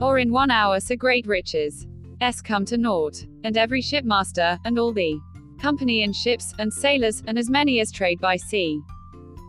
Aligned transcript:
or 0.00 0.18
in 0.18 0.32
one 0.32 0.50
hour 0.50 0.80
so 0.80 0.96
great 0.96 1.26
riches. 1.26 1.86
S 2.20 2.40
come 2.40 2.64
to 2.66 2.76
naught, 2.76 3.24
and 3.44 3.56
every 3.56 3.80
shipmaster, 3.80 4.58
and 4.64 4.78
all 4.78 4.92
the 4.92 5.18
company 5.60 6.02
in 6.02 6.12
ships, 6.12 6.52
and 6.58 6.72
sailors, 6.72 7.22
and 7.26 7.38
as 7.38 7.50
many 7.50 7.80
as 7.80 7.92
trade 7.92 8.20
by 8.20 8.36
sea, 8.36 8.80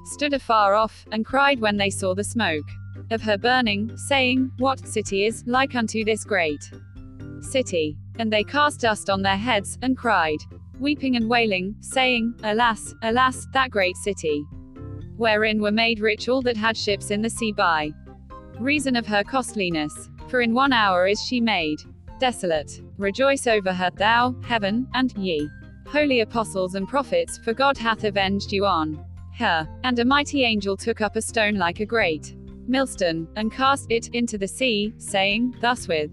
stood 0.06 0.34
afar 0.34 0.76
off, 0.76 1.06
and 1.12 1.26
cried 1.26 1.60
when 1.60 1.78
they 1.78 1.90
saw 1.90 2.14
the 2.14 2.24
smoke 2.24 2.68
of 3.11 3.21
her 3.21 3.38
burning, 3.38 3.95
saying, 3.98 4.52
What 4.57 4.86
city 4.88 5.25
is 5.25 5.43
like 5.45 5.75
unto 5.75 6.04
this 6.04 6.23
great 6.23 6.71
city? 7.41 7.97
And 8.20 8.31
they 8.31 8.43
cast 8.43 8.81
dust 8.81 9.09
on 9.09 9.21
their 9.21 9.38
heads, 9.38 9.77
and 9.81 9.97
cried, 9.97 10.39
weeping 10.79 11.15
and 11.15 11.29
wailing, 11.29 11.75
saying, 11.79 12.36
Alas, 12.43 12.93
alas, 13.04 13.47
that 13.54 13.70
great 13.70 13.95
city, 13.97 14.45
wherein 15.18 15.61
were 15.61 15.71
made 15.71 15.99
rich 15.99 16.27
all 16.27 16.41
that 16.41 16.57
had 16.57 16.75
ships 16.75 17.11
in 17.11 17.21
the 17.21 17.29
sea 17.29 17.52
by 17.52 17.91
reason 18.59 18.96
of 18.96 19.07
her 19.07 19.24
costliness. 19.24 20.10
For 20.32 20.40
in 20.40 20.54
one 20.54 20.71
hour 20.71 21.08
is 21.08 21.21
she 21.21 21.42
made 21.42 21.82
desolate. 22.18 22.82
Rejoice 22.98 23.48
over 23.48 23.74
her, 23.74 23.90
thou, 23.94 24.34
heaven, 24.44 24.88
and 24.94 25.12
ye, 25.18 25.50
holy 25.86 26.21
apostles 26.21 26.76
and 26.76 26.88
prophets, 26.88 27.38
for 27.40 27.54
God 27.54 27.78
hath 27.78 28.06
avenged 28.06 28.54
you 28.54 28.66
on 28.66 29.06
her. 29.38 29.68
And 29.84 30.00
a 30.00 30.06
mighty 30.06 30.46
angel 30.46 30.78
took 30.78 31.02
up 31.02 31.18
a 31.18 31.21
stone 31.21 31.56
like 31.56 31.82
a 31.82 31.86
great 31.86 32.34
millstone, 32.66 33.28
and 33.36 33.52
cast 33.52 33.92
it 33.92 34.08
into 34.14 34.38
the 34.38 34.48
sea, 34.48 34.94
saying, 34.98 35.54
Thus 35.59 35.90
with 35.90 36.09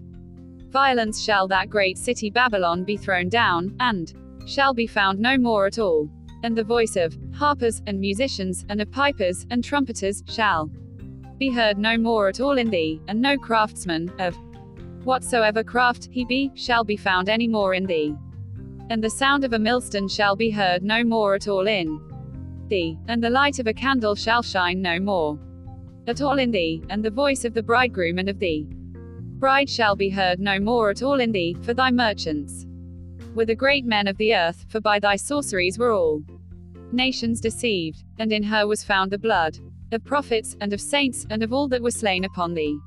violence 0.69 1.23
shall 1.23 1.47
that 1.47 1.69
great 1.69 1.97
city 1.97 2.29
Babylon 2.29 2.83
be 2.83 2.97
thrown 2.97 3.29
down, 3.29 3.73
and 3.79 4.13
shall 4.45 4.73
be 4.73 4.85
found 4.85 5.17
no 5.19 5.37
more 5.37 5.65
at 5.65 5.79
all. 5.79 6.09
And 6.43 6.57
the 6.57 6.63
voice 6.65 6.97
of 6.97 7.17
harpers, 7.33 7.81
and 7.87 8.01
musicians, 8.01 8.65
and 8.67 8.81
of 8.81 8.91
pipers, 8.91 9.45
and 9.49 9.63
trumpeters, 9.63 10.23
shall 10.27 10.69
be 11.39 11.49
heard 11.49 11.77
no 11.77 11.97
more 11.97 12.27
at 12.27 12.39
all 12.41 12.57
in 12.57 12.69
thee, 12.69 13.01
and 13.07 13.21
no 13.21 13.37
craftsman, 13.37 14.11
of 14.19 14.37
whatsoever 15.05 15.63
craft 15.63 16.09
he 16.11 16.25
be, 16.25 16.51
shall 16.53 16.83
be 16.83 16.97
found 16.97 17.29
any 17.29 17.47
more 17.47 17.73
in 17.73 17.85
thee. 17.85 18.13
And 18.89 19.03
the 19.03 19.09
sound 19.09 19.45
of 19.45 19.53
a 19.53 19.59
millstone 19.59 20.09
shall 20.09 20.35
be 20.35 20.49
heard 20.49 20.83
no 20.83 21.03
more 21.03 21.35
at 21.35 21.47
all 21.47 21.67
in 21.67 22.01
thee, 22.67 22.97
and 23.07 23.23
the 23.23 23.29
light 23.29 23.57
of 23.59 23.67
a 23.67 23.73
candle 23.73 24.15
shall 24.15 24.43
shine 24.43 24.81
no 24.81 24.99
more 24.99 25.39
at 26.07 26.21
all 26.21 26.37
in 26.37 26.51
thee, 26.51 26.83
and 26.89 27.03
the 27.03 27.09
voice 27.09 27.45
of 27.45 27.53
the 27.53 27.63
bridegroom 27.63 28.19
and 28.19 28.29
of 28.29 28.39
thee 28.39 28.67
bride 29.39 29.69
shall 29.69 29.95
be 29.95 30.09
heard 30.09 30.37
no 30.39 30.59
more 30.59 30.89
at 30.89 31.01
all 31.01 31.21
in 31.21 31.31
thee, 31.31 31.55
for 31.61 31.73
thy 31.73 31.89
merchants 31.89 32.65
were 33.33 33.45
the 33.45 33.55
great 33.55 33.85
men 33.85 34.07
of 34.07 34.17
the 34.17 34.35
earth, 34.35 34.65
for 34.67 34.81
by 34.81 34.99
thy 34.99 35.15
sorceries 35.15 35.79
were 35.79 35.93
all 35.93 36.21
nations 36.91 37.39
deceived, 37.39 38.03
and 38.17 38.33
in 38.33 38.43
her 38.43 38.67
was 38.67 38.83
found 38.83 39.09
the 39.11 39.17
blood 39.17 39.57
of 39.91 40.03
prophets, 40.05 40.55
and 40.61 40.73
of 40.73 40.81
saints, 40.81 41.25
and 41.29 41.43
of 41.43 41.53
all 41.53 41.67
that 41.67 41.81
were 41.81 41.91
slain 41.91 42.25
upon 42.25 42.53
the 42.53 42.79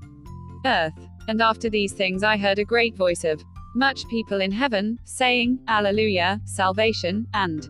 earth. 0.66 0.92
And 1.28 1.40
after 1.40 1.70
these 1.70 1.92
things 1.92 2.22
I 2.22 2.36
heard 2.36 2.58
a 2.58 2.64
great 2.64 2.96
voice 2.96 3.24
of 3.24 3.42
much 3.74 4.06
people 4.08 4.40
in 4.40 4.50
heaven, 4.52 4.98
saying, 5.04 5.58
Alleluia, 5.68 6.40
salvation, 6.44 7.26
and 7.32 7.68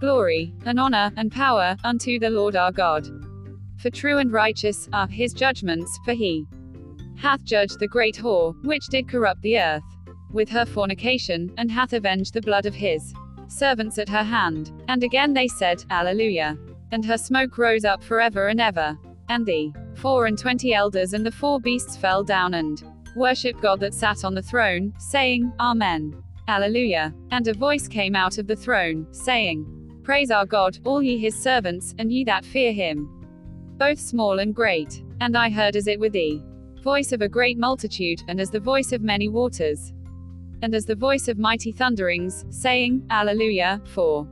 glory, 0.00 0.52
and 0.64 0.78
honor, 0.78 1.12
and 1.16 1.32
power, 1.32 1.76
unto 1.84 2.18
the 2.18 2.30
Lord 2.30 2.56
our 2.56 2.72
God. 2.72 3.08
For 3.78 3.90
true 3.90 4.18
and 4.18 4.32
righteous 4.32 4.88
are 4.92 5.08
his 5.08 5.32
judgments, 5.32 5.98
for 6.04 6.12
he 6.12 6.46
hath 7.16 7.42
judged 7.44 7.78
the 7.78 7.88
great 7.88 8.16
whore, 8.16 8.54
which 8.64 8.86
did 8.88 9.08
corrupt 9.08 9.42
the 9.42 9.58
earth, 9.58 9.82
with 10.30 10.48
her 10.48 10.66
fornication, 10.66 11.52
and 11.58 11.70
hath 11.70 11.92
avenged 11.92 12.34
the 12.34 12.40
blood 12.42 12.66
of 12.66 12.74
his 12.74 13.14
servants 13.48 13.98
at 13.98 14.08
her 14.08 14.22
hand. 14.22 14.72
And 14.88 15.02
again 15.02 15.32
they 15.32 15.48
said, 15.48 15.84
Alleluia. 15.90 16.58
And 16.94 17.04
her 17.06 17.18
smoke 17.18 17.58
rose 17.58 17.84
up 17.84 18.04
forever 18.04 18.46
and 18.46 18.60
ever. 18.60 18.96
And 19.28 19.44
the 19.44 19.72
four 19.96 20.26
and 20.26 20.38
twenty 20.38 20.74
elders 20.74 21.12
and 21.12 21.26
the 21.26 21.32
four 21.32 21.58
beasts 21.58 21.96
fell 21.96 22.22
down 22.22 22.54
and 22.54 22.80
worshipped 23.16 23.60
God 23.60 23.80
that 23.80 23.92
sat 23.92 24.24
on 24.24 24.32
the 24.32 24.42
throne, 24.42 24.94
saying, 24.98 25.52
Amen. 25.58 26.22
Alleluia. 26.46 27.12
And 27.32 27.48
a 27.48 27.52
voice 27.52 27.88
came 27.88 28.14
out 28.14 28.38
of 28.38 28.46
the 28.46 28.54
throne, 28.54 29.08
saying, 29.10 29.66
Praise 30.04 30.30
our 30.30 30.46
God, 30.46 30.78
all 30.84 31.02
ye 31.02 31.18
his 31.18 31.34
servants, 31.34 31.96
and 31.98 32.12
ye 32.12 32.22
that 32.26 32.44
fear 32.44 32.72
him, 32.72 33.10
both 33.76 33.98
small 33.98 34.38
and 34.38 34.54
great. 34.54 35.02
And 35.20 35.36
I 35.36 35.50
heard 35.50 35.74
as 35.74 35.88
it 35.88 35.98
were 35.98 36.10
the 36.10 36.40
voice 36.80 37.10
of 37.10 37.22
a 37.22 37.28
great 37.28 37.58
multitude, 37.58 38.22
and 38.28 38.40
as 38.40 38.50
the 38.50 38.60
voice 38.60 38.92
of 38.92 39.02
many 39.02 39.28
waters, 39.28 39.92
and 40.62 40.72
as 40.76 40.84
the 40.84 40.94
voice 40.94 41.26
of 41.26 41.38
mighty 41.38 41.72
thunderings, 41.72 42.44
saying, 42.50 43.04
Alleluia, 43.10 43.80
for 43.84 44.28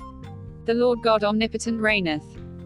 the 0.67 0.75
Lord 0.75 1.03
God 1.03 1.25
omnipotent 1.25 1.81
reigneth. 1.81 2.39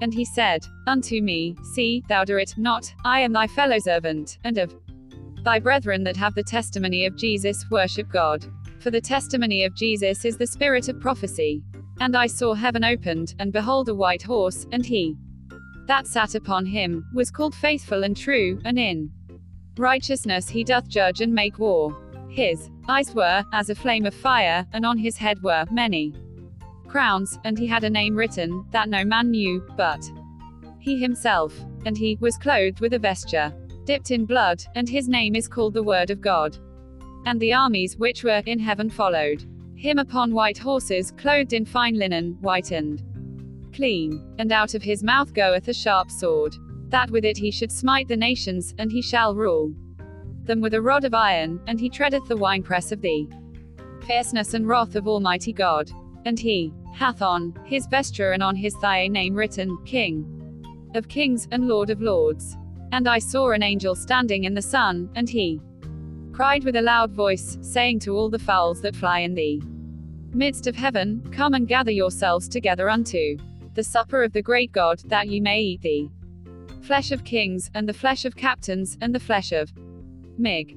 And 0.00 0.12
he 0.12 0.24
said 0.24 0.66
unto 0.86 1.20
me, 1.20 1.56
See, 1.74 2.02
thou 2.08 2.24
do 2.24 2.36
it 2.36 2.54
not, 2.56 2.92
I 3.04 3.20
am 3.20 3.32
thy 3.32 3.46
fellow 3.46 3.78
servant, 3.78 4.38
and 4.44 4.58
of 4.58 4.74
thy 5.44 5.58
brethren 5.58 6.04
that 6.04 6.16
have 6.16 6.34
the 6.34 6.42
testimony 6.42 7.06
of 7.06 7.16
Jesus, 7.16 7.64
worship 7.70 8.08
God. 8.08 8.44
For 8.80 8.90
the 8.90 9.00
testimony 9.00 9.64
of 9.64 9.74
Jesus 9.74 10.24
is 10.24 10.36
the 10.36 10.46
spirit 10.46 10.88
of 10.88 11.00
prophecy. 11.00 11.62
And 12.00 12.16
I 12.16 12.26
saw 12.26 12.54
heaven 12.54 12.84
opened, 12.84 13.34
and 13.38 13.52
behold 13.52 13.88
a 13.88 13.94
white 13.94 14.22
horse, 14.22 14.66
and 14.72 14.84
he 14.84 15.16
that 15.90 16.06
sat 16.06 16.36
upon 16.36 16.66
him 16.66 17.04
was 17.12 17.32
called 17.32 17.52
faithful 17.52 18.04
and 18.04 18.16
true, 18.16 18.60
and 18.64 18.78
in 18.78 19.10
righteousness 19.76 20.48
he 20.48 20.62
doth 20.62 20.86
judge 20.86 21.20
and 21.20 21.34
make 21.34 21.58
war. 21.58 21.96
His 22.28 22.70
eyes 22.88 23.12
were 23.12 23.44
as 23.52 23.70
a 23.70 23.74
flame 23.74 24.06
of 24.06 24.14
fire, 24.14 24.64
and 24.72 24.86
on 24.86 24.98
his 24.98 25.16
head 25.16 25.42
were 25.42 25.64
many 25.72 26.14
crowns, 26.90 27.38
and 27.44 27.58
he 27.58 27.66
had 27.66 27.84
a 27.84 27.90
name 27.90 28.16
written, 28.16 28.64
that 28.72 28.88
no 28.88 29.04
man 29.04 29.30
knew, 29.30 29.64
but 29.76 30.02
he 30.78 30.98
himself. 30.98 31.58
And 31.86 31.96
he 31.96 32.18
was 32.20 32.36
clothed 32.36 32.80
with 32.80 32.92
a 32.92 32.98
vesture 32.98 33.54
dipped 33.90 34.10
in 34.12 34.24
blood, 34.24 34.62
and 34.76 34.88
his 34.88 35.08
name 35.08 35.34
is 35.34 35.48
called 35.48 35.74
the 35.74 35.82
Word 35.82 36.10
of 36.10 36.20
God. 36.20 36.56
And 37.26 37.40
the 37.40 37.52
armies 37.52 37.96
which 37.96 38.22
were 38.22 38.42
in 38.46 38.58
heaven 38.58 38.88
followed 38.88 39.44
him 39.74 39.98
upon 39.98 40.32
white 40.32 40.58
horses, 40.58 41.10
clothed 41.10 41.54
in 41.54 41.64
fine 41.64 41.94
linen, 41.94 42.36
white 42.40 42.70
and 42.70 43.02
clean. 43.74 44.34
And 44.38 44.52
out 44.52 44.74
of 44.74 44.82
his 44.82 45.02
mouth 45.02 45.32
goeth 45.32 45.66
a 45.66 45.72
sharp 45.72 46.10
sword, 46.10 46.54
that 46.90 47.10
with 47.10 47.24
it 47.24 47.38
he 47.38 47.50
should 47.50 47.72
smite 47.72 48.06
the 48.06 48.16
nations, 48.16 48.74
and 48.78 48.92
he 48.92 49.02
shall 49.02 49.34
rule 49.34 49.72
them 50.44 50.60
with 50.60 50.74
a 50.74 50.82
rod 50.82 51.04
of 51.04 51.14
iron, 51.14 51.60
and 51.66 51.80
he 51.80 51.88
treadeth 51.88 52.28
the 52.28 52.36
winepress 52.36 52.92
of 52.92 53.00
the 53.00 53.28
fierceness 54.06 54.54
and 54.54 54.68
wrath 54.68 54.94
of 54.94 55.08
Almighty 55.08 55.52
God. 55.52 55.90
And 56.24 56.38
he 56.38 56.72
hath 56.94 57.22
on 57.22 57.54
his 57.64 57.86
vesture 57.86 58.32
and 58.32 58.42
on 58.42 58.56
his 58.56 58.74
thigh 58.76 59.02
a 59.02 59.08
name 59.08 59.34
written, 59.34 59.78
King 59.84 60.36
of 60.94 61.08
kings, 61.08 61.46
and 61.52 61.68
Lord 61.68 61.90
of 61.90 62.00
lords. 62.00 62.56
And 62.92 63.08
I 63.08 63.18
saw 63.18 63.52
an 63.52 63.62
angel 63.62 63.94
standing 63.94 64.44
in 64.44 64.54
the 64.54 64.62
sun, 64.62 65.08
and 65.14 65.28
he 65.28 65.60
cried 66.32 66.64
with 66.64 66.76
a 66.76 66.82
loud 66.82 67.12
voice, 67.12 67.58
saying 67.60 68.00
to 68.00 68.16
all 68.16 68.28
the 68.28 68.38
fowls 68.38 68.80
that 68.82 68.96
fly 68.96 69.20
in 69.20 69.34
the 69.34 69.62
midst 70.32 70.66
of 70.66 70.74
heaven, 70.74 71.22
Come 71.32 71.54
and 71.54 71.68
gather 71.68 71.90
yourselves 71.90 72.48
together 72.48 72.88
unto 72.90 73.36
the 73.74 73.84
supper 73.84 74.24
of 74.24 74.32
the 74.32 74.42
great 74.42 74.72
God, 74.72 75.00
that 75.06 75.28
ye 75.28 75.40
may 75.40 75.60
eat 75.60 75.82
the 75.82 76.10
flesh 76.82 77.12
of 77.12 77.24
kings, 77.24 77.70
and 77.74 77.88
the 77.88 77.94
flesh 77.94 78.24
of 78.24 78.36
captains, 78.36 78.96
and 79.00 79.14
the 79.14 79.20
flesh 79.20 79.52
of 79.52 79.72
Mig. 80.38 80.76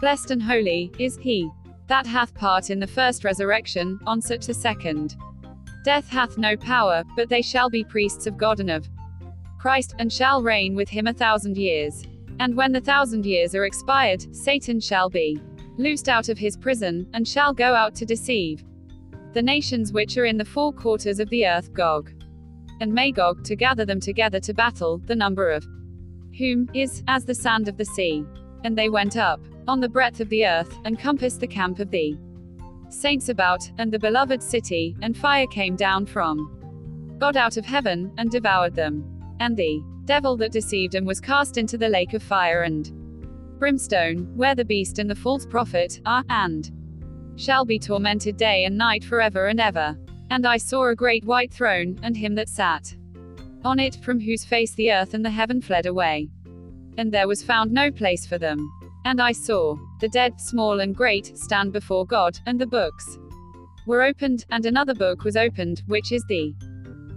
Blessed 0.00 0.30
and 0.30 0.42
holy 0.42 0.92
is 0.98 1.16
he 1.16 1.50
that 1.86 2.06
hath 2.06 2.34
part 2.34 2.70
in 2.70 2.80
the 2.80 2.86
first 2.86 3.24
resurrection, 3.24 3.98
on 4.06 4.20
such 4.20 4.48
a 4.48 4.54
second. 4.54 5.16
Death 5.84 6.08
hath 6.08 6.38
no 6.38 6.56
power, 6.56 7.04
but 7.14 7.28
they 7.28 7.42
shall 7.42 7.68
be 7.68 7.84
priests 7.84 8.26
of 8.26 8.38
God 8.38 8.60
and 8.60 8.70
of 8.70 8.88
Christ, 9.58 9.94
and 9.98 10.12
shall 10.12 10.42
reign 10.42 10.74
with 10.74 10.88
him 10.88 11.06
a 11.06 11.12
thousand 11.12 11.58
years. 11.58 12.02
And 12.40 12.56
when 12.56 12.72
the 12.72 12.80
thousand 12.80 13.26
years 13.26 13.54
are 13.54 13.66
expired, 13.66 14.34
Satan 14.34 14.80
shall 14.80 15.10
be 15.10 15.38
loosed 15.76 16.08
out 16.08 16.28
of 16.28 16.38
his 16.38 16.56
prison, 16.56 17.06
and 17.12 17.28
shall 17.28 17.52
go 17.52 17.74
out 17.74 17.94
to 17.96 18.06
deceive 18.06 18.64
the 19.34 19.42
nations 19.42 19.92
which 19.92 20.16
are 20.16 20.24
in 20.24 20.38
the 20.38 20.44
four 20.44 20.72
quarters 20.72 21.18
of 21.18 21.28
the 21.28 21.46
earth, 21.46 21.72
Gog 21.72 22.12
and 22.80 22.92
Magog, 22.92 23.44
to 23.44 23.56
gather 23.56 23.84
them 23.84 24.00
together 24.00 24.40
to 24.40 24.54
battle, 24.54 24.98
the 25.06 25.16
number 25.16 25.50
of 25.50 25.66
whom 26.38 26.68
is 26.72 27.02
as 27.08 27.24
the 27.24 27.34
sand 27.34 27.68
of 27.68 27.76
the 27.76 27.84
sea. 27.84 28.24
And 28.64 28.78
they 28.78 28.88
went 28.88 29.16
up 29.16 29.40
on 29.66 29.80
the 29.80 29.88
breadth 29.88 30.20
of 30.20 30.28
the 30.28 30.46
earth, 30.46 30.78
and 30.84 30.98
compassed 30.98 31.40
the 31.40 31.46
camp 31.46 31.78
of 31.78 31.90
the 31.90 32.16
saints 32.88 33.28
about, 33.28 33.70
and 33.78 33.92
the 33.92 33.98
beloved 33.98 34.42
city, 34.42 34.96
and 35.02 35.16
fire 35.16 35.46
came 35.46 35.76
down 35.76 36.06
from 36.06 37.16
God 37.18 37.36
out 37.36 37.56
of 37.56 37.64
heaven, 37.64 38.12
and 38.18 38.30
devoured 38.30 38.74
them. 38.74 39.04
And 39.40 39.56
the 39.56 39.82
devil 40.04 40.36
that 40.36 40.52
deceived 40.52 40.92
them 40.92 41.04
was 41.04 41.20
cast 41.20 41.56
into 41.56 41.78
the 41.78 41.88
lake 41.88 42.12
of 42.12 42.22
fire 42.22 42.62
and 42.62 42.92
brimstone, 43.58 44.36
where 44.36 44.54
the 44.54 44.64
beast 44.64 44.98
and 44.98 45.08
the 45.08 45.14
false 45.14 45.46
prophet 45.46 46.00
are, 46.06 46.24
and 46.28 46.70
shall 47.36 47.64
be 47.64 47.78
tormented 47.78 48.36
day 48.36 48.64
and 48.64 48.76
night 48.76 49.02
forever 49.02 49.46
and 49.46 49.60
ever. 49.60 49.96
And 50.30 50.46
I 50.46 50.56
saw 50.56 50.88
a 50.88 50.94
great 50.94 51.24
white 51.24 51.52
throne, 51.52 51.98
and 52.02 52.16
him 52.16 52.34
that 52.34 52.48
sat 52.48 52.94
on 53.64 53.78
it, 53.78 53.96
from 54.04 54.20
whose 54.20 54.44
face 54.44 54.74
the 54.74 54.92
earth 54.92 55.14
and 55.14 55.24
the 55.24 55.30
heaven 55.30 55.60
fled 55.60 55.86
away. 55.86 56.28
And 56.98 57.10
there 57.10 57.28
was 57.28 57.42
found 57.42 57.72
no 57.72 57.90
place 57.90 58.26
for 58.26 58.38
them. 58.38 58.70
And 59.04 59.20
I 59.20 59.32
saw 59.32 59.76
the 60.00 60.08
dead, 60.08 60.40
small 60.40 60.80
and 60.80 60.94
great, 60.94 61.36
stand 61.36 61.72
before 61.72 62.06
God, 62.06 62.38
and 62.46 62.60
the 62.60 62.66
books 62.66 63.18
were 63.86 64.02
opened, 64.02 64.46
and 64.50 64.64
another 64.64 64.94
book 64.94 65.24
was 65.24 65.36
opened, 65.36 65.82
which 65.86 66.10
is 66.10 66.24
the 66.28 66.54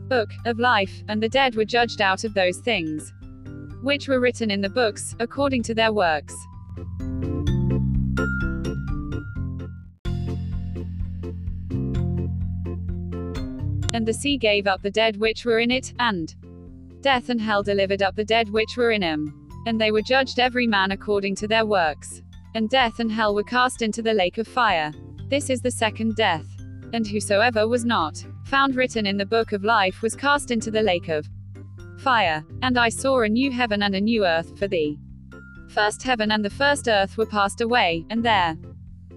book 0.10 0.32
of 0.46 0.60
life, 0.60 1.04
and 1.08 1.24
the 1.24 1.30
dead 1.30 1.56
were 1.56 1.66
judged 1.66 2.02
out 2.02 2.24
of 2.24 2.34
those 2.34 2.58
things 2.60 3.14
which 3.82 4.08
were 4.08 4.20
written 4.20 4.52
in 4.52 4.62
the 4.62 4.70
books, 4.70 5.16
according 5.20 5.64
to 5.64 5.74
their 5.74 5.94
works. 5.94 6.36
And 13.94 14.06
the 14.06 14.14
sea 14.14 14.38
gave 14.38 14.68
up 14.68 14.82
the 14.82 14.92
dead 14.92 15.18
which 15.18 15.46
were 15.46 15.60
in 15.60 15.72
it, 15.72 15.94
and 16.00 16.36
death 17.02 17.30
and 17.30 17.40
hell 17.40 17.64
delivered 17.64 18.02
up 18.02 18.16
the 18.16 18.26
dead 18.26 18.50
which 18.50 18.76
were 18.76 18.92
in 18.92 19.02
him. 19.02 19.47
And 19.68 19.80
they 19.82 19.92
were 19.92 20.02
judged 20.02 20.40
every 20.40 20.66
man 20.66 20.92
according 20.92 21.36
to 21.36 21.48
their 21.48 21.66
works. 21.66 22.22
And 22.56 22.70
death 22.70 23.00
and 23.00 23.12
hell 23.12 23.36
were 23.36 23.44
cast 23.44 23.82
into 23.82 24.02
the 24.02 24.14
lake 24.14 24.38
of 24.38 24.48
fire. 24.48 24.94
This 25.30 25.50
is 25.50 25.62
the 25.62 25.70
second 25.70 26.16
death. 26.16 26.46
And 26.94 27.06
whosoever 27.06 27.68
was 27.68 27.84
not 27.84 28.26
found 28.46 28.78
written 28.78 29.06
in 29.06 29.18
the 29.18 29.26
book 29.26 29.52
of 29.52 29.66
life 29.66 30.02
was 30.02 30.16
cast 30.16 30.52
into 30.52 30.72
the 30.72 30.82
lake 30.82 31.10
of 31.10 31.28
fire. 32.00 32.46
And 32.62 32.78
I 32.78 32.88
saw 32.88 33.20
a 33.20 33.28
new 33.28 33.52
heaven 33.52 33.84
and 33.84 33.94
a 33.94 34.00
new 34.00 34.26
earth, 34.26 34.58
for 34.58 34.70
the 34.70 34.98
first 35.68 36.02
heaven 36.02 36.32
and 36.32 36.46
the 36.46 36.50
first 36.50 36.88
earth 36.88 37.18
were 37.18 37.26
passed 37.26 37.60
away, 37.60 38.06
and 38.10 38.24
there 38.24 38.56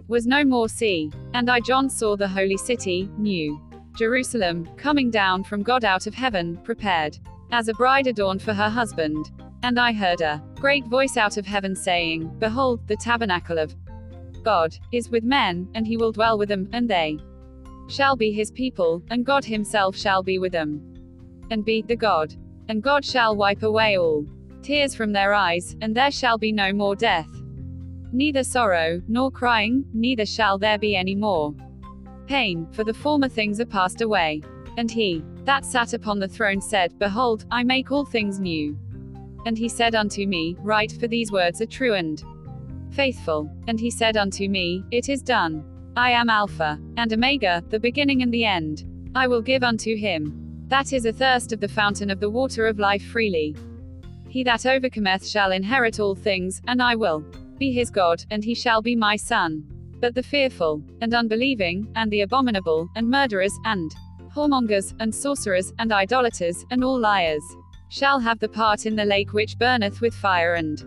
was 0.08 0.26
no 0.26 0.44
more 0.44 0.68
sea. 0.68 1.12
And 1.32 1.48
I, 1.48 1.60
John, 1.60 1.88
saw 1.88 2.16
the 2.16 2.26
holy 2.26 2.56
city, 2.56 3.08
new 3.16 3.60
Jerusalem, 3.96 4.68
coming 4.76 5.10
down 5.12 5.44
from 5.44 5.62
God 5.62 5.84
out 5.84 6.08
of 6.08 6.14
heaven, 6.14 6.56
prepared 6.64 7.18
as 7.52 7.68
a 7.68 7.74
bride 7.74 8.08
adorned 8.08 8.42
for 8.42 8.52
her 8.52 8.68
husband. 8.68 9.30
And 9.62 9.78
I 9.78 9.92
heard 9.92 10.20
a 10.20 10.42
great 10.56 10.86
voice 10.86 11.16
out 11.16 11.36
of 11.36 11.46
heaven 11.46 11.76
saying, 11.76 12.34
Behold, 12.38 12.86
the 12.86 12.96
tabernacle 12.96 13.58
of 13.58 13.74
God 14.42 14.74
is 14.92 15.10
with 15.10 15.22
men, 15.22 15.68
and 15.74 15.86
he 15.86 15.96
will 15.96 16.12
dwell 16.12 16.38
with 16.38 16.48
them, 16.48 16.68
and 16.72 16.88
they 16.88 17.18
shall 17.88 18.16
be 18.16 18.32
his 18.32 18.50
people, 18.50 19.02
and 19.10 19.26
God 19.26 19.44
himself 19.44 19.96
shall 19.96 20.22
be 20.22 20.38
with 20.38 20.52
them, 20.52 20.80
and 21.50 21.64
be 21.64 21.82
the 21.82 21.96
God. 21.96 22.34
And 22.68 22.82
God 22.82 23.04
shall 23.04 23.36
wipe 23.36 23.62
away 23.62 23.98
all 23.98 24.26
tears 24.62 24.94
from 24.94 25.12
their 25.12 25.34
eyes, 25.34 25.76
and 25.80 25.94
there 25.94 26.10
shall 26.10 26.38
be 26.38 26.52
no 26.52 26.72
more 26.72 26.94
death, 26.94 27.28
neither 28.12 28.44
sorrow, 28.44 29.02
nor 29.08 29.30
crying, 29.30 29.84
neither 29.92 30.26
shall 30.26 30.58
there 30.58 30.78
be 30.78 30.96
any 30.96 31.14
more 31.14 31.54
pain, 32.26 32.68
for 32.72 32.84
the 32.84 32.94
former 32.94 33.28
things 33.28 33.60
are 33.60 33.66
passed 33.66 34.00
away. 34.00 34.40
And 34.76 34.90
he 34.90 35.24
that 35.44 35.64
sat 35.64 35.94
upon 35.94 36.20
the 36.20 36.28
throne 36.28 36.60
said, 36.60 36.96
Behold, 36.98 37.44
I 37.50 37.64
make 37.64 37.90
all 37.90 38.04
things 38.04 38.38
new. 38.38 38.78
And 39.46 39.56
he 39.56 39.68
said 39.68 39.94
unto 39.94 40.26
me, 40.26 40.56
Write, 40.60 40.92
for 40.92 41.08
these 41.08 41.32
words 41.32 41.60
are 41.60 41.66
true 41.66 41.94
and 41.94 42.22
faithful. 42.90 43.50
And 43.66 43.78
he 43.80 43.90
said 43.90 44.16
unto 44.16 44.48
me, 44.48 44.84
It 44.90 45.08
is 45.08 45.22
done. 45.22 45.64
I 45.96 46.10
am 46.10 46.30
Alpha 46.30 46.78
and 46.96 47.12
Omega, 47.12 47.64
the 47.68 47.80
beginning 47.80 48.22
and 48.22 48.32
the 48.32 48.44
end. 48.44 48.84
I 49.14 49.26
will 49.26 49.42
give 49.42 49.64
unto 49.64 49.96
him 49.96 50.40
that 50.70 50.92
is 50.92 51.04
a 51.04 51.12
thirst 51.12 51.52
of 51.52 51.58
the 51.58 51.66
fountain 51.66 52.10
of 52.10 52.20
the 52.20 52.30
water 52.30 52.68
of 52.68 52.78
life 52.78 53.02
freely. 53.02 53.56
He 54.28 54.44
that 54.44 54.66
overcometh 54.66 55.26
shall 55.26 55.50
inherit 55.50 55.98
all 55.98 56.14
things, 56.14 56.62
and 56.68 56.80
I 56.80 56.94
will 56.94 57.24
be 57.58 57.72
his 57.72 57.90
God, 57.90 58.24
and 58.30 58.44
he 58.44 58.54
shall 58.54 58.80
be 58.80 58.94
my 58.94 59.16
son. 59.16 59.64
But 59.98 60.14
the 60.14 60.22
fearful, 60.22 60.80
and 61.00 61.12
unbelieving, 61.12 61.88
and 61.96 62.08
the 62.08 62.20
abominable, 62.20 62.88
and 62.94 63.10
murderers, 63.10 63.52
and 63.64 63.90
whoremongers, 64.32 64.94
and 65.00 65.12
sorcerers, 65.12 65.72
and 65.80 65.92
idolaters, 65.92 66.64
and 66.70 66.84
all 66.84 67.00
liars, 67.00 67.42
shall 67.90 68.20
have 68.20 68.38
the 68.38 68.48
part 68.48 68.86
in 68.86 68.96
the 68.96 69.04
lake 69.04 69.32
which 69.32 69.58
burneth 69.58 70.00
with 70.00 70.14
fire 70.14 70.54
and 70.54 70.84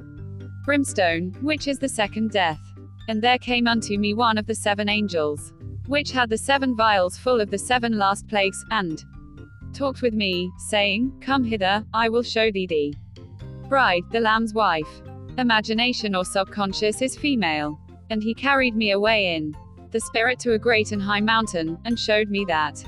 brimstone, 0.64 1.36
which 1.42 1.68
is 1.68 1.78
the 1.78 1.90
second 1.90 2.32
death. 2.32 2.62
And 3.10 3.22
there 3.22 3.38
came 3.38 3.68
unto 3.68 3.98
me 3.98 4.14
one 4.14 4.38
of 4.38 4.48
the 4.48 4.56
seven 4.56 4.88
angels, 4.88 5.52
which 5.88 6.12
had 6.12 6.30
the 6.30 6.38
seven 6.38 6.76
vials 6.76 7.18
full 7.18 7.42
of 7.42 7.52
the 7.52 7.58
seven 7.58 7.98
last 7.98 8.28
plagues, 8.30 8.64
and 8.72 9.04
talked 9.74 10.02
with 10.02 10.14
me, 10.14 10.50
saying, 10.70 11.12
Come 11.20 11.44
hither, 11.44 11.86
I 11.94 12.08
will 12.08 12.24
show 12.24 12.50
thee 12.50 12.68
the 12.68 12.94
bride, 13.68 14.04
the 14.12 14.22
Lamb's 14.22 14.54
wife. 14.54 15.02
Imagination 15.38 16.16
or 16.16 16.24
subconscious 16.24 17.02
is 17.02 17.18
female. 17.18 17.78
And 18.10 18.24
he 18.24 18.34
carried 18.34 18.76
me 18.76 18.92
away 18.92 19.36
in 19.36 19.56
the 19.92 20.00
Spirit 20.00 20.40
to 20.40 20.54
a 20.54 20.60
great 20.60 20.92
and 20.94 21.02
high 21.02 21.22
mountain, 21.22 21.78
and 21.84 22.00
showed 22.00 22.30
me 22.30 22.46
that 22.48 22.84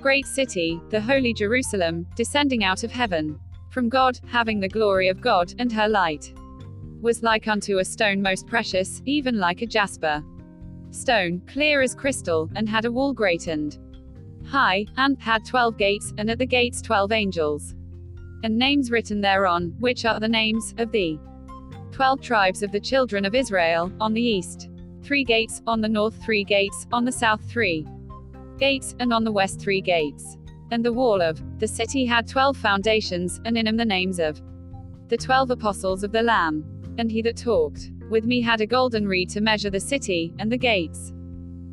great 0.00 0.26
city, 0.26 0.80
the 0.90 1.00
holy 1.00 1.32
Jerusalem, 1.32 2.06
descending 2.14 2.64
out 2.64 2.84
of 2.84 2.90
heaven. 2.90 3.38
From 3.70 3.88
God, 3.88 4.18
having 4.26 4.60
the 4.60 4.68
glory 4.68 5.08
of 5.08 5.20
God, 5.20 5.52
and 5.58 5.70
her 5.72 5.88
light. 5.88 6.32
Was 7.02 7.22
like 7.22 7.46
unto 7.48 7.78
a 7.78 7.84
stone 7.84 8.22
most 8.22 8.46
precious, 8.46 9.02
even 9.04 9.38
like 9.38 9.62
a 9.62 9.66
jasper. 9.66 10.24
Stone, 10.90 11.42
clear 11.46 11.82
as 11.82 11.94
crystal, 11.94 12.50
and 12.54 12.68
had 12.68 12.84
a 12.84 12.92
wall 12.92 13.12
great 13.12 13.48
and 13.48 13.78
high, 14.46 14.86
and 14.96 15.20
had 15.20 15.44
twelve 15.44 15.76
gates, 15.76 16.14
and 16.16 16.30
at 16.30 16.38
the 16.38 16.46
gates 16.46 16.80
twelve 16.80 17.12
angels, 17.12 17.74
and 18.44 18.56
names 18.56 18.90
written 18.90 19.20
thereon, 19.20 19.74
which 19.78 20.04
are 20.04 20.20
the 20.20 20.28
names 20.28 20.74
of 20.78 20.90
the 20.92 21.18
twelve 21.92 22.20
tribes 22.20 22.62
of 22.62 22.72
the 22.72 22.80
children 22.80 23.24
of 23.24 23.34
Israel, 23.34 23.92
on 24.00 24.14
the 24.14 24.22
east. 24.22 24.70
Three 25.02 25.24
gates, 25.24 25.62
on 25.66 25.80
the 25.80 25.88
north 25.88 26.16
three 26.24 26.44
gates, 26.44 26.86
on 26.92 27.04
the 27.04 27.12
south 27.12 27.42
three 27.48 27.86
gates, 28.58 28.94
and 29.00 29.12
on 29.12 29.24
the 29.24 29.32
west 29.32 29.60
three 29.60 29.80
gates. 29.80 30.36
And 30.70 30.84
the 30.84 30.92
wall 30.92 31.22
of 31.22 31.40
the 31.58 31.68
city 31.68 32.04
had 32.04 32.26
twelve 32.26 32.56
foundations, 32.56 33.40
and 33.44 33.56
in 33.56 33.66
them 33.66 33.76
the 33.76 33.84
names 33.84 34.18
of 34.18 34.40
the 35.08 35.16
twelve 35.16 35.50
apostles 35.50 36.02
of 36.02 36.12
the 36.12 36.22
Lamb. 36.22 36.64
And 36.98 37.10
he 37.10 37.22
that 37.22 37.36
talked 37.36 37.90
with 38.10 38.24
me 38.24 38.40
had 38.40 38.60
a 38.60 38.66
golden 38.66 39.06
reed 39.06 39.30
to 39.30 39.40
measure 39.40 39.70
the 39.70 39.80
city, 39.80 40.34
and 40.38 40.50
the 40.50 40.58
gates 40.58 41.12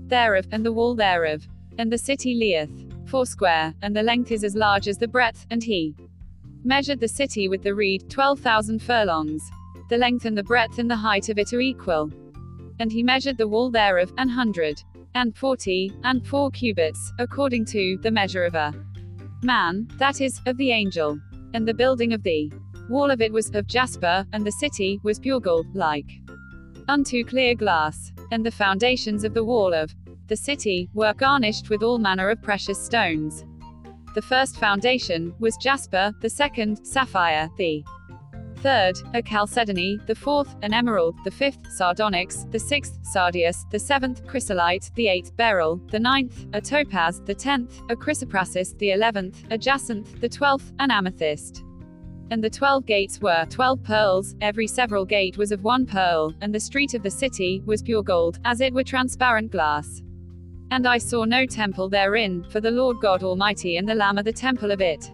thereof, 0.07 0.45
and 0.51 0.65
the 0.65 0.73
wall 0.73 0.95
thereof. 0.95 1.47
And 1.77 1.91
the 1.91 1.97
city 1.97 2.35
lieth 2.35 3.09
foursquare, 3.09 3.73
and 3.81 3.95
the 3.95 4.03
length 4.03 4.31
is 4.31 4.43
as 4.43 4.55
large 4.55 4.87
as 4.87 4.97
the 4.97 5.07
breadth, 5.07 5.45
and 5.49 5.63
he 5.63 5.95
measured 6.63 6.99
the 6.99 7.07
city 7.07 7.49
with 7.49 7.63
the 7.63 7.75
reed, 7.75 8.09
twelve 8.09 8.39
thousand 8.39 8.81
furlongs 8.81 9.51
the 9.89 9.97
length 9.97 10.25
and 10.25 10.37
the 10.37 10.43
breadth 10.43 10.79
and 10.79 10.89
the 10.89 10.95
height 10.95 11.29
of 11.29 11.37
it 11.37 11.53
are 11.53 11.59
equal. 11.59 12.09
And 12.79 12.91
he 12.91 13.03
measured 13.03 13.37
the 13.37 13.47
wall 13.47 13.69
thereof, 13.69 14.11
an 14.17 14.29
hundred 14.29 14.81
and 15.15 15.35
forty, 15.35 15.91
and 16.03 16.25
four 16.27 16.51
cubits, 16.51 17.11
according 17.19 17.65
to 17.65 17.97
the 18.01 18.11
measure 18.11 18.45
of 18.45 18.55
a 18.55 18.73
man, 19.41 19.87
that 19.97 20.21
is, 20.21 20.41
of 20.45 20.57
the 20.57 20.71
angel. 20.71 21.19
And 21.53 21.67
the 21.67 21.73
building 21.73 22.13
of 22.13 22.23
the 22.23 22.51
wall 22.89 23.11
of 23.11 23.21
it 23.21 23.31
was 23.31 23.53
of 23.53 23.67
jasper, 23.67 24.25
and 24.33 24.45
the 24.45 24.51
city 24.51 24.99
was 25.03 25.19
gold, 25.19 25.67
like 25.75 26.09
unto 26.87 27.23
clear 27.23 27.55
glass. 27.55 28.11
And 28.31 28.45
the 28.45 28.51
foundations 28.51 29.23
of 29.23 29.33
the 29.33 29.43
wall 29.43 29.73
of 29.73 29.93
the 30.27 30.35
city 30.35 30.89
were 30.93 31.13
garnished 31.13 31.69
with 31.69 31.83
all 31.83 31.99
manner 31.99 32.29
of 32.29 32.41
precious 32.41 32.83
stones. 32.83 33.45
The 34.15 34.21
first 34.21 34.57
foundation 34.57 35.33
was 35.39 35.57
jasper, 35.57 36.13
the 36.21 36.29
second, 36.29 36.85
sapphire, 36.85 37.49
the 37.57 37.83
third, 38.63 38.95
a 39.13 39.21
chalcedony, 39.21 39.99
the 40.07 40.15
fourth, 40.15 40.55
an 40.61 40.73
emerald, 40.73 41.15
the 41.25 41.31
fifth, 41.31 41.69
sardonyx, 41.69 42.45
the 42.49 42.59
sixth, 42.59 42.97
sardius, 43.03 43.65
the 43.71 43.77
seventh, 43.77 44.25
chrysolite, 44.25 44.89
the 44.95 45.09
eighth, 45.09 45.35
beryl, 45.35 45.81
the 45.91 45.99
ninth, 45.99 46.45
a 46.53 46.61
topaz, 46.61 47.21
the 47.25 47.35
tenth, 47.35 47.81
a 47.89 47.95
chrysoprasus, 47.95 48.73
the 48.77 48.91
eleventh, 48.91 49.43
a 49.51 49.57
jacinth, 49.57 50.21
the 50.21 50.29
twelfth, 50.29 50.71
an 50.79 50.91
amethyst. 50.91 51.63
And 52.31 52.41
the 52.41 52.49
twelve 52.49 52.85
gates 52.85 53.19
were 53.19 53.45
twelve 53.49 53.83
pearls, 53.83 54.33
every 54.39 54.65
several 54.65 55.03
gate 55.03 55.37
was 55.37 55.51
of 55.51 55.63
one 55.63 55.85
pearl, 55.85 56.33
and 56.39 56.55
the 56.55 56.59
street 56.59 56.93
of 56.93 57.03
the 57.03 57.11
city 57.11 57.61
was 57.65 57.83
pure 57.83 58.01
gold, 58.01 58.39
as 58.45 58.61
it 58.61 58.73
were 58.73 58.83
transparent 58.83 59.51
glass. 59.51 60.01
And 60.71 60.87
I 60.87 60.99
saw 60.99 61.25
no 61.25 61.45
temple 61.45 61.89
therein, 61.89 62.45
for 62.49 62.61
the 62.61 62.71
Lord 62.71 63.01
God 63.01 63.23
Almighty 63.23 63.75
and 63.75 63.87
the 63.87 63.93
Lamb 63.93 64.17
are 64.17 64.23
the 64.23 64.31
temple 64.31 64.71
of 64.71 64.79
it. 64.79 65.11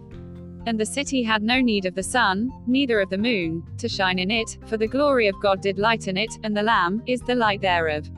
And 0.65 0.79
the 0.79 0.85
city 0.85 1.23
had 1.23 1.41
no 1.41 1.61
need 1.61 1.85
of 1.85 1.95
the 1.95 2.03
sun, 2.03 2.51
neither 2.67 2.99
of 2.99 3.09
the 3.09 3.17
moon, 3.17 3.63
to 3.77 3.87
shine 3.87 4.19
in 4.19 4.29
it, 4.29 4.57
for 4.65 4.77
the 4.77 4.87
glory 4.87 5.27
of 5.27 5.41
God 5.41 5.61
did 5.61 5.79
lighten 5.79 6.17
it, 6.17 6.31
and 6.43 6.55
the 6.55 6.63
Lamb 6.63 7.01
is 7.07 7.21
the 7.21 7.35
light 7.35 7.61
thereof. 7.61 8.09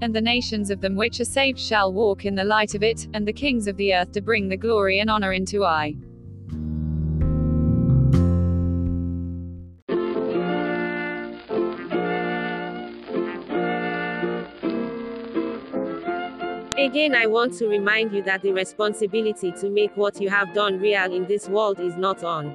And 0.00 0.14
the 0.14 0.20
nations 0.20 0.70
of 0.70 0.80
them 0.80 0.96
which 0.96 1.20
are 1.20 1.24
saved 1.24 1.58
shall 1.58 1.92
walk 1.92 2.24
in 2.24 2.34
the 2.34 2.44
light 2.44 2.74
of 2.74 2.82
it, 2.82 3.06
and 3.14 3.26
the 3.26 3.32
kings 3.32 3.66
of 3.66 3.76
the 3.76 3.94
earth 3.94 4.12
to 4.12 4.20
bring 4.20 4.48
the 4.48 4.56
glory 4.56 5.00
and 5.00 5.10
honor 5.10 5.32
into 5.32 5.64
I. 5.64 5.94
Again, 16.84 17.14
I 17.14 17.24
want 17.24 17.54
to 17.54 17.66
remind 17.66 18.12
you 18.12 18.22
that 18.24 18.42
the 18.42 18.52
responsibility 18.52 19.52
to 19.52 19.70
make 19.70 19.96
what 19.96 20.20
you 20.20 20.28
have 20.28 20.52
done 20.52 20.78
real 20.78 21.14
in 21.14 21.24
this 21.24 21.48
world 21.48 21.80
is 21.80 21.96
not 21.96 22.22
on 22.22 22.54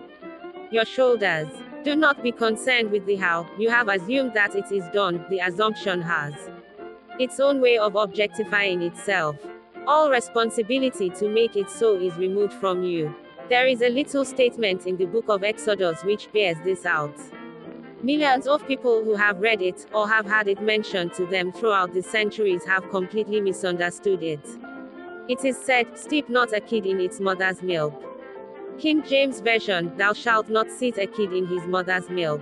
your 0.69 0.85
shoulders. 0.85 1.47
Do 1.83 1.95
not 1.95 2.21
be 2.21 2.31
concerned 2.31 2.91
with 2.91 3.07
the 3.07 3.15
how, 3.15 3.47
you 3.57 3.71
have 3.71 3.87
assumed 3.87 4.35
that 4.35 4.53
it 4.53 4.71
is 4.71 4.83
done, 4.93 5.25
the 5.31 5.39
assumption 5.39 6.03
has 6.03 6.35
its 7.17 7.39
own 7.39 7.59
way 7.59 7.79
of 7.79 7.95
objectifying 7.95 8.83
itself. 8.83 9.35
All 9.87 10.11
responsibility 10.11 11.09
to 11.09 11.27
make 11.27 11.55
it 11.55 11.71
so 11.71 11.95
is 11.95 12.15
removed 12.15 12.53
from 12.53 12.83
you. 12.83 13.15
There 13.49 13.65
is 13.65 13.81
a 13.81 13.89
little 13.89 14.25
statement 14.25 14.85
in 14.85 14.95
the 14.97 15.07
book 15.07 15.25
of 15.29 15.43
Exodus 15.43 16.03
which 16.03 16.31
bears 16.31 16.57
this 16.63 16.85
out. 16.85 17.17
Millions 18.01 18.47
of 18.47 18.65
people 18.65 19.03
who 19.03 19.13
have 19.13 19.41
read 19.41 19.61
it, 19.61 19.85
or 19.93 20.07
have 20.07 20.25
had 20.25 20.47
it 20.47 20.61
mentioned 20.61 21.11
to 21.13 21.25
them 21.25 21.51
throughout 21.51 21.93
the 21.93 22.01
centuries 22.01 22.63
have 22.63 22.89
completely 22.89 23.41
misunderstood 23.41 24.23
it. 24.23 24.39
It 25.27 25.43
is 25.43 25.57
said, 25.57 25.97
steep 25.97 26.29
not 26.29 26.53
a 26.53 26.61
kid 26.61 26.85
in 26.85 27.01
its 27.01 27.19
mother's 27.19 27.61
milk. 27.61 27.93
King 28.77 29.03
James 29.03 29.41
Version, 29.41 29.91
thou 29.97 30.13
shalt 30.13 30.47
not 30.47 30.71
sit 30.71 30.97
a 30.97 31.07
kid 31.07 31.33
in 31.33 31.45
his 31.45 31.67
mother's 31.67 32.09
milk. 32.09 32.41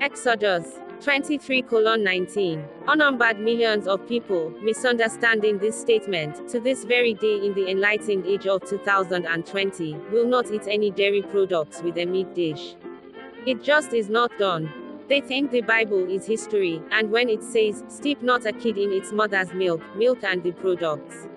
Exodus 0.00 0.80
23 1.00 1.62
colon 1.62 2.02
19. 2.02 2.64
Unnumbered 2.88 3.38
millions 3.38 3.86
of 3.86 4.04
people, 4.08 4.50
misunderstanding 4.60 5.58
this 5.58 5.80
statement, 5.80 6.48
to 6.48 6.58
this 6.58 6.84
very 6.84 7.14
day 7.14 7.36
in 7.46 7.54
the 7.54 7.70
enlightened 7.70 8.26
age 8.26 8.48
of 8.48 8.64
2020, 8.68 9.94
will 10.10 10.26
not 10.26 10.50
eat 10.50 10.66
any 10.66 10.90
dairy 10.90 11.22
products 11.22 11.80
with 11.82 11.96
a 11.96 12.04
meat 12.04 12.34
dish. 12.34 12.74
It 13.46 13.62
just 13.62 13.92
is 13.92 14.08
not 14.08 14.30
done. 14.38 14.72
They 15.08 15.20
think 15.20 15.50
the 15.50 15.60
Bible 15.60 16.10
is 16.10 16.26
history, 16.26 16.80
and 16.90 17.10
when 17.10 17.28
it 17.28 17.42
says, 17.42 17.84
steep 17.88 18.22
not 18.22 18.46
a 18.46 18.52
kid 18.52 18.78
in 18.78 18.90
its 18.90 19.12
mother's 19.12 19.52
milk, 19.52 19.82
milk 19.96 20.24
and 20.24 20.42
the 20.42 20.52
products 20.52 21.28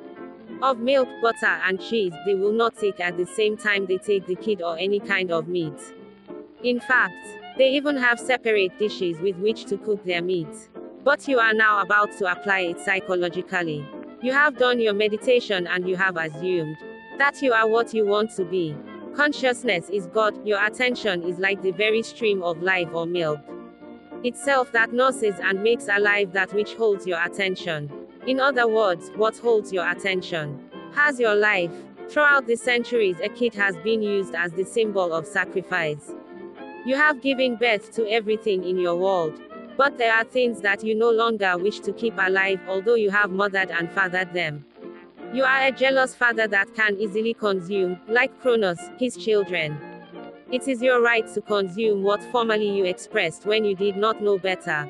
of 0.64 0.80
milk, 0.80 1.10
butter, 1.22 1.60
and 1.66 1.82
cheese, 1.82 2.14
they 2.26 2.34
will 2.34 2.54
not 2.54 2.78
take 2.78 3.00
at 3.02 3.18
the 3.18 3.26
same 3.26 3.58
time 3.58 3.86
they 3.86 3.98
take 3.98 4.26
the 4.26 4.36
kid 4.36 4.62
or 4.62 4.78
any 4.78 5.00
kind 5.02 5.32
of 5.32 5.50
meat. 5.50 5.78
In 6.64 6.80
fact, 6.80 7.14
they 7.58 7.72
even 7.74 7.98
have 7.98 8.20
separate 8.20 8.80
dishes 8.80 9.20
with 9.20 9.36
which 9.38 9.66
to 9.66 9.78
cook 9.78 10.04
their 10.06 10.22
meat. 10.22 10.70
But 11.04 11.28
you 11.28 11.40
are 11.40 11.54
now 11.54 11.82
about 11.82 12.18
to 12.20 12.32
apply 12.32 12.60
it 12.62 12.80
psychologically. 12.80 13.86
You 14.22 14.32
have 14.32 14.58
done 14.58 14.80
your 14.80 14.94
meditation 14.94 15.68
and 15.68 15.88
you 15.88 15.96
have 15.98 16.18
assumed 16.18 16.78
that 17.18 17.42
you 17.42 17.54
are 17.54 17.68
what 17.68 17.94
you 17.94 18.06
want 18.06 18.32
to 18.38 18.46
be. 18.46 18.76
Consciousness 19.18 19.90
is 19.90 20.06
God, 20.06 20.46
your 20.46 20.64
attention 20.64 21.24
is 21.24 21.40
like 21.40 21.64
the 21.64 21.72
very 21.72 22.04
stream 22.04 22.44
of 22.44 22.62
life 22.62 22.90
or 22.94 23.08
milk 23.08 23.40
itself 24.24 24.72
that 24.74 24.94
nurses 24.94 25.34
and 25.42 25.64
makes 25.64 25.88
alive 25.88 26.34
that 26.34 26.54
which 26.54 26.76
holds 26.76 27.08
your 27.08 27.20
attention. 27.26 27.92
In 28.28 28.40
other 28.40 28.68
words, 28.68 29.10
what 29.16 29.36
holds 29.40 29.74
your 29.74 29.90
attention 29.90 30.70
has 30.94 31.20
your 31.20 31.34
life. 31.34 31.72
Throughout 32.10 32.46
the 32.46 32.56
centuries, 32.56 33.18
a 33.24 33.30
kid 33.30 33.56
has 33.56 33.76
been 33.78 34.04
used 34.04 34.36
as 34.36 34.52
the 34.52 34.64
symbol 34.64 35.12
of 35.12 35.26
sacrifice. 35.26 36.14
You 36.86 36.96
have 36.96 37.20
given 37.24 37.56
birth 37.56 37.92
to 37.94 38.08
everything 38.08 38.64
in 38.64 38.78
your 38.78 38.98
world. 38.98 39.34
But 39.78 39.98
there 39.98 40.14
are 40.14 40.26
things 40.26 40.62
that 40.62 40.84
you 40.84 40.94
no 40.94 41.10
longer 41.10 41.58
wish 41.58 41.80
to 41.80 41.92
keep 41.92 42.14
alive, 42.20 42.60
although 42.68 42.96
you 42.96 43.10
have 43.10 43.32
mothered 43.32 43.72
and 43.72 43.92
fathered 43.92 44.34
them. 44.34 44.64
You 45.34 45.44
are 45.44 45.66
a 45.66 45.72
jealous 45.72 46.16
father 46.16 46.48
that 46.48 46.74
can 46.74 46.98
easily 46.98 47.34
consume, 47.34 48.00
like 48.08 48.40
Kronos, 48.40 48.80
his 48.98 49.18
children. 49.18 49.78
It 50.54 50.70
is 50.70 50.82
your 50.82 51.02
right 51.02 51.28
to 51.34 51.42
consume 51.42 52.02
what 52.02 52.24
formerly 52.32 52.70
you 52.70 52.86
expressed 52.86 53.46
when 53.46 53.66
you 53.66 53.76
did 53.76 53.98
not 53.98 54.22
know 54.22 54.38
better. 54.38 54.90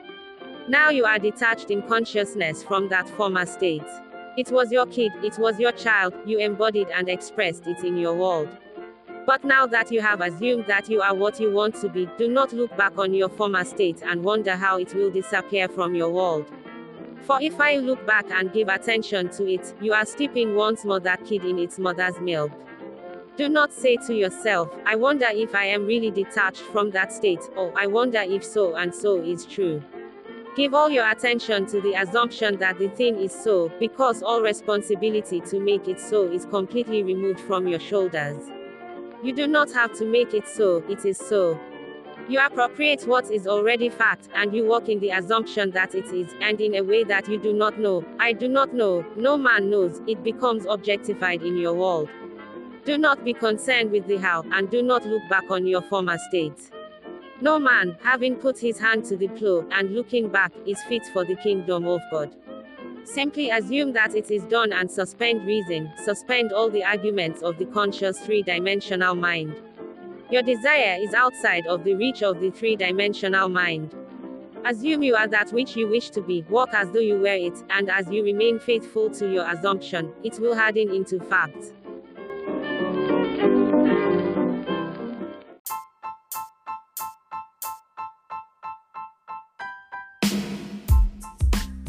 Now 0.70 0.89
you 0.91 1.06
are 1.06 1.17
detached 1.17 1.72
in 1.72 1.82
consciousness 1.82 2.62
from 2.62 2.88
that 2.89 3.10
former 3.10 3.48
state. 3.48 3.88
It 4.38 4.51
was 4.51 4.72
your 4.72 4.86
kid, 4.86 5.12
it 5.24 5.39
was 5.39 5.60
your 5.60 5.72
child, 5.72 6.13
you 6.27 6.38
embodied 6.38 6.89
and 6.89 7.10
expressed 7.10 7.65
it 7.65 7.84
in 7.84 7.98
your 7.98 8.13
world. 8.13 8.50
But 9.25 9.44
now 9.44 9.65
that 9.65 9.91
you 9.91 10.01
have 10.01 10.22
assumed 10.22 10.67
that 10.67 10.88
you 10.88 11.01
are 11.01 11.15
what 11.15 11.39
you 11.39 11.51
want 11.51 11.75
to 11.82 11.89
be, 11.89 12.08
do 12.20 12.27
not 12.27 12.53
look 12.53 12.77
back 12.77 13.00
on 13.00 13.15
your 13.15 13.29
former 13.29 13.65
state 13.65 14.03
and 14.03 14.24
wonder 14.24 14.56
how 14.56 14.77
it 14.77 14.94
will 14.94 15.10
disappear 15.10 15.67
from 15.67 15.96
your 15.96 16.12
world. 16.12 16.51
For 17.24 17.41
if 17.41 17.59
I 17.59 17.77
look 17.77 18.05
back 18.07 18.25
and 18.31 18.53
give 18.53 18.69
attention 18.69 19.29
to 19.31 19.47
it, 19.47 19.74
you 19.81 19.93
are 19.93 20.05
steeping 20.05 20.55
once 20.55 20.86
more 20.86 21.00
that 21.01 21.25
kid 21.25 21.43
in 21.43 21.59
its 21.59 21.77
mother's 21.77 22.19
milk. 22.21 22.51
Do 23.36 23.50
not 23.50 23.71
say 23.71 23.97
to 24.07 24.15
yourself, 24.15 24.69
I 24.86 24.95
wonder 24.95 25.27
if 25.29 25.53
I 25.53 25.65
am 25.65 25.86
really 25.86 26.09
detached 26.09 26.62
from 26.62 26.91
that 26.91 27.13
state, 27.13 27.41
or 27.55 27.71
I 27.77 27.86
wonder 27.86 28.19
if 28.19 28.43
so 28.43 28.75
and 28.75 28.93
so 28.95 29.21
is 29.21 29.45
true. 29.45 29.83
Give 30.55 30.74
all 30.74 30.89
your 30.89 31.07
attention 31.07 31.67
to 31.67 31.79
the 31.79 31.93
assumption 31.93 32.57
that 32.57 32.79
the 32.79 32.89
thing 32.89 33.19
is 33.19 33.31
so, 33.31 33.71
because 33.79 34.24
all 34.24 34.41
responsibility 34.41 35.39
to 35.41 35.59
make 35.59 35.88
it 35.88 36.00
so 36.00 36.31
is 36.31 36.45
completely 36.45 37.03
removed 37.03 37.39
from 37.39 37.67
your 37.67 37.79
shoulders. 37.79 38.50
You 39.21 39.33
do 39.33 39.45
not 39.45 39.71
have 39.74 39.93
to 40.00 40.05
make 40.05 40.33
it 40.33 40.47
so, 40.47 40.83
it 40.89 41.05
is 41.05 41.17
so. 41.17 41.59
You 42.29 42.41
appropriate 42.46 43.07
what 43.07 43.31
is 43.31 43.48
already 43.48 43.88
fact, 43.88 44.27
and 44.36 44.53
you 44.53 44.65
walk 44.65 44.89
in 44.89 45.00
the 45.00 45.12
assumption 45.12 45.72
that 45.72 45.96
it 45.96 46.07
is, 46.07 46.36
and 46.41 46.60
in 46.60 46.75
a 46.75 46.81
way 46.81 47.05
that 47.05 47.29
you 47.29 47.38
do 47.38 47.53
not 47.53 47.79
know. 47.79 48.03
I 48.19 48.34
do 48.34 48.50
not 48.50 48.74
know, 48.74 49.05
no 49.15 49.38
man 49.38 49.69
knows, 49.69 50.01
it 50.07 50.22
becomes 50.24 50.65
objectified 50.65 51.41
in 51.41 51.55
your 51.55 51.74
world. 51.74 52.10
Do 52.84 52.98
not 52.98 53.24
be 53.24 53.34
concerned 53.34 53.91
with 53.91 54.07
the 54.07 54.17
how, 54.17 54.43
and 54.51 54.69
do 54.69 54.81
not 54.81 55.05
look 55.05 55.22
back 55.29 55.50
on 55.50 55.67
your 55.67 55.81
former 55.81 56.17
state. 56.17 56.69
No 57.39 57.60
man, 57.60 57.98
having 58.03 58.36
put 58.36 58.60
his 58.60 58.77
hand 58.77 59.05
to 59.05 59.15
the 59.15 59.29
plow, 59.29 59.65
and 59.72 59.96
looking 59.96 60.27
back, 60.27 60.51
is 60.65 60.84
fit 60.84 61.05
for 61.13 61.24
the 61.24 61.36
kingdom 61.38 61.88
of 61.88 62.01
God. 62.12 62.36
Simply 63.05 63.51
assume 63.51 63.93
that 63.93 64.15
it 64.15 64.29
is 64.31 64.43
done 64.43 64.74
and 64.74 64.91
suspend 64.91 65.46
reason, 65.48 65.93
suspend 66.03 66.51
all 66.51 66.69
the 66.69 66.84
arguments 66.84 67.41
of 67.41 67.57
the 67.57 67.67
conscious 67.67 68.19
three 68.19 68.43
dimensional 68.43 69.15
mind. 69.15 69.55
Your 70.29 70.41
desire 70.41 70.98
is 71.00 71.13
outside 71.13 71.65
of 71.67 71.86
the 71.86 71.96
reach 71.96 72.22
of 72.22 72.41
the 72.41 72.51
three 72.51 72.75
dimensional 72.75 73.48
mind. 73.48 73.96
Assume 74.65 75.01
you 75.01 75.15
are 75.15 75.27
that 75.27 75.53
which 75.53 75.77
you 75.77 75.88
wish 75.88 76.10
to 76.10 76.22
be, 76.22 76.43
walk 76.50 76.74
as 76.74 76.91
though 76.91 77.00
you 77.00 77.17
were 77.17 77.27
it, 77.27 77.53
and 77.69 77.89
as 77.89 78.10
you 78.12 78.25
remain 78.25 78.60
faithful 78.60 79.10
to 79.12 79.31
your 79.31 79.50
assumption, 79.50 80.12
it 80.25 80.38
will 80.38 80.53
harden 80.53 80.93
into 80.93 81.22
fact. 81.22 81.72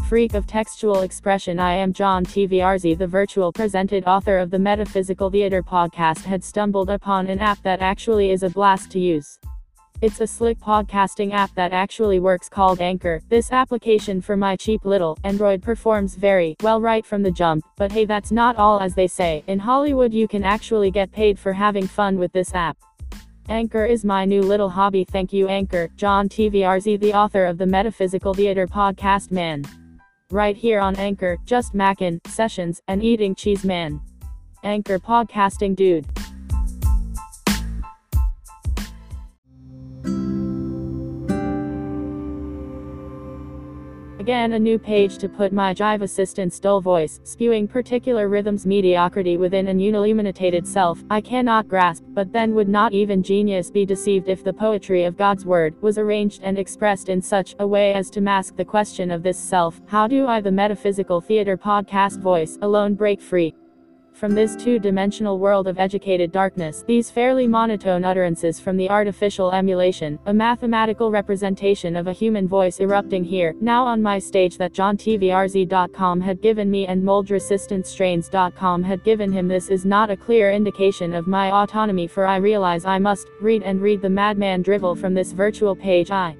Freak 0.09 0.33
of 0.33 0.47
textual 0.47 1.03
expression 1.03 1.61
I 1.61 1.75
am 1.75 1.93
John 1.93 2.25
TVRZ 2.25 2.97
the 2.97 3.07
virtual 3.07 3.53
presented 3.53 4.05
author 4.07 4.39
of 4.39 4.51
the 4.51 4.59
Metaphysical 4.59 5.29
Theater 5.29 5.63
podcast 5.63 6.25
had 6.25 6.43
stumbled 6.43 6.89
upon 6.89 7.27
an 7.27 7.41
app 7.41 7.63
that 7.63 7.83
actually 7.83 8.31
is 8.31 8.43
a 8.43 8.49
blast 8.49 8.91
to 8.93 8.99
use. 8.99 9.39
It's 10.01 10.23
a 10.23 10.27
slick 10.27 10.59
podcasting 10.61 11.35
app 11.35 11.55
that 11.57 11.75
actually 11.75 12.21
works 12.21 12.49
called 12.49 12.81
Anchor. 12.81 13.21
This 13.29 13.53
application 13.53 14.23
for 14.23 14.35
my 14.35 14.57
cheap 14.57 14.87
little 14.87 15.19
Android 15.25 15.63
performs 15.63 16.15
very 16.15 16.57
well 16.63 16.81
right 16.81 17.05
from 17.05 17.23
the 17.23 17.31
jump, 17.31 17.63
but 17.77 17.93
hey 17.93 18.07
that's 18.07 18.33
not 18.33 18.57
all 18.57 18.81
as 18.81 18.95
they 18.95 19.09
say. 19.09 19.45
In 19.47 19.59
Hollywood 19.59 20.15
you 20.15 20.27
can 20.27 20.43
actually 20.43 20.91
get 20.91 21.13
paid 21.13 21.39
for 21.39 21.53
having 21.53 21.87
fun 21.87 22.19
with 22.19 22.33
this 22.33 22.55
app. 22.55 22.79
Anchor 23.51 23.85
is 23.85 24.07
my 24.07 24.25
new 24.25 24.41
little 24.41 24.71
hobby 24.71 25.05
thank 25.05 25.35
you 25.35 25.49
Anchor, 25.49 25.91
John 25.97 26.31
TVRZ 26.31 26.99
the 26.99 27.13
author 27.13 27.45
of 27.45 27.59
the 27.59 27.67
Metaphysical 27.67 28.33
Theater 28.33 28.67
podcast 28.67 29.31
man. 29.31 29.65
Right 30.31 30.59
here 30.59 30.79
on 30.79 30.95
Anchor, 30.97 31.39
just 31.47 31.73
mackin', 31.73 32.21
sessions, 32.27 32.83
and 32.87 33.03
eating 33.03 33.35
cheese 33.35 33.65
man. 33.65 33.99
Anchor 34.63 34.99
podcasting 34.99 35.75
dude. 35.75 36.05
Again 44.29 44.53
a 44.53 44.59
new 44.59 44.79
page 44.79 45.17
to 45.21 45.29
put 45.31 45.55
my 45.55 45.73
Jive 45.73 46.03
assistant's 46.03 46.61
dull 46.61 46.83
voice, 46.83 47.19
spewing 47.25 47.67
particular 47.67 48.29
rhythms 48.29 48.67
mediocrity 48.67 49.39
within 49.39 49.69
an 49.69 49.79
unilluminated 49.81 50.67
self, 50.67 51.03
I 51.09 51.23
cannot 51.23 51.67
grasp, 51.67 52.05
but 52.09 52.31
then 52.31 52.55
would 52.55 52.69
not 52.69 52.93
even 52.93 53.23
genius 53.23 53.71
be 53.71 53.87
deceived 53.87 54.29
if 54.29 54.45
the 54.45 54.53
poetry 54.53 55.05
of 55.05 55.17
God's 55.17 55.47
word 55.47 55.81
was 55.81 55.97
arranged 55.97 56.43
and 56.43 56.59
expressed 56.59 57.09
in 57.09 57.23
such 57.23 57.57
a 57.59 57.67
way 57.67 57.95
as 57.95 58.11
to 58.11 58.21
mask 58.21 58.57
the 58.57 58.67
question 58.67 59.11
of 59.11 59.23
this 59.23 59.39
self, 59.39 59.81
how 59.87 60.07
do 60.07 60.27
I 60.27 60.43
the 60.43 60.53
metaphysical 60.53 61.23
theater 61.23 61.57
podcast 61.57 62.21
voice 62.21 62.59
alone 62.61 62.97
break 62.97 63.23
free? 63.23 63.55
From 64.19 64.35
this 64.35 64.57
two-dimensional 64.57 65.39
world 65.39 65.69
of 65.69 65.79
educated 65.79 66.33
darkness, 66.33 66.83
these 66.89 67.09
fairly 67.09 67.47
monotone 67.47 68.05
utterances 68.05 68.59
from 68.59 68.77
the 68.77 68.91
artificial 68.91 69.53
emulation, 69.53 70.19
a 70.27 70.35
mathematical 70.35 71.13
representation 71.13 71.95
of 71.95 72.09
a 72.09 72.13
human 72.13 72.49
voice 72.49 72.81
erupting 72.81 73.23
here, 73.23 73.55
now 73.61 73.85
on 73.85 74.03
my 74.03 74.19
stage 74.19 74.59
that 74.59 74.73
JohnTVRZ.com 74.73 76.21
had 76.21 76.41
given 76.41 76.69
me 76.69 76.87
and 76.89 77.01
MoldResistanceStrains.com 77.03 78.83
had 78.83 79.05
given 79.05 79.31
him. 79.31 79.47
This 79.47 79.69
is 79.69 79.85
not 79.85 80.11
a 80.11 80.17
clear 80.17 80.51
indication 80.51 81.15
of 81.15 81.29
my 81.29 81.53
autonomy 81.53 82.09
for 82.09 82.27
I 82.27 82.39
realize 82.39 82.85
I 82.85 82.99
must 82.99 83.29
read 83.41 83.63
and 83.63 83.81
read 83.81 84.03
the 84.03 84.11
madman 84.11 84.63
drivel 84.63 84.97
from 84.97 85.15
this 85.15 85.31
virtual 85.31 85.77
page. 85.77 86.11
I 86.11 86.37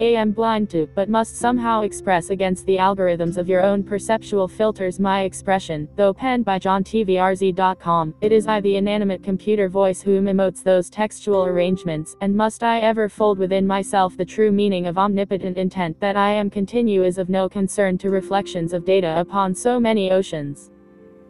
am 0.00 0.32
blind 0.32 0.70
to, 0.70 0.88
but 0.94 1.08
must 1.08 1.36
somehow 1.36 1.82
express 1.82 2.30
against 2.30 2.66
the 2.66 2.76
algorithms 2.76 3.36
of 3.36 3.48
your 3.48 3.62
own 3.62 3.82
perceptual 3.82 4.48
filters 4.48 4.98
my 4.98 5.22
expression, 5.22 5.88
though 5.96 6.12
penned 6.12 6.44
by 6.44 6.58
JohnTVRZ.com, 6.58 8.14
it 8.20 8.32
is 8.32 8.46
I 8.46 8.60
the 8.60 8.76
inanimate 8.76 9.22
computer 9.22 9.68
voice 9.68 10.00
whom 10.02 10.24
emotes 10.24 10.62
those 10.62 10.90
textual 10.90 11.44
arrangements, 11.44 12.16
and 12.20 12.34
must 12.34 12.62
I 12.62 12.80
ever 12.80 13.08
fold 13.08 13.38
within 13.38 13.66
myself 13.66 14.16
the 14.16 14.24
true 14.24 14.50
meaning 14.50 14.86
of 14.86 14.98
omnipotent 14.98 15.58
intent 15.58 16.00
that 16.00 16.16
I 16.16 16.30
am 16.30 16.50
continue 16.50 17.04
is 17.04 17.18
of 17.18 17.28
no 17.28 17.48
concern 17.48 17.98
to 17.98 18.10
reflections 18.10 18.72
of 18.72 18.84
data 18.84 19.20
upon 19.20 19.54
so 19.54 19.78
many 19.78 20.10
oceans 20.10 20.70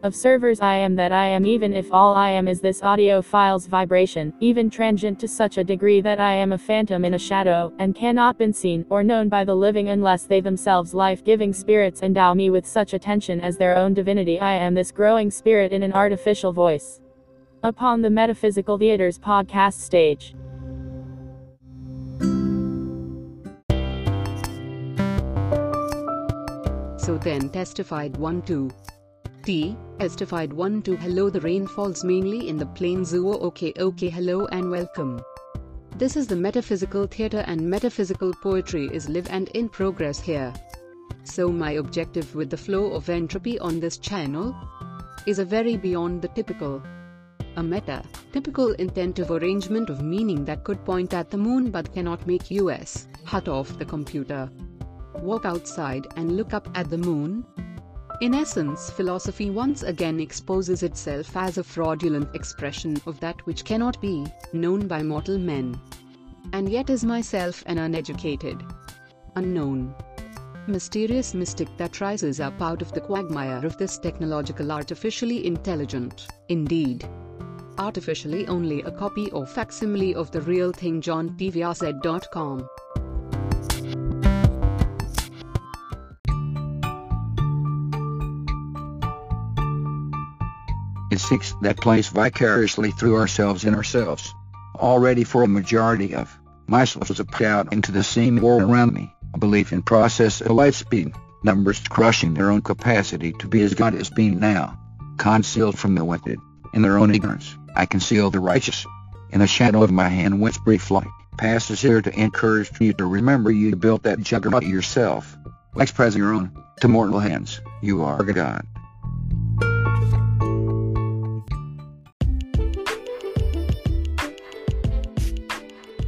of 0.03 0.15
servers 0.15 0.61
I 0.61 0.75
am 0.75 0.95
that 0.95 1.11
I 1.11 1.27
am 1.27 1.45
even 1.45 1.73
if 1.73 1.91
all 1.91 2.15
I 2.15 2.31
am 2.31 2.47
is 2.47 2.59
this 2.59 2.81
audio 2.81 3.21
file's 3.21 3.67
vibration, 3.67 4.33
even 4.39 4.69
transient 4.69 5.19
to 5.19 5.27
such 5.27 5.57
a 5.57 5.63
degree 5.63 6.01
that 6.01 6.19
I 6.19 6.33
am 6.33 6.53
a 6.53 6.57
phantom 6.57 7.05
in 7.05 7.13
a 7.13 7.19
shadow, 7.19 7.71
and 7.79 7.95
cannot 7.95 8.37
been 8.37 8.53
seen, 8.53 8.85
or 8.89 9.03
known 9.03 9.29
by 9.29 9.43
the 9.43 9.55
living 9.55 9.89
unless 9.89 10.23
they 10.23 10.41
themselves 10.41 10.93
life-giving 10.93 11.53
spirits 11.53 12.01
endow 12.01 12.33
me 12.33 12.49
with 12.49 12.65
such 12.65 12.93
attention 12.93 13.39
as 13.41 13.57
their 13.57 13.77
own 13.77 13.93
divinity 13.93 14.39
I 14.39 14.53
am 14.53 14.73
this 14.73 14.91
growing 14.91 15.29
spirit 15.29 15.71
in 15.71 15.83
an 15.83 15.93
artificial 15.93 16.51
voice. 16.51 16.99
Upon 17.63 18.01
the 18.01 18.09
Metaphysical 18.09 18.77
Theater's 18.77 19.19
podcast 19.19 19.81
stage. 19.81 20.33
So 26.97 27.17
then 27.17 27.49
testified 27.49 28.15
1 28.17 28.41
2. 28.43 28.71
T. 29.43 29.75
Testified 29.97 30.53
1 30.53 30.83
2 30.83 30.97
Hello 30.97 31.27
the 31.31 31.41
rain 31.41 31.65
falls 31.65 32.03
mainly 32.03 32.47
in 32.47 32.57
the 32.57 32.65
plains 32.67 33.11
oh 33.15 33.39
okay 33.47 33.73
okay 33.79 34.07
hello 34.07 34.45
and 34.51 34.69
welcome. 34.69 35.19
This 35.97 36.15
is 36.15 36.27
the 36.27 36.35
metaphysical 36.35 37.07
theater 37.07 37.43
and 37.47 37.67
metaphysical 37.67 38.33
poetry 38.43 38.87
is 38.93 39.09
live 39.09 39.27
and 39.31 39.47
in 39.49 39.67
progress 39.67 40.19
here. 40.19 40.53
So 41.23 41.51
my 41.51 41.71
objective 41.71 42.35
with 42.35 42.51
the 42.51 42.57
flow 42.57 42.91
of 42.93 43.09
entropy 43.09 43.57
on 43.57 43.79
this 43.79 43.97
channel 43.97 44.55
is 45.25 45.39
a 45.39 45.45
very 45.45 45.75
beyond 45.75 46.21
the 46.21 46.27
typical. 46.27 46.83
A 47.55 47.63
meta, 47.63 48.03
typical 48.31 48.75
intentive 48.75 49.31
arrangement 49.31 49.89
of 49.89 50.03
meaning 50.03 50.45
that 50.45 50.63
could 50.63 50.85
point 50.85 51.15
at 51.15 51.31
the 51.31 51.37
moon 51.37 51.71
but 51.71 51.91
cannot 51.95 52.27
make 52.27 52.51
us 52.51 53.07
hut 53.25 53.47
off 53.47 53.79
the 53.79 53.85
computer. 53.85 54.51
Walk 55.15 55.45
outside 55.45 56.05
and 56.15 56.37
look 56.37 56.53
up 56.53 56.69
at 56.75 56.91
the 56.91 56.97
moon, 56.97 57.43
in 58.21 58.35
essence, 58.35 58.91
philosophy 58.91 59.49
once 59.49 59.81
again 59.81 60.19
exposes 60.19 60.83
itself 60.83 61.35
as 61.35 61.57
a 61.57 61.63
fraudulent 61.63 62.33
expression 62.35 62.95
of 63.07 63.19
that 63.19 63.43
which 63.47 63.65
cannot 63.65 63.99
be 63.99 64.25
known 64.53 64.87
by 64.87 65.01
mortal 65.01 65.39
men. 65.39 65.79
And 66.53 66.69
yet 66.69 66.91
is 66.91 67.03
myself 67.03 67.63
an 67.65 67.79
uneducated, 67.79 68.63
unknown, 69.35 69.95
mysterious 70.67 71.33
mystic 71.33 71.67
that 71.77 71.99
rises 71.99 72.39
up 72.39 72.61
out 72.61 72.83
of 72.83 72.91
the 72.91 73.01
quagmire 73.01 73.65
of 73.65 73.77
this 73.77 73.97
technological 73.97 74.71
artificially 74.71 75.47
intelligent, 75.47 76.27
indeed, 76.49 77.09
artificially 77.79 78.45
only 78.45 78.83
a 78.83 78.91
copy 78.91 79.31
or 79.31 79.47
facsimile 79.47 80.13
of 80.13 80.29
the 80.29 80.41
real 80.41 80.71
thing 80.71 81.01
JohnTVRZ.com. 81.01 82.69
It 91.21 91.25
seeks 91.25 91.53
that 91.61 91.77
place 91.77 92.07
vicariously 92.07 92.89
through 92.89 93.15
ourselves 93.15 93.63
in 93.63 93.75
ourselves. 93.75 94.33
Already 94.75 95.23
for 95.23 95.43
a 95.43 95.47
majority 95.47 96.15
of 96.15 96.35
myself 96.65 97.09
was 97.09 97.21
out 97.43 97.71
into 97.71 97.91
the 97.91 98.03
same 98.03 98.37
world 98.37 98.63
around 98.63 98.93
me, 98.93 99.13
a 99.35 99.37
belief 99.37 99.71
in 99.71 99.83
process 99.83 100.41
of 100.41 100.49
light 100.49 100.73
speed, 100.73 101.13
numbers 101.43 101.79
crushing 101.87 102.33
their 102.33 102.49
own 102.49 102.63
capacity 102.63 103.33
to 103.33 103.47
be 103.47 103.61
as 103.61 103.75
God 103.75 103.93
is 103.93 104.09
being 104.09 104.39
now, 104.39 104.79
concealed 105.17 105.77
from 105.77 105.93
the 105.93 106.03
wicked, 106.03 106.39
in 106.73 106.81
their 106.81 106.97
own 106.97 107.13
ignorance, 107.13 107.55
I 107.75 107.85
conceal 107.85 108.31
the 108.31 108.39
righteous. 108.39 108.87
In 109.29 109.41
the 109.41 109.47
shadow 109.47 109.83
of 109.83 109.91
my 109.91 110.09
hand 110.09 110.41
which 110.41 110.59
brief 110.63 110.89
light 110.89 111.07
passes 111.37 111.79
here 111.79 112.01
to 112.01 112.19
encourage 112.19 112.71
you 112.81 112.93
to 112.93 113.05
remember 113.05 113.51
you 113.51 113.75
built 113.75 114.03
that 114.03 114.21
juggernaut 114.21 114.65
yourself. 114.65 115.37
Express 115.77 116.15
your 116.15 116.33
own, 116.33 116.51
to 116.79 116.87
mortal 116.87 117.19
hands, 117.19 117.61
you 117.79 118.01
are 118.01 118.23
God. 118.23 118.65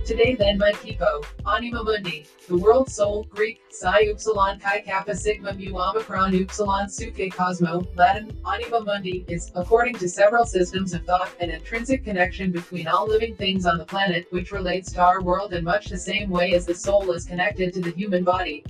Today 0.05 0.35
then 0.35 0.57
my 0.57 0.73
people, 0.73 1.23
Anima 1.47 1.81
Mundi, 1.81 2.25
the 2.49 2.57
world 2.57 2.89
soul, 2.89 3.25
Greek, 3.29 3.61
Psi 3.69 4.09
Upsilon 4.11 4.59
Chi 4.59 4.81
Kappa 4.81 5.15
Sigma 5.15 5.53
Mu 5.53 5.77
Omicron 5.77 6.35
Upsilon 6.35 6.89
Suke 6.89 7.31
Cosmo, 7.31 7.87
Latin, 7.95 8.37
Anima 8.45 8.81
Mundi, 8.81 9.23
is, 9.29 9.49
according 9.55 9.93
to 9.95 10.09
several 10.09 10.45
systems 10.45 10.93
of 10.93 11.05
thought, 11.05 11.29
an 11.39 11.51
intrinsic 11.51 12.03
connection 12.03 12.51
between 12.51 12.85
all 12.85 13.07
living 13.07 13.33
things 13.37 13.65
on 13.65 13.77
the 13.77 13.85
planet, 13.85 14.27
which 14.31 14.51
relates 14.51 14.91
to 14.91 15.01
our 15.01 15.21
world 15.21 15.53
in 15.53 15.63
much 15.63 15.87
the 15.87 15.97
same 15.97 16.29
way 16.29 16.53
as 16.53 16.65
the 16.65 16.75
soul 16.75 17.09
is 17.13 17.23
connected 17.23 17.73
to 17.73 17.79
the 17.79 17.91
human 17.91 18.25
body. 18.25 18.65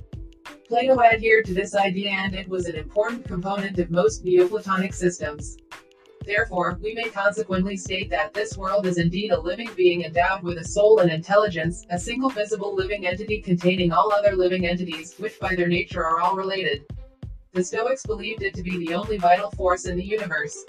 Plato 0.68 1.02
adhered 1.02 1.46
to 1.46 1.54
this 1.54 1.74
idea 1.74 2.10
and 2.10 2.36
it 2.36 2.48
was 2.48 2.66
an 2.66 2.76
important 2.76 3.24
component 3.24 3.76
of 3.80 3.90
most 3.90 4.24
Neoplatonic 4.24 4.94
systems. 4.94 5.56
Therefore, 6.26 6.78
we 6.82 6.94
may 6.94 7.10
consequently 7.10 7.76
state 7.76 8.08
that 8.10 8.32
this 8.32 8.56
world 8.56 8.86
is 8.86 8.98
indeed 8.98 9.30
a 9.30 9.40
living 9.40 9.68
being 9.76 10.04
endowed 10.04 10.42
with 10.42 10.58
a 10.58 10.64
soul 10.64 11.00
and 11.00 11.10
intelligence, 11.10 11.84
a 11.90 11.98
single 11.98 12.30
visible 12.30 12.74
living 12.74 13.06
entity 13.06 13.42
containing 13.42 13.92
all 13.92 14.12
other 14.12 14.34
living 14.34 14.66
entities, 14.66 15.14
which 15.18 15.38
by 15.38 15.54
their 15.54 15.68
nature 15.68 16.04
are 16.04 16.20
all 16.20 16.34
related. 16.34 16.86
The 17.52 17.62
Stoics 17.62 18.06
believed 18.06 18.42
it 18.42 18.54
to 18.54 18.62
be 18.62 18.78
the 18.78 18.94
only 18.94 19.18
vital 19.18 19.50
force 19.50 19.84
in 19.86 19.96
the 19.96 20.04
universe. 20.04 20.64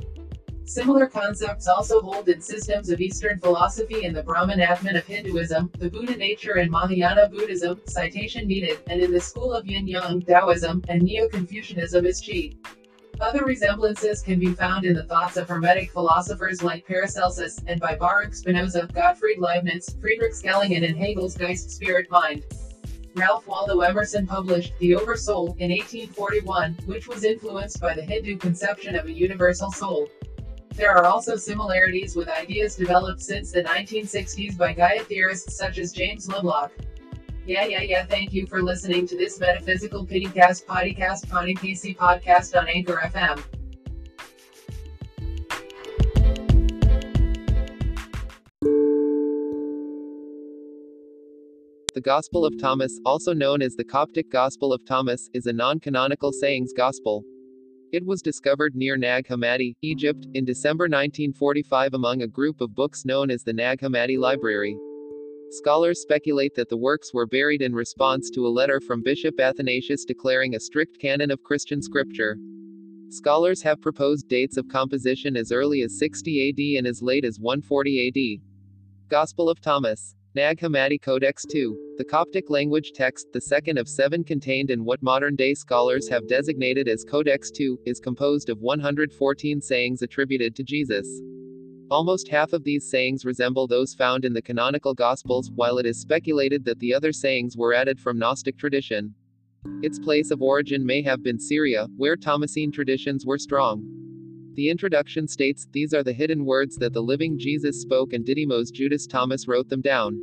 Similar 0.65 1.07
concepts 1.07 1.67
also 1.67 2.01
hold 2.01 2.27
in 2.27 2.41
systems 2.41 2.89
of 2.89 2.99
Eastern 2.99 3.39
philosophy 3.39 4.03
in 4.03 4.13
the 4.13 4.23
Brahman 4.23 4.59
Atman 4.59 4.95
of 4.95 5.05
Hinduism, 5.05 5.71
the 5.77 5.89
Buddha 5.89 6.17
nature 6.17 6.57
in 6.57 6.71
Mahayana 6.71 7.29
Buddhism, 7.29 7.79
citation 7.87 8.47
needed, 8.47 8.79
and 8.87 8.99
in 8.99 9.11
the 9.11 9.21
school 9.21 9.53
of 9.53 9.67
Yin 9.67 9.87
Yang 9.87 10.23
Taoism, 10.23 10.83
and 10.89 11.03
Neo 11.03 11.29
Confucianism 11.29 12.05
is 12.05 12.19
Qi. 12.19 12.57
Other 13.21 13.45
resemblances 13.45 14.21
can 14.21 14.39
be 14.39 14.53
found 14.53 14.85
in 14.85 14.93
the 14.93 15.03
thoughts 15.03 15.37
of 15.37 15.47
Hermetic 15.47 15.91
philosophers 15.91 16.61
like 16.61 16.85
Paracelsus, 16.85 17.61
and 17.65 17.79
by 17.79 17.95
Baruch 17.95 18.33
Spinoza, 18.33 18.89
Gottfried 18.93 19.39
Leibniz, 19.39 19.95
Friedrich 20.01 20.33
Schelling 20.33 20.75
and 20.75 20.97
Hegel's 20.97 21.37
Geist 21.37 21.71
Spirit 21.71 22.11
Mind. 22.11 22.43
Ralph 23.15 23.47
Waldo 23.47 23.79
Emerson 23.79 24.27
published 24.27 24.73
The 24.79 24.95
Oversoul 24.95 25.55
in 25.59 25.71
1841, 25.71 26.73
which 26.85 27.07
was 27.07 27.23
influenced 27.23 27.79
by 27.79 27.93
the 27.93 28.01
Hindu 28.01 28.37
conception 28.37 28.95
of 28.95 29.05
a 29.05 29.11
universal 29.11 29.71
soul. 29.71 30.09
There 30.75 30.91
are 30.91 31.05
also 31.05 31.37
similarities 31.37 32.17
with 32.17 32.27
ideas 32.27 32.75
developed 32.75 33.21
since 33.21 33.49
the 33.49 33.63
1960s 33.63 34.57
by 34.57 34.73
Gaia 34.73 35.05
theorists 35.05 35.55
such 35.55 35.77
as 35.77 35.93
James 35.93 36.27
Lovelock. 36.27 36.73
Yeah, 37.45 37.65
yeah, 37.65 37.81
yeah. 37.81 38.05
Thank 38.05 38.33
you 38.33 38.47
for 38.47 38.63
listening 38.63 39.07
to 39.07 39.15
this 39.15 39.39
Metaphysical 39.39 40.03
Pitycast 40.03 40.65
podcast, 40.65 41.29
Connie 41.29 41.53
PC 41.53 41.95
podcast 41.95 42.59
on 42.59 42.67
Anchor 42.67 42.99
FM. 43.03 43.43
The 51.93 52.01
Gospel 52.01 52.45
of 52.45 52.59
Thomas, 52.59 52.99
also 53.05 53.31
known 53.31 53.61
as 53.61 53.75
the 53.75 53.85
Coptic 53.85 54.31
Gospel 54.31 54.73
of 54.73 54.83
Thomas, 54.87 55.29
is 55.35 55.45
a 55.45 55.53
non 55.53 55.79
canonical 55.79 56.31
sayings 56.33 56.73
gospel. 56.75 57.23
It 57.91 58.03
was 58.03 58.23
discovered 58.23 58.75
near 58.75 58.97
Nag 58.97 59.27
Hammadi, 59.27 59.75
Egypt, 59.83 60.25
in 60.33 60.45
December 60.45 60.85
1945 60.85 61.93
among 61.93 62.23
a 62.23 62.27
group 62.27 62.59
of 62.59 62.73
books 62.73 63.05
known 63.05 63.29
as 63.29 63.43
the 63.43 63.53
Nag 63.53 63.81
Hammadi 63.81 64.17
Library. 64.17 64.75
Scholars 65.51 66.01
speculate 66.01 66.55
that 66.55 66.69
the 66.69 66.77
works 66.77 67.13
were 67.13 67.27
buried 67.27 67.61
in 67.61 67.73
response 67.73 68.29
to 68.31 68.47
a 68.47 68.49
letter 68.49 68.81
from 68.81 69.03
Bishop 69.03 69.39
Athanasius 69.39 70.03
declaring 70.03 70.55
a 70.55 70.59
strict 70.59 70.99
canon 70.99 71.31
of 71.31 71.43
Christian 71.43 71.81
scripture. 71.81 72.37
Scholars 73.09 73.61
have 73.61 73.79
proposed 73.79 74.27
dates 74.27 74.57
of 74.57 74.67
composition 74.67 75.37
as 75.37 75.51
early 75.51 75.83
as 75.83 75.99
60 75.99 76.49
AD 76.49 76.79
and 76.79 76.87
as 76.87 77.01
late 77.01 77.23
as 77.23 77.39
140 77.39 78.07
AD. 78.07 79.09
Gospel 79.09 79.49
of 79.49 79.61
Thomas. 79.61 80.15
Nag 80.33 80.59
Hammadi 80.59 81.01
Codex 81.01 81.45
2, 81.49 81.95
the 81.97 82.03
Coptic 82.03 82.49
language 82.49 82.91
text, 82.93 83.27
the 83.31 83.39
second 83.39 83.77
of 83.77 83.87
seven 83.87 84.21
contained 84.21 84.69
in 84.69 84.83
what 84.83 85.01
modern 85.01 85.33
day 85.33 85.53
scholars 85.53 86.09
have 86.09 86.27
designated 86.27 86.89
as 86.89 87.05
Codex 87.05 87.51
2, 87.51 87.79
is 87.85 88.01
composed 88.01 88.49
of 88.49 88.59
114 88.59 89.61
sayings 89.61 90.01
attributed 90.01 90.53
to 90.53 90.63
Jesus. 90.63 91.07
Almost 91.91 92.29
half 92.29 92.53
of 92.53 92.63
these 92.63 92.89
sayings 92.89 93.25
resemble 93.25 93.67
those 93.67 93.93
found 93.93 94.25
in 94.25 94.33
the 94.33 94.41
canonical 94.41 94.95
Gospels, 94.95 95.51
while 95.51 95.77
it 95.77 95.85
is 95.85 96.01
speculated 96.01 96.65
that 96.65 96.79
the 96.79 96.93
other 96.93 97.11
sayings 97.11 97.55
were 97.55 97.75
added 97.75 97.99
from 97.99 98.17
Gnostic 98.17 98.57
tradition. 98.57 99.13
Its 99.83 99.99
place 99.99 100.31
of 100.31 100.41
origin 100.41 100.83
may 100.83 101.03
have 101.03 101.21
been 101.21 101.39
Syria, 101.39 101.87
where 101.95 102.15
Thomasine 102.15 102.71
traditions 102.71 103.23
were 103.25 103.37
strong. 103.37 103.83
The 104.55 104.69
introduction 104.69 105.27
states, 105.27 105.67
These 105.73 105.93
are 105.93 106.03
the 106.03 106.13
hidden 106.13 106.43
words 106.43 106.75
that 106.77 106.93
the 106.93 107.03
living 107.03 107.37
Jesus 107.37 107.81
spoke 107.81 108.13
and 108.13 108.25
Didymos 108.25 108.71
Judas 108.71 109.05
Thomas 109.05 109.47
wrote 109.47 109.69
them 109.69 109.81
down. 109.81 110.19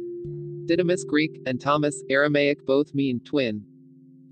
Didymus 0.66 1.04
Greek, 1.04 1.40
and 1.46 1.60
Thomas, 1.60 2.02
Aramaic 2.10 2.64
both 2.66 2.92
mean 2.92 3.20
twin. 3.20 3.64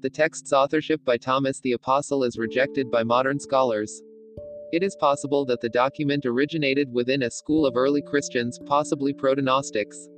The 0.00 0.10
text's 0.10 0.52
authorship 0.52 1.04
by 1.04 1.16
Thomas 1.16 1.60
the 1.60 1.72
Apostle 1.72 2.24
is 2.24 2.38
rejected 2.38 2.90
by 2.90 3.04
modern 3.04 3.38
scholars. 3.38 4.02
It 4.72 4.84
is 4.84 4.94
possible 4.94 5.44
that 5.46 5.60
the 5.60 5.68
document 5.68 6.24
originated 6.24 6.92
within 6.92 7.24
a 7.24 7.30
school 7.30 7.66
of 7.66 7.76
early 7.76 8.02
Christians, 8.02 8.56
possibly 8.66 9.12
proto-Gnostics. 9.12 10.08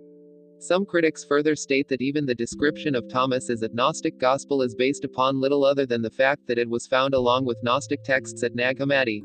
Some 0.58 0.84
critics 0.84 1.24
further 1.24 1.56
state 1.56 1.88
that 1.88 2.02
even 2.02 2.26
the 2.26 2.34
description 2.34 2.94
of 2.94 3.08
Thomas 3.08 3.48
as 3.48 3.62
a 3.62 3.70
Gnostic 3.72 4.18
gospel 4.18 4.60
is 4.60 4.74
based 4.74 5.04
upon 5.04 5.40
little 5.40 5.64
other 5.64 5.86
than 5.86 6.02
the 6.02 6.10
fact 6.10 6.46
that 6.46 6.58
it 6.58 6.68
was 6.68 6.86
found 6.86 7.14
along 7.14 7.46
with 7.46 7.62
Gnostic 7.62 8.04
texts 8.04 8.42
at 8.42 8.54
Nag 8.54 8.78
Hammadi. 8.78 9.22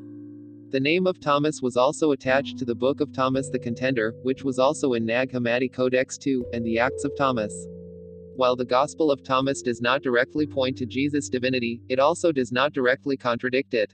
The 0.72 0.80
name 0.80 1.06
of 1.06 1.20
Thomas 1.20 1.62
was 1.62 1.76
also 1.76 2.14
attached 2.14 2.58
to 2.60 2.66
the 2.66 2.76
Book 2.76 3.02
of 3.02 3.12
Thomas 3.12 3.50
the 3.50 3.60
Contender, 3.60 4.14
which 4.24 4.46
was 4.46 4.60
also 4.60 4.94
in 4.94 5.06
Nag 5.06 5.34
Hammadi 5.34 5.72
Codex 5.72 6.18
2, 6.18 6.46
and 6.54 6.66
the 6.66 6.80
Acts 6.80 7.04
of 7.04 7.12
Thomas. 7.18 7.68
While 8.38 8.56
the 8.56 8.66
Gospel 8.66 9.12
of 9.12 9.24
Thomas 9.24 9.62
does 9.62 9.82
not 9.82 10.04
directly 10.04 10.48
point 10.48 10.78
to 10.78 10.86
Jesus' 10.86 11.28
divinity, 11.28 11.82
it 11.90 12.00
also 12.00 12.32
does 12.32 12.54
not 12.54 12.72
directly 12.72 13.18
contradict 13.18 13.74
it. 13.74 13.94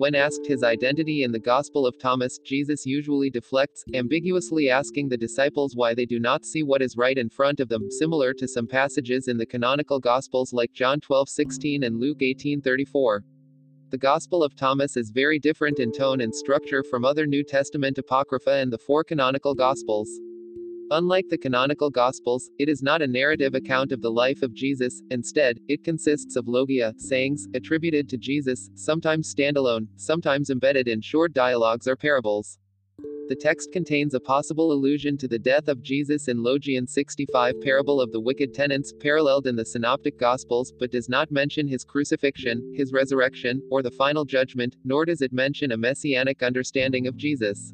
When 0.00 0.14
asked 0.14 0.46
his 0.46 0.62
identity 0.62 1.24
in 1.24 1.30
the 1.30 1.38
Gospel 1.38 1.86
of 1.86 1.98
Thomas, 1.98 2.38
Jesus 2.38 2.86
usually 2.86 3.28
deflects, 3.28 3.84
ambiguously 3.92 4.70
asking 4.70 5.10
the 5.10 5.18
disciples 5.18 5.76
why 5.76 5.92
they 5.92 6.06
do 6.06 6.18
not 6.18 6.46
see 6.46 6.62
what 6.62 6.80
is 6.80 6.96
right 6.96 7.18
in 7.18 7.28
front 7.28 7.60
of 7.60 7.68
them, 7.68 7.90
similar 7.90 8.32
to 8.32 8.48
some 8.48 8.66
passages 8.66 9.28
in 9.28 9.36
the 9.36 9.44
canonical 9.44 10.00
Gospels 10.00 10.54
like 10.54 10.72
John 10.72 11.00
12:16 11.00 11.82
and 11.84 12.00
Luke 12.00 12.22
18:34. 12.22 13.24
The 13.90 13.98
Gospel 13.98 14.42
of 14.42 14.56
Thomas 14.56 14.96
is 14.96 15.10
very 15.10 15.38
different 15.38 15.78
in 15.78 15.92
tone 15.92 16.22
and 16.22 16.34
structure 16.34 16.82
from 16.82 17.04
other 17.04 17.26
New 17.26 17.44
Testament 17.44 17.98
Apocrypha 17.98 18.52
and 18.52 18.72
the 18.72 18.78
four 18.78 19.04
canonical 19.04 19.54
Gospels. 19.54 20.08
Unlike 20.92 21.28
the 21.28 21.38
canonical 21.38 21.88
Gospels, 21.88 22.50
it 22.58 22.68
is 22.68 22.82
not 22.82 23.00
a 23.00 23.06
narrative 23.06 23.54
account 23.54 23.92
of 23.92 24.02
the 24.02 24.10
life 24.10 24.42
of 24.42 24.52
Jesus, 24.52 25.02
instead, 25.12 25.60
it 25.68 25.84
consists 25.84 26.34
of 26.34 26.48
logia, 26.48 26.94
sayings, 26.96 27.46
attributed 27.54 28.08
to 28.08 28.16
Jesus, 28.16 28.70
sometimes 28.74 29.32
standalone, 29.32 29.86
sometimes 29.94 30.50
embedded 30.50 30.88
in 30.88 31.00
short 31.00 31.32
dialogues 31.32 31.86
or 31.86 31.94
parables. 31.94 32.58
The 33.28 33.36
text 33.36 33.70
contains 33.70 34.14
a 34.14 34.20
possible 34.20 34.72
allusion 34.72 35.16
to 35.18 35.28
the 35.28 35.38
death 35.38 35.68
of 35.68 35.80
Jesus 35.80 36.26
in 36.26 36.42
Logion 36.42 36.88
65 36.88 37.60
parable 37.60 38.00
of 38.00 38.10
the 38.10 38.18
wicked 38.18 38.52
tenants, 38.52 38.92
paralleled 38.92 39.46
in 39.46 39.54
the 39.54 39.64
Synoptic 39.64 40.18
Gospels, 40.18 40.72
but 40.76 40.90
does 40.90 41.08
not 41.08 41.30
mention 41.30 41.68
his 41.68 41.84
crucifixion, 41.84 42.74
his 42.76 42.92
resurrection, 42.92 43.62
or 43.70 43.80
the 43.84 43.92
final 43.92 44.24
judgment, 44.24 44.74
nor 44.84 45.04
does 45.04 45.22
it 45.22 45.32
mention 45.32 45.70
a 45.70 45.76
messianic 45.76 46.42
understanding 46.42 47.06
of 47.06 47.16
Jesus. 47.16 47.72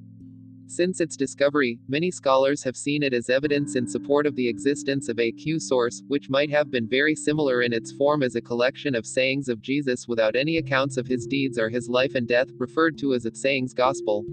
Since 0.68 1.00
its 1.00 1.16
discovery, 1.16 1.78
many 1.86 2.10
scholars 2.10 2.64
have 2.64 2.76
seen 2.76 3.04
it 3.04 3.14
as 3.14 3.30
evidence 3.30 3.76
in 3.76 3.86
support 3.86 4.26
of 4.26 4.34
the 4.34 4.48
existence 4.48 5.08
of 5.08 5.18
a 5.20 5.30
Q 5.30 5.60
source, 5.60 6.02
which 6.08 6.28
might 6.28 6.50
have 6.50 6.72
been 6.72 6.88
very 6.88 7.14
similar 7.14 7.62
in 7.62 7.72
its 7.72 7.92
form 7.92 8.24
as 8.24 8.34
a 8.34 8.40
collection 8.40 8.96
of 8.96 9.06
sayings 9.06 9.48
of 9.48 9.62
Jesus 9.62 10.08
without 10.08 10.34
any 10.34 10.56
accounts 10.56 10.96
of 10.96 11.06
his 11.06 11.24
deeds 11.24 11.56
or 11.56 11.68
his 11.68 11.88
life 11.88 12.16
and 12.16 12.26
death, 12.26 12.48
referred 12.58 12.98
to 12.98 13.14
as 13.14 13.26
a 13.26 13.34
sayings 13.34 13.74
gospel. 13.74 14.24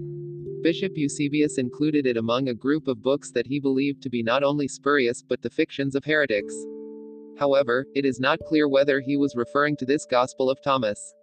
Bishop 0.62 0.92
Eusebius 0.96 1.58
included 1.58 2.04
it 2.04 2.16
among 2.16 2.48
a 2.48 2.54
group 2.54 2.88
of 2.88 3.02
books 3.02 3.30
that 3.30 3.46
he 3.46 3.60
believed 3.60 4.02
to 4.02 4.10
be 4.10 4.22
not 4.22 4.42
only 4.42 4.66
spurious 4.66 5.22
but 5.22 5.40
the 5.40 5.50
fictions 5.50 5.94
of 5.94 6.04
heretics. 6.04 6.54
However, 7.38 7.86
it 7.94 8.04
is 8.04 8.18
not 8.18 8.40
clear 8.40 8.68
whether 8.68 9.00
he 9.00 9.16
was 9.16 9.36
referring 9.36 9.76
to 9.76 9.86
this 9.86 10.04
Gospel 10.04 10.50
of 10.50 10.60
Thomas. 10.62 11.14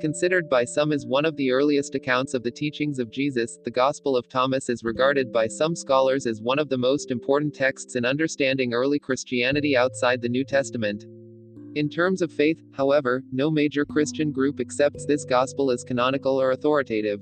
Considered 0.00 0.48
by 0.48 0.64
some 0.64 0.92
as 0.92 1.04
one 1.04 1.24
of 1.24 1.36
the 1.36 1.50
earliest 1.50 1.94
accounts 1.94 2.32
of 2.32 2.42
the 2.42 2.50
teachings 2.50 2.98
of 2.98 3.10
Jesus, 3.10 3.58
the 3.64 3.70
Gospel 3.70 4.16
of 4.16 4.28
Thomas 4.28 4.68
is 4.68 4.84
regarded 4.84 5.32
by 5.32 5.46
some 5.46 5.74
scholars 5.74 6.26
as 6.26 6.40
one 6.40 6.58
of 6.58 6.68
the 6.68 6.78
most 6.78 7.10
important 7.10 7.54
texts 7.54 7.96
in 7.96 8.04
understanding 8.04 8.72
early 8.72 8.98
Christianity 8.98 9.76
outside 9.76 10.22
the 10.22 10.28
New 10.28 10.44
Testament. 10.44 11.04
In 11.74 11.88
terms 11.88 12.22
of 12.22 12.32
faith, 12.32 12.62
however, 12.72 13.22
no 13.32 13.50
major 13.50 13.84
Christian 13.84 14.32
group 14.32 14.60
accepts 14.60 15.04
this 15.04 15.24
Gospel 15.24 15.70
as 15.70 15.84
canonical 15.84 16.40
or 16.40 16.52
authoritative. 16.52 17.20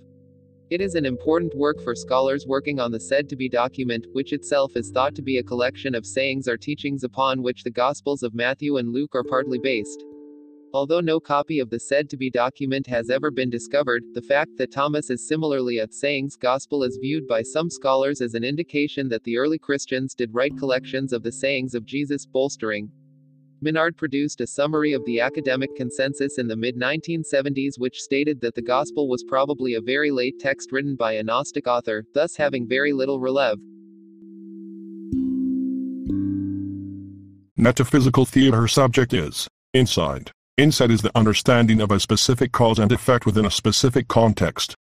It 0.69 0.81
is 0.81 0.95
an 0.95 1.07
important 1.07 1.55
work 1.57 1.81
for 1.83 1.95
scholars 1.95 2.45
working 2.47 2.79
on 2.79 2.93
the 2.93 3.01
said 3.01 3.29
to 3.29 3.37
be 3.37 3.49
document, 3.49 4.07
which 4.13 4.33
itself 4.33 4.77
is 4.77 4.91
thought 4.91 5.15
to 5.15 5.23
be 5.23 5.39
a 5.39 5.43
collection 5.43 5.95
of 5.95 6.05
sayings 6.05 6.47
or 6.47 6.57
teachings 6.57 7.05
upon 7.05 7.43
which 7.43 7.65
the 7.65 7.71
Gospels 7.71 8.23
of 8.23 8.35
Matthew 8.35 8.77
and 8.77 8.93
Luke 8.93 9.15
are 9.15 9.25
partly 9.25 9.59
based. 9.59 10.05
Although 10.77 11.01
no 11.01 11.19
copy 11.19 11.59
of 11.59 11.71
the 11.71 11.81
said 11.81 12.11
to 12.11 12.19
be 12.19 12.29
document 12.29 12.87
has 12.87 13.09
ever 13.09 13.31
been 13.31 13.49
discovered, 13.49 14.05
the 14.13 14.21
fact 14.21 14.59
that 14.59 14.71
Thomas 14.71 15.09
is 15.09 15.27
similarly 15.27 15.79
a 15.79 15.91
sayings 15.91 16.37
gospel 16.37 16.83
is 16.83 16.99
viewed 17.01 17.27
by 17.27 17.41
some 17.41 17.71
scholars 17.71 18.21
as 18.21 18.35
an 18.35 18.45
indication 18.45 19.09
that 19.09 19.25
the 19.25 19.39
early 19.39 19.59
Christians 19.59 20.15
did 20.15 20.35
write 20.35 20.59
collections 20.59 21.15
of 21.15 21.23
the 21.23 21.33
sayings 21.33 21.75
of 21.75 21.87
Jesus, 21.87 22.27
bolstering 22.27 22.91
Minard 23.63 23.97
produced 23.97 24.43
a 24.43 24.47
summary 24.47 24.93
of 24.93 25.03
the 25.07 25.19
academic 25.19 25.75
consensus 25.77 26.37
in 26.37 26.47
the 26.47 26.57
mid 26.57 26.77
1970s, 26.77 27.79
which 27.79 28.03
stated 28.03 28.39
that 28.43 28.55
the 28.55 28.61
Gospel 28.61 29.09
was 29.09 29.25
probably 29.27 29.77
a 29.77 29.81
very 29.81 30.11
late 30.11 30.39
text 30.39 30.73
written 30.73 30.95
by 30.95 31.13
a 31.13 31.23
Gnostic 31.23 31.67
author, 31.67 32.05
thus 32.13 32.37
having 32.37 32.69
very 32.69 32.93
little 32.93 33.19
releve. 33.19 33.57
Metaphysical 37.57 38.27
theater 38.27 38.69
subject 38.69 39.15
is 39.15 39.49
insight. 39.73 40.33
Insight 40.59 40.91
is 40.91 41.03
the 41.03 41.15
understanding 41.15 41.83
of 41.83 41.91
a 41.91 42.01
specific 42.01 42.51
cause 42.51 42.79
and 42.79 42.91
effect 42.91 43.27
within 43.27 43.45
a 43.45 43.51
specific 43.51 44.09
context. 44.09 44.75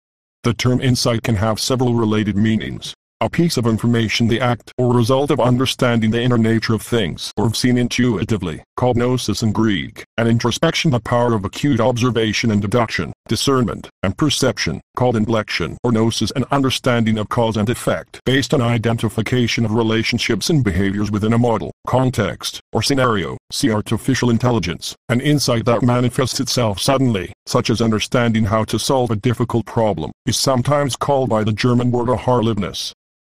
The 0.44 0.54
term 0.54 0.80
insight 0.80 1.24
can 1.24 1.34
have 1.38 1.60
several 1.60 1.96
related 1.96 2.38
meanings 2.38 2.94
a 3.24 3.30
piece 3.30 3.56
of 3.56 3.66
information 3.66 4.28
the 4.28 4.42
act 4.42 4.74
or 4.78 4.94
result 4.94 5.32
of 5.32 5.40
understanding 5.40 6.12
the 6.12 6.22
inner 6.22 6.38
nature 6.38 6.74
of 6.74 6.82
things 6.82 7.32
or 7.38 7.46
of 7.46 7.56
seen 7.56 7.78
intuitively, 7.78 8.62
called 8.76 8.98
gnosis 8.98 9.42
in 9.42 9.54
Greek, 9.54 10.04
and 10.18 10.28
introspection 10.28 10.92
the 10.92 11.00
power 11.00 11.34
of 11.34 11.46
acute 11.46 11.80
observation 11.80 12.52
and 12.52 12.62
deduction, 12.62 13.14
discernment, 13.30 13.90
and 14.04 14.18
perception, 14.18 14.82
called 14.98 15.16
intellection 15.16 15.78
or 15.86 15.94
gnosis 15.94 16.32
an 16.32 16.44
understanding 16.52 17.18
of 17.18 17.30
cause 17.30 17.56
and 17.56 17.70
effect 17.70 18.20
based 18.26 18.54
on 18.54 18.62
identification 18.62 19.64
of 19.64 19.74
relationships 19.74 20.50
and 20.50 20.62
behaviors 20.62 21.10
within 21.10 21.32
a 21.32 21.38
model, 21.38 21.72
context, 21.88 22.60
or 22.72 22.82
scenario, 22.82 23.38
see 23.52 23.72
artificial 23.72 24.30
intelligence, 24.30 24.96
an 25.10 25.22
insight 25.22 25.66
that 25.66 25.82
manifests 25.82 26.40
itself 26.40 26.80
suddenly, 26.80 27.34
such 27.46 27.70
as 27.70 27.82
understanding 27.82 28.46
how 28.46 28.64
to 28.64 28.80
solve 28.80 29.12
a 29.12 29.16
difficult 29.16 29.66
problem, 29.66 30.12
is 30.26 30.38
sometimes 30.38 30.96
called 30.96 31.30
by 31.30 31.44
the 31.44 31.52
German 31.52 31.92
word 31.92 32.10
Aha-Erlebnis. 32.10 32.94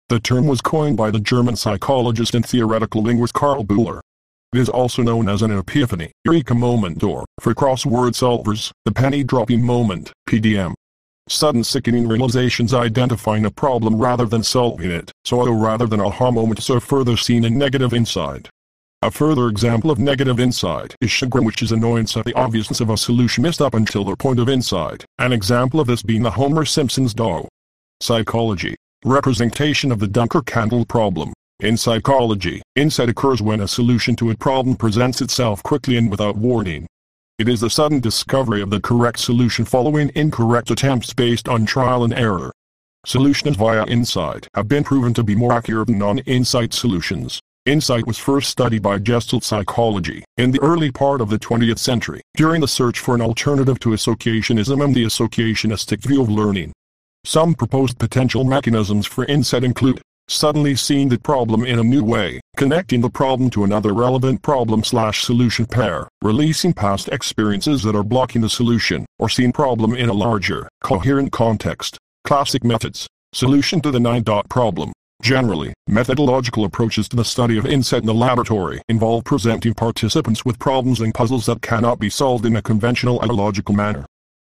The 0.09 0.19
term 0.19 0.47
was 0.47 0.61
coined 0.61 0.95
by 0.95 1.11
the 1.11 1.19
German 1.19 1.55
psychologist 1.55 2.33
and 2.33 2.45
theoretical 2.45 3.01
linguist 3.01 3.33
Karl 3.33 3.65
Buhler. 3.65 3.99
It 4.53 4.59
is 4.59 4.69
also 4.69 5.03
known 5.03 5.27
as 5.27 5.41
an 5.41 5.51
epiphany, 5.51 6.11
eureka 6.23 6.55
moment 6.55 7.03
or, 7.03 7.25
for 7.41 7.53
crossword 7.53 8.11
solvers, 8.11 8.71
the 8.85 8.93
penny-dropping 8.93 9.61
moment, 9.61 10.13
PDM. 10.29 10.73
Sudden 11.29 11.63
sickening 11.63 12.07
realizations 12.07 12.73
identifying 12.73 13.45
a 13.45 13.51
problem 13.51 13.97
rather 13.97 14.25
than 14.25 14.43
solving 14.43 14.89
it, 14.89 15.11
so 15.25 15.45
rather 15.51 15.85
than 15.85 15.99
aha 15.99 16.31
moments 16.31 16.69
are 16.69 16.79
further 16.79 17.17
seen 17.17 17.43
in 17.43 17.57
negative 17.57 17.93
insight. 17.93 18.49
A 19.01 19.11
further 19.11 19.49
example 19.49 19.91
of 19.91 19.99
negative 19.99 20.39
insight 20.39 20.95
is 21.01 21.11
chagrin 21.11 21.43
which 21.43 21.61
is 21.61 21.73
annoyance 21.73 22.15
at 22.15 22.23
the 22.23 22.33
obviousness 22.33 22.79
of 22.79 22.89
a 22.89 22.97
solution 22.97 23.43
missed 23.43 23.61
up 23.61 23.73
until 23.73 24.05
the 24.05 24.15
point 24.15 24.39
of 24.39 24.47
insight, 24.47 25.05
an 25.19 25.33
example 25.33 25.81
of 25.81 25.87
this 25.87 26.01
being 26.01 26.23
the 26.23 26.31
Homer 26.31 26.63
Simpson's 26.63 27.13
dog. 27.13 27.45
Psychology 28.01 28.75
Representation 29.03 29.91
of 29.91 29.99
the 29.99 30.07
Duncker-Candle 30.07 30.85
problem. 30.85 31.33
In 31.59 31.75
psychology, 31.75 32.61
insight 32.75 33.09
occurs 33.09 33.41
when 33.41 33.61
a 33.61 33.67
solution 33.67 34.15
to 34.15 34.31
a 34.31 34.37
problem 34.37 34.75
presents 34.75 35.21
itself 35.21 35.61
quickly 35.61 35.97
and 35.97 36.09
without 36.09 36.37
warning. 36.37 36.87
It 37.39 37.47
is 37.47 37.59
the 37.59 37.69
sudden 37.69 37.99
discovery 37.99 38.63
of 38.63 38.71
the 38.71 38.81
correct 38.81 39.19
solution 39.19 39.63
following 39.63 40.11
incorrect 40.15 40.71
attempts 40.71 41.13
based 41.13 41.47
on 41.47 41.67
trial 41.67 42.03
and 42.03 42.11
error. 42.11 42.51
Solutions 43.05 43.55
via 43.55 43.85
insight 43.85 44.47
have 44.55 44.67
been 44.67 44.83
proven 44.83 45.13
to 45.13 45.23
be 45.23 45.35
more 45.35 45.53
accurate 45.53 45.85
than 45.85 45.99
non-insight 45.99 46.73
solutions. 46.73 47.39
Insight 47.67 48.07
was 48.07 48.17
first 48.17 48.49
studied 48.49 48.81
by 48.81 48.97
Gestalt 48.97 49.43
psychology 49.43 50.23
in 50.37 50.49
the 50.49 50.59
early 50.61 50.91
part 50.91 51.21
of 51.21 51.29
the 51.29 51.37
20th 51.37 51.77
century, 51.77 52.21
during 52.35 52.59
the 52.59 52.67
search 52.67 52.97
for 52.97 53.13
an 53.13 53.21
alternative 53.21 53.79
to 53.81 53.89
associationism 53.89 54.83
and 54.83 54.95
the 54.95 55.05
associationistic 55.05 56.01
view 56.01 56.23
of 56.23 56.31
learning. 56.31 56.73
Some 57.23 57.53
proposed 57.53 57.99
potential 57.99 58.45
mechanisms 58.45 59.05
for 59.05 59.25
insight 59.25 59.63
include 59.63 60.01
suddenly 60.27 60.75
seeing 60.75 61.09
the 61.09 61.19
problem 61.19 61.65
in 61.65 61.79
a 61.79 61.83
new 61.83 62.03
way, 62.03 62.39
connecting 62.55 63.01
the 63.01 63.09
problem 63.09 63.49
to 63.49 63.63
another 63.63 63.93
relevant 63.93 64.41
problem 64.41 64.83
slash 64.83 65.23
solution 65.23 65.65
pair, 65.65 66.07
releasing 66.21 66.73
past 66.73 67.07
experiences 67.09 67.83
that 67.83 67.95
are 67.95 68.03
blocking 68.03 68.41
the 68.41 68.49
solution, 68.49 69.05
or 69.19 69.29
seeing 69.29 69.51
problem 69.51 69.93
in 69.93 70.09
a 70.09 70.13
larger, 70.13 70.67
coherent 70.83 71.31
context. 71.31 71.97
Classic 72.23 72.63
methods. 72.63 73.07
Solution 73.33 73.81
to 73.81 73.91
the 73.91 73.99
nine-dot 73.99 74.49
problem. 74.49 74.91
Generally, 75.21 75.73
methodological 75.87 76.63
approaches 76.63 77.09
to 77.09 77.15
the 77.15 77.25
study 77.25 77.57
of 77.57 77.65
insight 77.65 78.01
in 78.01 78.05
the 78.05 78.13
laboratory 78.13 78.81
involve 78.87 79.23
presenting 79.23 79.73
participants 79.73 80.45
with 80.45 80.59
problems 80.59 81.01
and 81.01 81.13
puzzles 81.13 81.47
that 81.47 81.61
cannot 81.61 81.99
be 81.99 82.09
solved 82.09 82.45
in 82.45 82.55
a 82.55 82.61
conventional 82.61 83.19
and 83.21 83.31
logical 83.31 83.73
manner. 83.73 84.05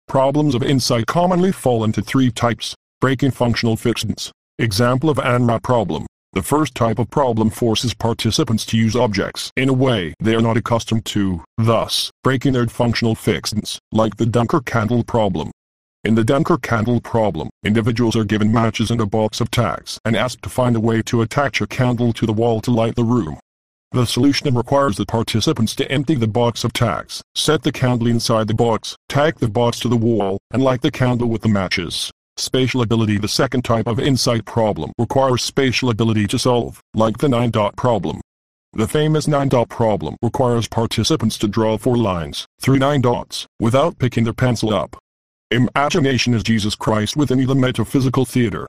Problems 0.08 0.56
of 0.56 0.64
insight 0.64 1.06
commonly 1.06 1.52
fall 1.52 1.84
into 1.84 2.02
three 2.02 2.32
types. 2.32 2.76
Breaking 3.00 3.32
functional 3.32 3.76
fixedness. 3.76 4.32
Example 4.60 5.12
of 5.12 5.18
ANMA 5.18 5.62
problem. 5.62 6.08
The 6.34 6.42
first 6.42 6.74
type 6.74 6.98
of 6.98 7.12
problem 7.12 7.52
forces 7.52 7.94
participants 7.94 8.66
to 8.66 8.78
use 8.78 8.96
objects 8.96 9.52
in 9.56 9.70
a 9.70 9.74
way 9.74 10.16
they 10.20 10.34
are 10.34 10.42
not 10.42 10.58
accustomed 10.58 11.06
to, 11.06 11.44
thus, 11.60 12.10
breaking 12.24 12.54
their 12.54 12.66
functional 12.66 13.14
fixedness, 13.14 13.78
like 13.92 14.18
the 14.18 14.26
Duncker-Candle 14.26 15.04
problem. 15.04 15.52
In 16.04 16.16
the 16.16 16.24
Duncker-Candle 16.24 17.02
problem, 17.02 17.52
individuals 17.64 18.16
are 18.16 18.24
given 18.24 18.52
matches 18.52 18.90
and 18.90 19.00
a 19.00 19.06
box 19.06 19.40
of 19.42 19.52
tacks 19.52 20.00
and 20.04 20.16
asked 20.16 20.42
to 20.42 20.50
find 20.50 20.76
a 20.76 20.80
way 20.80 21.04
to 21.04 21.22
attach 21.22 21.62
a 21.62 21.68
candle 21.68 22.12
to 22.14 22.26
the 22.26 22.34
wall 22.34 22.60
to 22.62 22.72
light 22.72 22.96
the 22.96 23.04
room. 23.04 23.38
The 23.92 24.06
solution 24.06 24.52
requires 24.56 24.98
the 24.98 25.06
participants 25.06 25.76
to 25.76 25.92
empty 25.92 26.16
the 26.16 26.28
box 26.28 26.64
of 26.64 26.74
tacks, 26.74 27.22
set 27.36 27.62
the 27.62 27.72
candle 27.72 28.08
inside 28.08 28.48
the 28.48 28.56
box, 28.56 28.96
tack 29.08 29.38
the 29.38 29.50
box 29.50 29.80
to 29.82 29.88
the 29.88 29.96
wall, 29.96 30.40
and 30.50 30.64
light 30.64 30.82
the 30.82 30.90
candle 30.90 31.30
with 31.30 31.44
the 31.44 31.48
matches. 31.48 32.12
Spatial 32.40 32.84
ability 32.84 33.18
The 33.18 33.28
second 33.28 33.64
type 33.66 33.88
of 33.88 34.00
insight 34.00 34.46
problem 34.46 34.92
requires 35.00 35.42
spatial 35.42 35.90
ability 35.90 36.28
to 36.28 36.38
solve, 36.38 36.80
like 36.94 37.18
the 37.18 37.28
nine-dot 37.28 37.76
problem. 37.76 38.22
The 38.74 38.88
famous 38.88 39.28
nine-dot 39.28 39.70
problem 39.70 40.18
requires 40.22 40.68
participants 40.68 41.40
to 41.40 41.48
draw 41.48 41.80
four 41.80 41.98
lines, 41.98 42.46
through 42.62 42.78
nine 42.78 43.02
dots, 43.02 43.48
without 43.60 43.98
picking 43.98 44.24
their 44.24 44.34
pencil 44.34 44.72
up. 44.72 44.98
Imagination 45.50 46.36
is 46.36 46.44
Jesus 46.44 46.76
Christ 46.76 47.18
within 47.18 47.44
the 47.44 47.56
metaphysical 47.56 48.24
theater. 48.24 48.68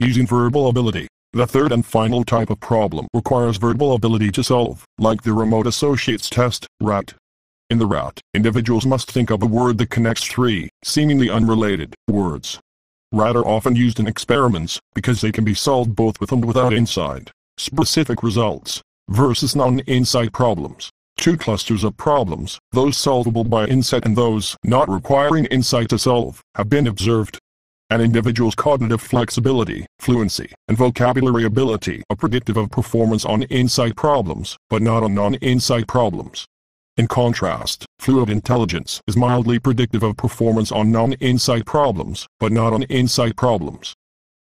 Using 0.00 0.26
verbal 0.28 0.68
ability. 0.68 1.08
The 1.34 1.46
third 1.46 1.72
and 1.72 1.84
final 1.84 2.24
type 2.24 2.48
of 2.48 2.58
problem 2.58 3.06
requires 3.12 3.58
verbal 3.58 3.92
ability 3.92 4.30
to 4.32 4.42
solve, 4.42 4.84
like 4.98 5.22
the 5.22 5.34
remote 5.34 5.66
associates 5.66 6.30
test, 6.30 6.66
RAT. 6.80 7.12
In 7.68 7.78
the 7.78 7.86
RAT, 7.86 8.22
individuals 8.32 8.86
must 8.86 9.10
think 9.10 9.30
of 9.30 9.42
a 9.42 9.46
word 9.46 9.76
that 9.76 9.90
connects 9.90 10.24
three, 10.24 10.70
seemingly 10.82 11.28
unrelated, 11.28 11.94
words. 12.08 12.58
RAT 13.12 13.36
are 13.36 13.46
often 13.46 13.76
used 13.76 14.00
in 14.00 14.06
experiments, 14.06 14.80
because 14.94 15.20
they 15.20 15.30
can 15.30 15.44
be 15.44 15.52
solved 15.52 15.94
both 15.94 16.18
with 16.18 16.32
and 16.32 16.46
without 16.46 16.72
insight. 16.72 17.30
Specific 17.58 18.22
results 18.22 18.80
versus 19.10 19.54
non-insight 19.54 20.32
problems. 20.32 20.88
Two 21.18 21.36
clusters 21.36 21.84
of 21.84 21.96
problems, 21.98 22.58
those 22.72 22.96
solvable 22.96 23.44
by 23.44 23.66
insight 23.66 24.06
and 24.06 24.16
those 24.16 24.56
not 24.64 24.88
requiring 24.88 25.44
insight 25.46 25.90
to 25.90 25.98
solve, 25.98 26.40
have 26.54 26.70
been 26.70 26.86
observed. 26.86 27.38
An 27.90 28.02
individual's 28.02 28.54
cognitive 28.54 29.00
flexibility, 29.00 29.86
fluency, 29.98 30.52
and 30.68 30.76
vocabulary 30.76 31.44
ability 31.44 32.02
are 32.10 32.16
predictive 32.16 32.58
of 32.58 32.70
performance 32.70 33.24
on 33.24 33.44
insight 33.44 33.96
problems, 33.96 34.58
but 34.68 34.82
not 34.82 35.02
on 35.02 35.14
non-insight 35.14 35.86
problems. 35.86 36.44
In 36.98 37.06
contrast, 37.08 37.86
fluid 37.98 38.28
intelligence 38.28 39.00
is 39.08 39.16
mildly 39.16 39.58
predictive 39.58 40.02
of 40.02 40.18
performance 40.18 40.70
on 40.70 40.92
non-insight 40.92 41.64
problems, 41.64 42.26
but 42.38 42.52
not 42.52 42.74
on 42.74 42.82
insight 42.82 43.36
problems. 43.36 43.94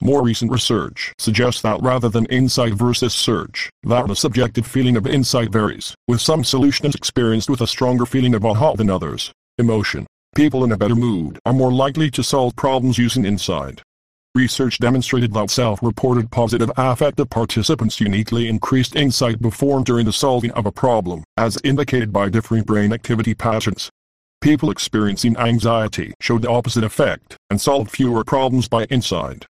More 0.01 0.23
recent 0.23 0.49
research 0.49 1.11
suggests 1.19 1.61
that 1.63 1.81
rather 1.81 2.07
than 2.07 2.25
insight 2.27 2.75
versus 2.75 3.13
search, 3.13 3.69
that 3.83 4.07
the 4.07 4.15
subjective 4.15 4.65
feeling 4.65 4.95
of 4.95 5.05
insight 5.05 5.51
varies, 5.51 5.93
with 6.07 6.21
some 6.21 6.45
solutions 6.45 6.95
experienced 6.95 7.49
with 7.49 7.59
a 7.59 7.67
stronger 7.67 8.05
feeling 8.05 8.35
of 8.35 8.45
aha 8.45 8.75
than 8.75 8.89
others. 8.89 9.33
Emotion. 9.57 10.07
People 10.35 10.63
in 10.63 10.71
a 10.71 10.77
better 10.77 10.95
mood 10.95 11.37
are 11.45 11.53
more 11.53 11.71
likely 11.71 12.09
to 12.09 12.23
solve 12.23 12.55
problems 12.55 12.97
using 12.97 13.23
insight. 13.23 13.83
Research 14.33 14.79
demonstrated 14.79 15.31
that 15.33 15.51
self-reported 15.51 16.31
positive 16.31 16.71
affective 16.75 17.29
participants 17.29 18.01
uniquely 18.01 18.49
increased 18.49 18.95
insight 18.95 19.39
before 19.39 19.77
and 19.77 19.85
during 19.85 20.07
the 20.07 20.11
solving 20.13 20.49
of 20.51 20.65
a 20.65 20.71
problem, 20.71 21.23
as 21.37 21.59
indicated 21.63 22.11
by 22.11 22.29
differing 22.29 22.63
brain 22.63 22.91
activity 22.91 23.35
patterns. 23.35 23.91
People 24.41 24.71
experiencing 24.71 25.37
anxiety 25.37 26.15
showed 26.19 26.41
the 26.41 26.49
opposite 26.49 26.83
effect, 26.83 27.37
and 27.51 27.61
solved 27.61 27.91
fewer 27.91 28.23
problems 28.23 28.67
by 28.67 28.85
insight. 28.85 29.45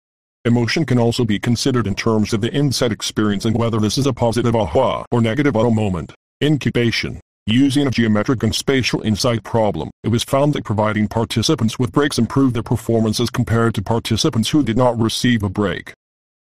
Emotion 0.46 0.86
can 0.86 0.98
also 0.98 1.26
be 1.26 1.38
considered 1.38 1.86
in 1.86 1.94
terms 1.94 2.32
of 2.32 2.40
the 2.40 2.52
insight 2.54 2.90
experience 2.90 3.44
and 3.44 3.54
whether 3.54 3.80
this 3.80 3.98
is 3.98 4.06
a 4.06 4.14
positive 4.14 4.56
aha 4.56 5.04
or 5.10 5.20
negative 5.20 5.58
aha 5.58 5.68
moment. 5.68 6.14
Incubation. 6.42 7.20
Using 7.46 7.86
a 7.86 7.90
geometric 7.90 8.42
and 8.42 8.54
spatial 8.54 9.00
insight 9.02 9.42
problem, 9.42 9.90
it 10.04 10.08
was 10.08 10.22
found 10.22 10.52
that 10.52 10.64
providing 10.64 11.08
participants 11.08 11.78
with 11.78 11.90
breaks 11.90 12.18
improved 12.18 12.54
their 12.54 12.62
performance 12.62 13.18
as 13.18 13.30
compared 13.30 13.74
to 13.74 13.82
participants 13.82 14.50
who 14.50 14.62
did 14.62 14.76
not 14.76 14.98
receive 15.00 15.42
a 15.42 15.48
break. 15.48 15.92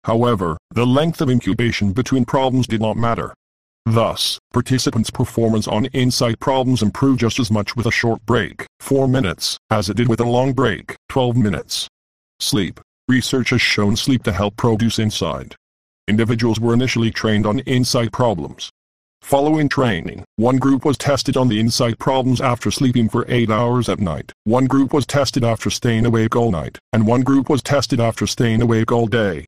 However, 0.04 0.56
the 0.70 0.86
length 0.86 1.20
of 1.20 1.30
incubation 1.30 1.92
between 1.92 2.24
problems 2.24 2.66
did 2.66 2.80
not 2.80 2.96
matter. 2.96 3.32
Thus, 3.86 4.38
participants' 4.52 5.10
performance 5.10 5.66
on 5.66 5.86
insight 5.86 6.40
problems 6.40 6.82
improved 6.82 7.20
just 7.20 7.38
as 7.38 7.50
much 7.50 7.74
with 7.74 7.86
a 7.86 7.90
short 7.90 8.20
break, 8.26 8.66
4 8.80 9.08
minutes, 9.08 9.56
as 9.70 9.88
it 9.88 9.96
did 9.96 10.08
with 10.08 10.20
a 10.20 10.28
long 10.28 10.52
break, 10.52 10.94
12 11.08 11.36
minutes. 11.36 11.88
Sleep. 12.38 12.80
Research 13.08 13.50
has 13.50 13.62
shown 13.62 13.96
sleep 13.96 14.24
to 14.24 14.32
help 14.32 14.56
produce 14.56 14.98
insight. 14.98 15.54
Individuals 16.06 16.60
were 16.60 16.74
initially 16.74 17.10
trained 17.10 17.46
on 17.46 17.60
insight 17.60 18.12
problems. 18.12 18.70
Following 19.28 19.68
training, 19.68 20.24
one 20.36 20.56
group 20.56 20.86
was 20.86 20.96
tested 20.96 21.36
on 21.36 21.48
the 21.48 21.60
insight 21.60 21.98
problems 21.98 22.40
after 22.40 22.70
sleeping 22.70 23.10
for 23.10 23.26
8 23.28 23.50
hours 23.50 23.90
at 23.90 24.00
night, 24.00 24.32
one 24.44 24.64
group 24.64 24.94
was 24.94 25.04
tested 25.04 25.44
after 25.44 25.68
staying 25.68 26.06
awake 26.06 26.34
all 26.34 26.50
night, 26.50 26.78
and 26.94 27.06
one 27.06 27.20
group 27.20 27.50
was 27.50 27.62
tested 27.62 28.00
after 28.00 28.26
staying 28.26 28.62
awake 28.62 28.90
all 28.90 29.06
day. 29.06 29.44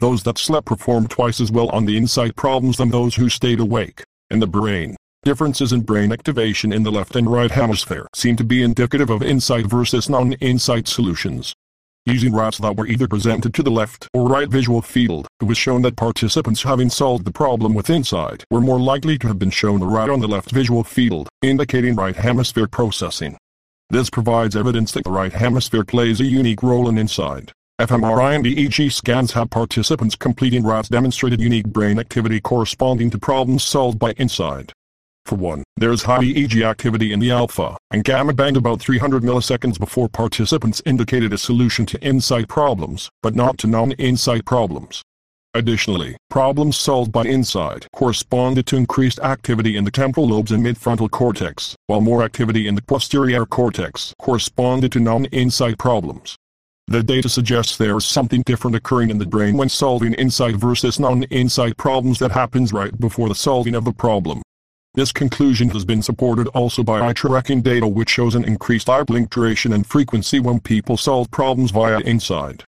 Those 0.00 0.24
that 0.24 0.36
slept 0.36 0.66
performed 0.66 1.10
twice 1.10 1.40
as 1.40 1.52
well 1.52 1.68
on 1.68 1.84
the 1.84 1.96
insight 1.96 2.34
problems 2.34 2.78
than 2.78 2.90
those 2.90 3.14
who 3.14 3.28
stayed 3.28 3.60
awake. 3.60 4.02
In 4.30 4.40
the 4.40 4.48
brain, 4.48 4.96
differences 5.22 5.72
in 5.72 5.82
brain 5.82 6.10
activation 6.10 6.72
in 6.72 6.82
the 6.82 6.90
left 6.90 7.14
and 7.14 7.30
right 7.30 7.52
hemisphere 7.52 8.08
seem 8.12 8.34
to 8.34 8.42
be 8.42 8.64
indicative 8.64 9.10
of 9.10 9.22
insight 9.22 9.64
versus 9.64 10.08
non-insight 10.08 10.88
solutions. 10.88 11.54
Using 12.10 12.34
RATs 12.34 12.58
that 12.58 12.76
were 12.76 12.88
either 12.88 13.06
presented 13.06 13.54
to 13.54 13.62
the 13.62 13.70
left 13.70 14.08
or 14.12 14.28
right 14.28 14.48
visual 14.48 14.82
field, 14.82 15.28
it 15.40 15.44
was 15.44 15.56
shown 15.56 15.82
that 15.82 15.94
participants 15.94 16.64
having 16.64 16.90
solved 16.90 17.24
the 17.24 17.30
problem 17.30 17.72
with 17.72 17.88
insight 17.88 18.42
were 18.50 18.60
more 18.60 18.80
likely 18.80 19.16
to 19.18 19.28
have 19.28 19.38
been 19.38 19.50
shown 19.50 19.78
the 19.78 19.86
RAT 19.86 20.10
on 20.10 20.18
the 20.18 20.26
left 20.26 20.50
visual 20.50 20.82
field, 20.82 21.28
indicating 21.40 21.94
right 21.94 22.16
hemisphere 22.16 22.66
processing. 22.66 23.38
This 23.90 24.10
provides 24.10 24.56
evidence 24.56 24.90
that 24.92 25.04
the 25.04 25.10
right 25.12 25.32
hemisphere 25.32 25.84
plays 25.84 26.20
a 26.20 26.24
unique 26.24 26.64
role 26.64 26.88
in 26.88 26.98
insight. 26.98 27.52
fMRI 27.80 28.34
and 28.34 28.44
EEG 28.44 28.90
scans 28.90 29.32
have 29.32 29.48
participants 29.48 30.16
completing 30.16 30.66
RATs 30.66 30.88
demonstrated 30.88 31.40
unique 31.40 31.68
brain 31.68 32.00
activity 32.00 32.40
corresponding 32.40 33.10
to 33.10 33.18
problems 33.18 33.62
solved 33.62 34.00
by 34.00 34.10
insight. 34.12 34.72
For 35.30 35.36
one, 35.36 35.62
there 35.76 35.92
is 35.92 36.02
high 36.02 36.24
EEG 36.24 36.68
activity 36.68 37.12
in 37.12 37.20
the 37.20 37.30
alpha 37.30 37.76
and 37.92 38.02
gamma 38.02 38.32
band 38.32 38.56
about 38.56 38.80
300 38.80 39.22
milliseconds 39.22 39.78
before 39.78 40.08
participants 40.08 40.82
indicated 40.84 41.32
a 41.32 41.38
solution 41.38 41.86
to 41.86 42.02
insight 42.02 42.48
problems, 42.48 43.08
but 43.22 43.36
not 43.36 43.56
to 43.58 43.68
non-insight 43.68 44.44
problems. 44.44 45.02
Additionally, 45.54 46.16
problems 46.30 46.76
solved 46.76 47.12
by 47.12 47.22
insight 47.22 47.86
corresponded 47.94 48.66
to 48.66 48.76
increased 48.76 49.20
activity 49.20 49.76
in 49.76 49.84
the 49.84 49.92
temporal 49.92 50.26
lobes 50.26 50.50
and 50.50 50.66
midfrontal 50.66 51.08
cortex, 51.08 51.76
while 51.86 52.00
more 52.00 52.24
activity 52.24 52.66
in 52.66 52.74
the 52.74 52.82
posterior 52.82 53.46
cortex 53.46 54.12
corresponded 54.18 54.90
to 54.90 54.98
non-insight 54.98 55.78
problems. 55.78 56.34
The 56.88 57.04
data 57.04 57.28
suggests 57.28 57.76
there 57.76 57.96
is 57.96 58.04
something 58.04 58.42
different 58.42 58.74
occurring 58.74 59.10
in 59.10 59.18
the 59.18 59.26
brain 59.26 59.56
when 59.56 59.68
solving 59.68 60.14
insight 60.14 60.56
versus 60.56 60.98
non-insight 60.98 61.76
problems 61.76 62.18
that 62.18 62.32
happens 62.32 62.72
right 62.72 62.98
before 62.98 63.28
the 63.28 63.36
solving 63.36 63.76
of 63.76 63.84
the 63.84 63.92
problem. 63.92 64.42
This 64.94 65.12
conclusion 65.12 65.68
has 65.70 65.84
been 65.84 66.02
supported 66.02 66.48
also 66.48 66.82
by 66.82 67.06
eye 67.06 67.12
tracking 67.12 67.62
data 67.62 67.86
which 67.86 68.10
shows 68.10 68.34
an 68.34 68.44
increased 68.44 68.90
eye 68.90 69.04
blink 69.04 69.30
duration 69.30 69.72
and 69.72 69.86
frequency 69.86 70.40
when 70.40 70.58
people 70.58 70.96
solve 70.96 71.30
problems 71.30 71.70
via 71.70 72.00
insight. 72.00 72.64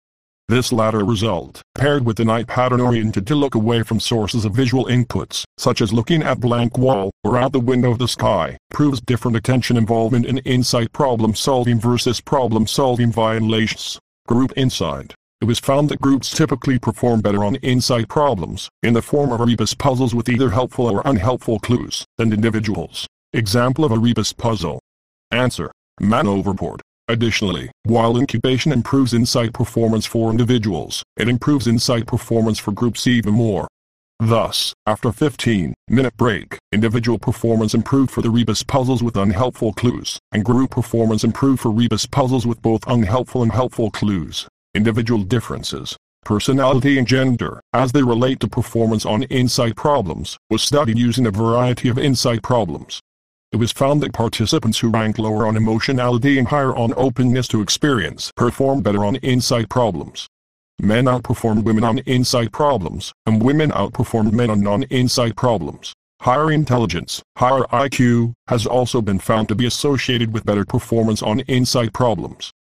This 0.48 0.72
latter 0.72 1.04
result, 1.04 1.62
paired 1.74 2.06
with 2.06 2.20
an 2.20 2.30
eye 2.30 2.44
pattern 2.44 2.80
oriented 2.80 3.26
to 3.26 3.34
look 3.34 3.56
away 3.56 3.82
from 3.82 3.98
sources 3.98 4.44
of 4.44 4.54
visual 4.54 4.84
inputs, 4.86 5.42
such 5.58 5.80
as 5.80 5.92
looking 5.92 6.22
at 6.22 6.38
blank 6.38 6.78
wall 6.78 7.10
or 7.24 7.38
out 7.38 7.52
the 7.52 7.58
window 7.58 7.90
of 7.90 7.98
the 7.98 8.06
sky, 8.06 8.56
proves 8.70 9.00
different 9.00 9.36
attention 9.36 9.76
involvement 9.76 10.24
in 10.24 10.38
insight 10.38 10.92
problem 10.92 11.34
solving 11.34 11.80
versus 11.80 12.20
problem 12.20 12.68
solving 12.68 13.10
via 13.10 13.40
LAIS. 13.40 13.98
Group 14.28 14.52
Insight 14.56 15.14
it 15.42 15.46
was 15.46 15.58
found 15.58 15.88
that 15.88 16.00
groups 16.00 16.30
typically 16.30 16.78
perform 16.78 17.20
better 17.20 17.44
on 17.44 17.56
insight 17.56 18.06
problems, 18.06 18.68
in 18.84 18.94
the 18.94 19.02
form 19.02 19.32
of 19.32 19.40
rebus 19.40 19.74
puzzles 19.74 20.14
with 20.14 20.28
either 20.28 20.50
helpful 20.50 20.86
or 20.86 21.02
unhelpful 21.04 21.58
clues, 21.58 22.06
than 22.16 22.32
individuals. 22.32 23.08
Example 23.32 23.84
of 23.84 23.90
a 23.90 23.98
rebus 23.98 24.32
puzzle. 24.32 24.78
Answer. 25.32 25.72
Man 26.00 26.44
report. 26.44 26.80
Additionally, 27.08 27.72
while 27.82 28.16
incubation 28.16 28.70
improves 28.70 29.12
insight 29.12 29.52
performance 29.52 30.06
for 30.06 30.30
individuals, 30.30 31.02
it 31.16 31.28
improves 31.28 31.66
insight 31.66 32.06
performance 32.06 32.60
for 32.60 32.70
groups 32.70 33.08
even 33.08 33.34
more. 33.34 33.66
Thus, 34.20 34.72
after 34.86 35.08
15-minute 35.08 36.16
break, 36.16 36.56
individual 36.70 37.18
performance 37.18 37.74
improved 37.74 38.12
for 38.12 38.22
the 38.22 38.30
rebus 38.30 38.62
puzzles 38.62 39.02
with 39.02 39.16
unhelpful 39.16 39.72
clues, 39.72 40.20
and 40.30 40.44
group 40.44 40.70
performance 40.70 41.24
improved 41.24 41.62
for 41.62 41.72
rebus 41.72 42.06
puzzles 42.06 42.46
with 42.46 42.62
both 42.62 42.86
unhelpful 42.86 43.42
and 43.42 43.50
helpful 43.50 43.90
clues. 43.90 44.46
Individual 44.74 45.22
differences, 45.22 45.98
personality 46.24 46.96
and 46.96 47.06
gender, 47.06 47.60
as 47.74 47.92
they 47.92 48.02
relate 48.02 48.40
to 48.40 48.48
performance 48.48 49.04
on 49.04 49.24
insight 49.24 49.76
problems, 49.76 50.38
was 50.48 50.62
studied 50.62 50.98
using 50.98 51.26
a 51.26 51.30
variety 51.30 51.90
of 51.90 51.98
insight 51.98 52.42
problems. 52.42 52.98
It 53.52 53.58
was 53.58 53.70
found 53.70 54.00
that 54.02 54.14
participants 54.14 54.78
who 54.78 54.88
ranked 54.88 55.18
lower 55.18 55.46
on 55.46 55.58
emotionality 55.58 56.38
and 56.38 56.48
higher 56.48 56.74
on 56.74 56.94
openness 56.96 57.48
to 57.48 57.60
experience 57.60 58.32
performed 58.34 58.82
better 58.82 59.04
on 59.04 59.16
insight 59.16 59.68
problems. 59.68 60.26
Men 60.80 61.04
outperformed 61.04 61.64
women 61.64 61.84
on 61.84 61.98
insight 61.98 62.50
problems, 62.50 63.12
and 63.26 63.42
women 63.42 63.70
outperformed 63.72 64.32
men 64.32 64.48
on 64.48 64.62
non-insight 64.62 65.36
problems. 65.36 65.92
Higher 66.22 66.50
intelligence, 66.50 67.20
higher 67.36 67.64
IQ, 67.64 68.32
has 68.48 68.64
also 68.64 69.02
been 69.02 69.18
found 69.18 69.48
to 69.48 69.54
be 69.54 69.66
associated 69.66 70.32
with 70.32 70.46
better 70.46 70.64
performance 70.64 71.22
on 71.22 71.40
insight 71.40 71.92
problems. 71.92 72.52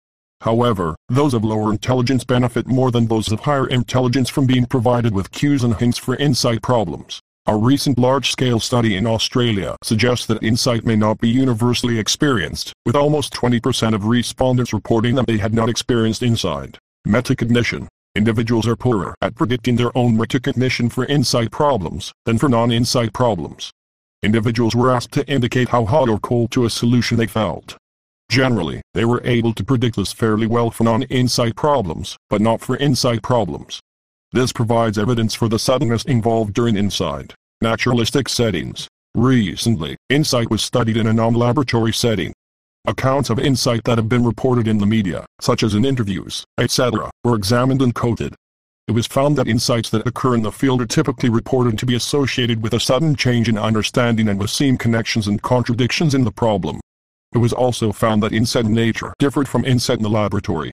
However, 0.43 0.97
those 1.09 1.35
of 1.35 1.45
lower 1.45 1.71
intelligence 1.71 2.25
benefit 2.25 2.67
more 2.67 2.91
than 2.91 3.07
those 3.07 3.31
of 3.31 3.41
higher 3.41 3.67
intelligence 3.67 4.31
from 4.31 4.47
being 4.47 4.65
provided 4.65 5.15
with 5.15 5.31
cues 5.31 5.63
and 5.63 5.77
hints 5.77 5.99
for 5.99 6.17
insight 6.17 6.63
problems. 6.63 7.21
A 7.47 7.57
recent 7.57 7.99
large-scale 7.99 8.61
study 8.61 8.97
in 8.97 9.07
Australia 9.07 9.77
suggests 9.83 10.27
that 10.27 10.43
insight 10.43 10.85
may 10.85 10.97
not 10.97 11.19
be 11.19 11.29
universally 11.29 11.99
experienced, 11.99 12.73
with 12.87 12.97
almost 12.97 13.35
20% 13.35 13.95
of 13.95 14.07
respondents 14.07 14.73
reporting 14.73 15.15
that 15.17 15.27
they 15.27 15.39
had 15.39 15.53
not 15.53 15.69
experienced 15.69 16.23
insight. 16.23 16.79
Metacognition, 17.07 17.89
individuals 18.15 18.69
are 18.69 18.77
poorer 18.77 19.15
at 19.21 19.35
predicting 19.35 19.77
their 19.77 19.97
own 19.97 20.17
metacognition 20.17 20.93
for 20.93 21.07
insight 21.07 21.51
problems 21.51 22.13
than 22.25 22.39
for 22.39 22.49
non-insight 22.49 23.13
problems. 23.13 23.73
Individuals 24.23 24.75
were 24.75 24.91
asked 24.91 25.13
to 25.13 25.27
indicate 25.27 25.71
how 25.71 25.87
hot 25.87 26.09
or 26.09 26.19
cold 26.19 26.51
to 26.51 26.67
a 26.67 26.71
solution 26.71 27.17
they 27.17 27.27
felt. 27.27 27.77
Generally, 28.31 28.81
they 28.95 29.05
were 29.05 29.21
able 29.25 29.53
to 29.53 29.65
predict 29.65 29.97
this 29.97 30.13
fairly 30.13 30.47
well 30.47 30.71
for 30.71 30.85
non-insight 30.85 31.57
problems, 31.57 32.17
but 32.31 32.41
not 32.41 32.63
for 32.63 32.77
insight 32.79 33.23
problems. 33.23 33.81
This 34.33 34.53
provides 34.53 34.97
evidence 34.97 35.35
for 35.35 35.49
the 35.49 35.59
suddenness 35.59 36.05
involved 36.05 36.55
during 36.55 36.77
insight. 36.77 37.35
Naturalistic 37.61 38.29
settings. 38.29 38.89
Recently, 39.15 39.97
insight 40.09 40.49
was 40.49 40.63
studied 40.63 40.97
in 40.97 41.09
a 41.09 41.13
non-laboratory 41.13 41.93
setting, 41.93 42.33
Accounts 42.87 43.29
of 43.29 43.39
insight 43.39 43.85
that 43.85 43.99
have 43.99 44.09
been 44.09 44.25
reported 44.25 44.67
in 44.67 44.79
the 44.79 44.87
media, 44.87 45.27
such 45.39 45.63
as 45.63 45.75
in 45.75 45.85
interviews, 45.85 46.47
etc., 46.57 47.11
were 47.23 47.37
examined 47.37 47.83
and 47.83 47.95
coded. 47.95 48.35
It 48.89 48.93
was 48.93 49.07
found 49.07 49.37
that 49.37 49.49
insights 49.49 49.91
that 49.91 50.07
occur 50.07 50.35
in 50.35 50.43
the 50.43 50.51
field 50.51 50.81
are 50.81 50.87
typically 50.87 51.29
reported 51.29 51.79
to 51.79 51.85
be 51.85 51.95
associated 51.95 52.63
with 52.63 52.73
a 52.73 52.81
sudden 52.81 53.15
change 53.17 53.51
in 53.51 53.59
understanding 53.59 54.31
and 54.31 54.41
with 54.41 54.49
seen 54.49 54.79
connections 54.79 55.29
and 55.29 55.43
contradictions 55.43 56.15
in 56.15 56.25
the 56.25 56.33
problem. 56.33 56.81
It 57.33 57.39
was 57.39 57.53
also 57.53 57.93
found 57.93 58.23
that 58.23 58.33
insight 58.33 58.65
in 58.65 58.75
nature 58.75 59.15
differed 59.19 59.49
from 59.49 59.65
insight 59.65 59.99
in 59.99 60.03
the 60.03 60.11
laboratory. 60.11 60.73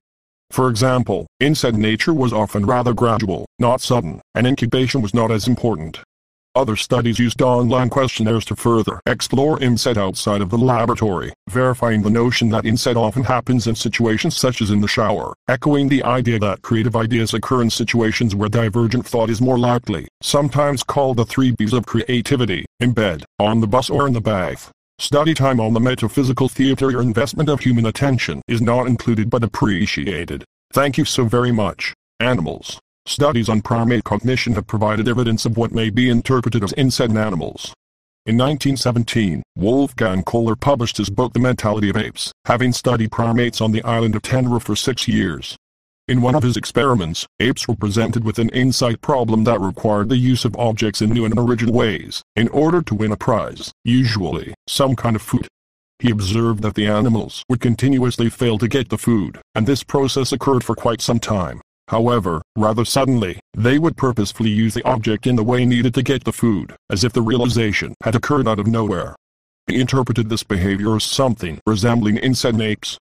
For 0.50 0.70
example, 0.70 1.28
insight 1.40 1.76
in 1.76 1.82
nature 1.82 2.14
was 2.14 2.34
often 2.34 2.66
rather 2.66 2.94
gradual, 2.94 3.46
not 3.60 3.82
sudden, 3.82 4.22
and 4.34 4.48
incubation 4.48 5.02
was 5.02 5.14
not 5.14 5.30
as 5.30 5.48
important. 5.48 6.00
Other 6.56 6.76
studies 6.76 7.20
used 7.20 7.44
online 7.44 7.90
questionnaires 7.90 8.44
to 8.46 8.56
further 8.56 9.00
explore 9.06 9.62
insight 9.62 9.96
outside 9.96 10.42
of 10.42 10.50
the 10.50 10.58
laboratory, 10.58 11.32
verifying 11.48 12.02
the 12.02 12.10
notion 12.10 12.50
that 12.50 12.66
insight 12.66 12.98
often 12.98 13.24
happens 13.24 13.68
in 13.68 13.76
situations 13.76 14.36
such 14.36 14.60
as 14.60 14.72
in 14.72 14.82
the 14.82 14.88
shower, 14.88 15.36
echoing 15.48 15.88
the 15.88 16.04
idea 16.04 16.40
that 16.40 16.64
creative 16.64 16.96
ideas 16.96 17.36
occur 17.36 17.62
in 17.62 17.70
situations 17.70 18.34
where 18.34 18.50
divergent 18.50 19.06
thought 19.06 19.30
is 19.30 19.40
more 19.40 19.60
likely, 19.60 20.08
sometimes 20.24 20.82
called 20.82 21.18
the 21.18 21.26
three 21.26 21.52
B's 21.52 21.74
of 21.74 21.86
creativity, 21.86 22.66
in 22.80 22.92
bed, 22.92 23.24
on 23.38 23.62
the 23.62 23.68
bus 23.68 23.92
or 23.92 24.08
in 24.08 24.14
the 24.14 24.22
bath. 24.22 24.72
Study 25.00 25.36
time 25.36 25.60
on 25.60 25.74
the 25.74 25.80
metaphysical 25.80 26.50
theater 26.50 26.90
your 26.90 27.04
investment 27.04 27.50
of 27.50 27.60
human 27.60 27.86
attention 27.86 28.42
is 28.48 28.62
not 28.62 28.88
included 28.88 29.30
but 29.30 29.44
appreciated. 29.44 30.44
Thank 30.74 30.98
you 30.98 31.06
so 31.06 31.26
very 31.26 31.52
much. 31.52 31.94
Animals. 32.20 32.80
Studies 33.06 33.48
on 33.48 33.62
primate 33.62 34.04
cognition 34.04 34.54
have 34.54 34.66
provided 34.66 35.08
evidence 35.08 35.46
of 35.46 35.56
what 35.56 35.72
may 35.72 35.92
be 35.92 36.10
interpreted 36.10 36.64
as 36.64 36.74
insight 36.74 37.12
in 37.12 37.18
animals. 37.18 37.76
In 38.26 38.38
1917, 38.38 39.44
Wolfgang 39.56 40.24
Kohler 40.24 40.56
published 40.56 40.98
his 40.98 41.12
book 41.12 41.32
The 41.32 41.40
Mentality 41.40 41.90
of 41.92 41.96
Apes, 41.96 42.32
having 42.46 42.74
studied 42.74 43.12
primates 43.12 43.62
on 43.62 43.72
the 43.72 43.84
island 43.84 44.16
of 44.16 44.24
Tenerife 44.24 44.64
for 44.64 44.76
six 44.76 45.08
years. 45.08 45.56
In 46.08 46.22
one 46.22 46.36
of 46.36 46.44
his 46.44 46.56
experiments, 46.56 47.28
apes 47.42 47.68
were 47.68 47.76
presented 47.76 48.24
with 48.24 48.40
an 48.40 48.48
insight 48.50 49.02
problem 49.02 49.44
that 49.44 49.60
required 49.60 50.08
the 50.08 50.16
use 50.16 50.46
of 50.46 50.56
objects 50.56 51.02
in 51.02 51.10
new 51.10 51.26
and 51.26 51.38
original 51.38 51.74
ways, 51.74 52.24
in 52.34 52.48
order 52.48 52.82
to 52.82 52.96
win 52.96 53.12
a 53.12 53.18
prize, 53.18 53.74
usually, 53.84 54.54
some 54.68 54.96
kind 54.96 55.18
of 55.18 55.22
food. 55.22 55.50
He 56.00 56.10
observed 56.10 56.62
that 56.62 56.76
the 56.76 56.88
animals 56.88 57.44
would 57.50 57.60
continuously 57.60 58.30
fail 58.30 58.58
to 58.60 58.70
get 58.70 58.88
the 58.88 58.98
food, 58.98 59.42
and 59.54 59.68
this 59.68 59.84
process 59.84 60.32
occurred 60.32 60.64
for 60.64 60.76
quite 60.76 61.02
some 61.02 61.20
time. 61.20 61.60
However, 61.90 62.42
rather 62.56 62.86
suddenly, 62.86 63.42
they 63.54 63.78
would 63.78 63.98
purposefully 63.98 64.50
use 64.50 64.76
the 64.76 64.88
object 64.88 65.28
in 65.28 65.36
the 65.36 65.44
way 65.44 65.66
needed 65.66 65.94
to 65.96 66.04
get 66.04 66.24
the 66.24 66.32
food, 66.32 66.74
as 66.90 67.04
if 67.04 67.12
the 67.12 67.22
realization 67.22 67.94
had 68.04 68.16
occurred 68.16 68.48
out 68.48 68.60
of 68.60 68.68
nowhere. 68.68 69.14
He 69.68 69.82
interpreted 69.82 70.30
this 70.30 70.44
behavior 70.44 70.96
as 70.96 71.04
something 71.04 71.60
resembling 71.66 72.16
insight 72.16 72.54
in 72.54 72.62
apes. 72.62 72.98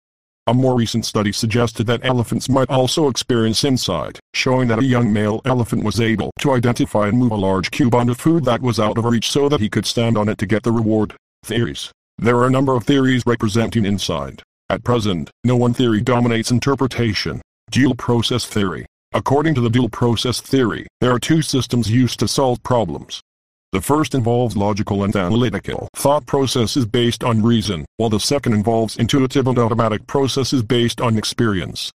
A 0.47 0.53
more 0.53 0.77
recent 0.77 1.07
study 1.07 1.33
suggested 1.33 1.87
that 1.87 2.05
elephants 2.05 2.51
might 2.51 2.69
also 2.69 3.09
experience 3.09 3.65
insight, 3.65 4.21
showing 4.35 4.69
that 4.69 4.79
a 4.79 4.85
young 4.85 5.11
male 5.11 5.41
elephant 5.47 5.83
was 5.83 6.01
able 6.01 6.31
to 6.41 6.53
identify 6.53 7.09
and 7.09 7.19
move 7.19 7.33
a 7.33 7.37
large 7.37 7.71
cube 7.71 7.95
onto 7.95 8.13
food 8.13 8.45
that 8.45 8.61
was 8.61 8.79
out 8.79 8.99
of 8.99 9.07
reach 9.07 9.31
so 9.31 9.49
that 9.49 9.61
he 9.61 9.71
could 9.71 9.87
stand 9.87 10.19
on 10.19 10.29
it 10.29 10.37
to 10.37 10.47
get 10.47 10.63
the 10.63 10.73
reward. 10.73 11.15
Theories. 11.45 11.91
There 12.19 12.37
are 12.37 12.47
a 12.47 12.51
number 12.51 12.75
of 12.75 12.85
theories 12.85 13.25
representing 13.25 13.87
insight. 13.87 14.43
At 14.69 14.85
present, 14.85 15.31
no 15.45 15.57
one 15.57 15.73
theory 15.73 16.03
dominates 16.03 16.51
interpretation, 16.51 17.41
Dual 17.71 17.95
process 17.95 18.45
theory. 18.45 18.85
According 19.13 19.55
to 19.55 19.61
the 19.61 19.71
dual 19.71 19.89
process 19.89 20.41
theory, 20.41 20.87
there 21.01 21.13
are 21.13 21.19
two 21.19 21.41
systems 21.41 21.91
used 21.91 22.21
to 22.21 22.29
solve 22.29 22.63
problems. 22.63 23.21
The 23.75 23.81
first 23.81 24.15
involves 24.15 24.57
logical 24.57 25.03
and 25.03 25.17
analytical 25.17 25.89
thought 25.97 26.27
processes 26.27 26.87
based 26.87 27.25
on 27.25 27.43
reason, 27.43 27.85
while 27.97 28.09
the 28.09 28.21
second 28.21 28.53
involves 28.53 28.97
intuitive 28.99 29.49
and 29.49 29.59
automatic 29.59 30.07
processes 30.07 30.63
based 30.63 31.01
on 31.01 31.19
experience. 31.19 31.91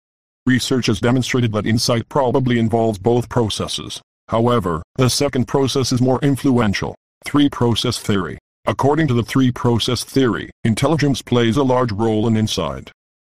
Research 0.47 0.87
has 0.87 0.99
demonstrated 0.99 1.51
that 1.51 1.67
insight 1.67 2.09
probably 2.09 2.57
involves 2.57 2.97
both 2.97 3.29
processes. 3.29 4.01
However, 4.27 4.81
the 4.95 5.07
second 5.07 5.47
process 5.47 5.91
is 5.91 6.01
more 6.01 6.19
influential. 6.23 6.95
Three-process 7.25 7.99
theory. 7.99 8.39
According 8.65 9.07
to 9.09 9.13
the 9.13 9.21
three-process 9.21 10.03
theory, 10.03 10.49
intelligence 10.63 11.21
plays 11.21 11.57
a 11.57 11.63
large 11.63 11.91
role 11.91 12.27
in 12.27 12.35
insight. 12.35 12.91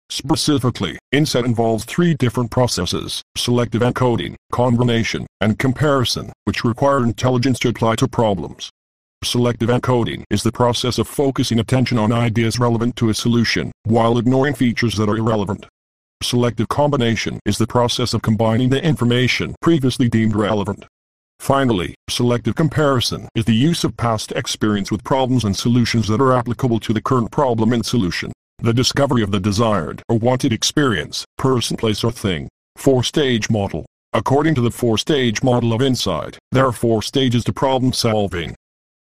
Specifically, 0.10 1.00
insight 1.12 1.46
involves 1.46 1.86
three 1.86 2.13
different 2.13 2.52
processes, 2.52 3.22
selective 3.36 3.82
encoding, 3.82 4.36
combination, 4.52 5.26
and 5.42 5.58
comparison, 5.58 6.32
which 6.46 6.63
require 6.63 7.04
intelligence 7.04 7.60
to 7.60 7.70
apply 7.70 7.96
to 7.96 8.08
problems. 8.08 8.70
Selective 9.24 9.70
encoding 9.70 10.24
is 10.30 10.44
the 10.44 10.52
process 10.52 10.98
of 10.98 11.08
focusing 11.08 11.60
attention 11.60 11.98
on 11.98 12.12
ideas 12.12 12.60
relevant 12.60 12.96
to 12.98 13.10
a 13.10 13.13
solution, 13.13 13.72
while 13.86 14.18
ignoring 14.18 14.54
features 14.54 14.96
that 14.98 15.10
are 15.10 15.18
irrelevant. 15.18 15.66
Selective 16.22 16.68
combination 16.68 17.39
is 17.46 17.58
the 17.58 17.68
process 17.68 18.13
of 18.13 18.22
combining 18.22 18.70
the 18.70 18.84
information 18.84 19.56
previously 19.62 20.10
deemed 20.10 20.36
relevant. 20.36 20.86
Finally, 21.39 21.96
selective 22.10 22.56
comparison 22.56 23.28
is 23.36 23.46
the 23.46 23.56
use 23.56 23.84
of 23.84 23.98
past 23.98 24.32
experience 24.34 24.92
with 24.92 25.04
problems 25.04 25.44
and 25.44 25.58
solutions 25.58 26.08
that 26.08 26.22
are 26.22 26.34
applicable 26.34 26.80
to 26.80 26.94
the 26.94 27.02
current 27.02 27.32
problem 27.32 27.74
and 27.74 27.86
solution. 27.86 28.32
The 28.60 28.74
discovery 28.74 29.24
of 29.24 29.32
the 29.32 29.39
desired 29.39 30.02
or 30.08 30.18
wanted 30.18 30.54
experience, 30.54 31.26
person, 31.38 31.76
place 31.76 32.04
or 32.04 32.12
thing. 32.12 32.48
Four-stage 32.76 33.50
model. 33.50 33.86
According 34.13 34.56
to 34.56 34.62
the 34.62 34.72
four-stage 34.72 35.44
model 35.44 35.73
of 35.73 35.82
insight, 35.82 36.38
there 36.52 36.65
are 36.65 36.71
four 36.71 37.02
stages 37.02 37.44
to 37.46 37.54
problem 37.54 37.94
solving. 37.94 38.56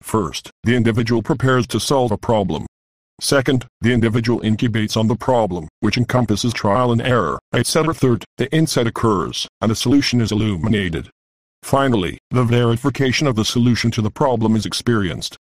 First, 0.01 0.51
the 0.63 0.75
individual 0.75 1.23
prepares 1.23 1.65
to 1.67 1.79
solve 1.79 2.11
a 2.11 2.17
problem. 2.17 2.65
Second, 3.19 3.65
the 3.81 3.93
individual 3.93 4.41
incubates 4.41 4.95
on 4.95 5.07
the 5.07 5.15
problem, 5.15 5.67
which 5.79 5.97
encompasses 5.97 6.53
trial 6.53 6.91
and 6.91 7.01
error, 7.01 7.39
etc. 7.53 7.93
Third, 7.93 8.25
the 8.37 8.53
insight 8.53 8.85
occurs, 8.85 9.47
and 9.59 9.71
a 9.71 9.75
solution 9.75 10.21
is 10.21 10.31
illuminated. 10.31 11.09
Finally, 11.63 12.19
the 12.29 12.43
verification 12.43 13.25
of 13.25 13.35
the 13.35 13.43
solution 13.43 13.89
to 13.91 14.01
the 14.01 14.11
problem 14.11 14.55
is 14.55 14.67
experienced. 14.67 15.35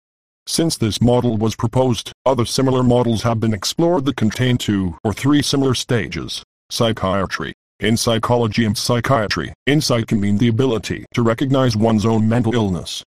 Since 0.48 0.78
this 0.78 1.02
model 1.02 1.38
was 1.38 1.56
proposed, 1.56 2.12
other 2.24 2.46
similar 2.46 2.84
models 2.84 3.24
have 3.24 3.40
been 3.40 3.54
explored 3.54 4.06
that 4.06 4.16
contain 4.16 4.58
two 4.58 4.96
or 5.04 5.12
three 5.12 5.42
similar 5.42 5.74
stages. 5.74 6.44
Psychiatry. 6.70 7.54
In 7.80 7.98
psychology 7.98 8.64
and 8.64 8.78
psychiatry, 8.78 9.54
insight 9.66 10.08
can 10.08 10.22
mean 10.22 10.38
the 10.38 10.48
ability 10.48 11.06
to 11.16 11.24
recognize 11.24 11.76
one's 11.76 12.06
own 12.06 12.30
mental 12.30 12.54
illness. 12.54 13.04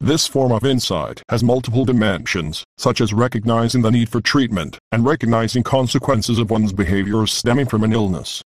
This 0.00 0.26
form 0.26 0.50
of 0.50 0.64
insight 0.64 1.22
has 1.28 1.44
multiple 1.44 1.84
dimensions, 1.84 2.64
such 2.76 3.00
as 3.00 3.12
recognizing 3.12 3.82
the 3.82 3.90
need 3.90 4.08
for 4.08 4.20
treatment 4.20 4.76
and 4.90 5.04
recognizing 5.04 5.62
consequences 5.62 6.38
of 6.38 6.50
one's 6.50 6.72
behavior 6.72 7.24
stemming 7.26 7.66
from 7.66 7.84
an 7.84 7.92
illness. 7.92 8.42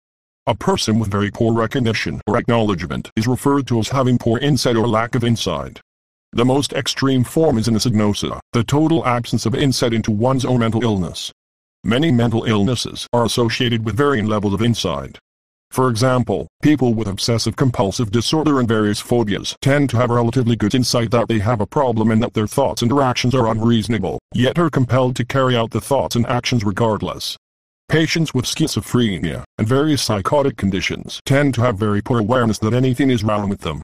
A 0.47 0.55
person 0.55 0.99
with 0.99 1.11
very 1.11 1.31
poor 1.31 1.53
recognition 1.53 2.21
or 2.27 2.37
acknowledgement 2.37 3.09
is 3.15 3.29
referred 3.29 3.69
to 3.69 3.79
as 3.79 3.91
having 3.91 4.19
poor 4.19 4.39
insight 4.41 4.77
or 4.77 4.89
lack 4.89 5.15
of 5.15 5.23
insight. 5.23 5.81
The 6.35 6.47
most 6.47 6.73
extreme 6.73 7.25
form 7.25 7.59
is 7.59 7.69
anosognosia, 7.69 8.41
the 8.55 8.65
total 8.65 9.05
absence 9.07 9.45
of 9.45 9.55
insight 9.55 9.93
into 9.93 10.11
one's 10.11 10.47
own 10.47 10.61
mental 10.61 10.83
illness. 10.83 11.31
Many 11.85 12.11
mental 12.11 12.45
illnesses 12.45 13.07
are 13.13 13.27
associated 13.27 13.85
with 13.85 13.99
varying 13.99 14.27
levels 14.27 14.55
of 14.55 14.63
insight. 14.63 15.19
For 15.71 15.91
example, 15.91 16.49
people 16.63 16.95
with 16.95 17.07
obsessive 17.07 17.57
compulsive 17.57 18.11
disorder 18.11 18.61
and 18.61 18.67
various 18.67 18.99
phobias 18.99 19.55
tend 19.61 19.91
to 19.91 19.99
have 19.99 20.09
relatively 20.09 20.57
good 20.57 20.75
insight 20.75 21.11
that 21.11 21.29
they 21.29 21.39
have 21.39 21.61
a 21.61 21.67
problem 21.67 22.11
and 22.11 22.23
that 22.23 22.33
their 22.33 22.47
thoughts 22.47 22.81
and 22.81 22.91
actions 22.99 23.35
are 23.35 23.49
unreasonable, 23.49 24.19
yet 24.33 24.59
are 24.59 24.71
compelled 24.71 25.17
to 25.17 25.27
carry 25.27 25.55
out 25.55 25.71
the 25.71 25.83
thoughts 25.83 26.17
and 26.17 26.27
actions 26.29 26.65
regardless. 26.65 27.37
Patients 27.91 28.33
with 28.33 28.47
schizophrenia 28.47 29.45
and 29.59 29.69
various 29.69 30.01
psychotic 30.01 30.57
conditions 30.57 31.21
tend 31.27 31.53
to 31.55 31.61
have 31.61 31.77
very 31.77 32.01
poor 32.01 32.21
awareness 32.21 32.59
that 32.61 32.73
anything 32.73 33.11
is 33.11 33.23
wrong 33.23 33.51
with 33.51 33.61
them. 33.61 33.83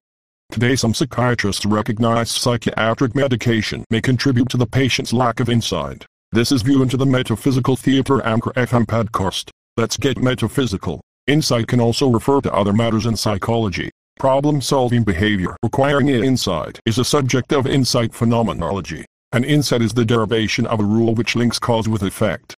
Today 0.50 0.76
some 0.76 0.94
psychiatrists 0.94 1.66
recognize 1.66 2.30
psychiatric 2.30 3.14
medication 3.14 3.84
may 3.90 4.00
contribute 4.00 4.48
to 4.48 4.56
the 4.56 4.66
patient's 4.66 5.12
lack 5.12 5.40
of 5.40 5.50
insight. 5.50 6.06
This 6.32 6.50
is 6.50 6.62
viewed 6.62 6.82
into 6.82 6.96
the 6.96 7.06
Metaphysical 7.06 7.76
Theater 7.76 8.24
Anchor 8.26 8.50
FM 8.52 8.86
podcast. 8.86 9.50
Let's 9.76 9.98
get 9.98 10.22
metaphysical. 10.22 11.00
Insight 11.26 11.68
can 11.68 11.80
also 11.80 12.08
refer 12.08 12.40
to 12.40 12.52
other 12.52 12.72
matters 12.72 13.04
in 13.04 13.16
psychology. 13.16 13.90
Problem-solving 14.18 15.04
behavior 15.04 15.54
requiring 15.62 16.08
insight 16.08 16.80
is 16.86 16.98
a 16.98 17.04
subject 17.04 17.52
of 17.52 17.66
insight 17.66 18.14
phenomenology. 18.14 19.04
An 19.32 19.44
insight 19.44 19.82
is 19.82 19.92
the 19.92 20.04
derivation 20.04 20.66
of 20.66 20.80
a 20.80 20.84
rule 20.84 21.14
which 21.14 21.36
links 21.36 21.58
cause 21.58 21.88
with 21.88 22.02
effect. 22.02 22.56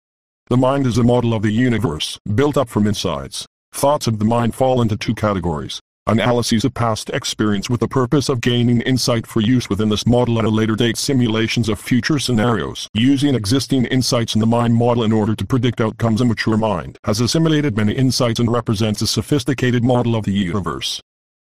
The 0.47 0.57
mind 0.57 0.85
is 0.85 0.99
a 0.99 1.03
model 1.03 1.33
of 1.33 1.41
the 1.41 1.51
universe, 1.51 2.19
built 2.35 2.55
up 2.55 2.69
from 2.69 2.87
insights. 2.87 3.45
Thoughts 3.73 4.07
of 4.07 4.19
the 4.19 4.25
mind 4.25 4.53
fall 4.55 4.81
into 4.81 4.95
two 4.95 5.15
categories. 5.15 5.81
Analyses 6.09 6.65
of 6.65 6.73
past 6.73 7.11
experience 7.11 7.69
with 7.69 7.81
the 7.81 7.87
purpose 7.87 8.29
of 8.29 8.41
gaining 8.41 8.81
insight 8.81 9.27
for 9.27 9.41
use 9.41 9.69
within 9.69 9.89
this 9.89 10.07
model 10.07 10.39
at 10.39 10.45
a 10.45 10.49
later 10.49 10.75
date 10.75 10.97
simulations 10.97 11.69
of 11.69 11.79
future 11.79 12.17
scenarios 12.17 12.89
using 12.95 13.35
existing 13.35 13.85
insights 13.85 14.33
in 14.33 14.41
the 14.41 14.47
mind 14.47 14.73
model 14.73 15.03
in 15.03 15.11
order 15.11 15.35
to 15.35 15.45
predict 15.45 15.79
outcomes 15.79 16.19
a 16.19 16.25
mature 16.25 16.57
mind 16.57 16.97
has 17.03 17.21
assimilated 17.21 17.77
many 17.77 17.93
insights 17.93 18.39
and 18.39 18.51
represents 18.51 19.03
a 19.03 19.07
sophisticated 19.07 19.83
model 19.83 20.15
of 20.15 20.25
the 20.25 20.31
universe. 20.31 20.99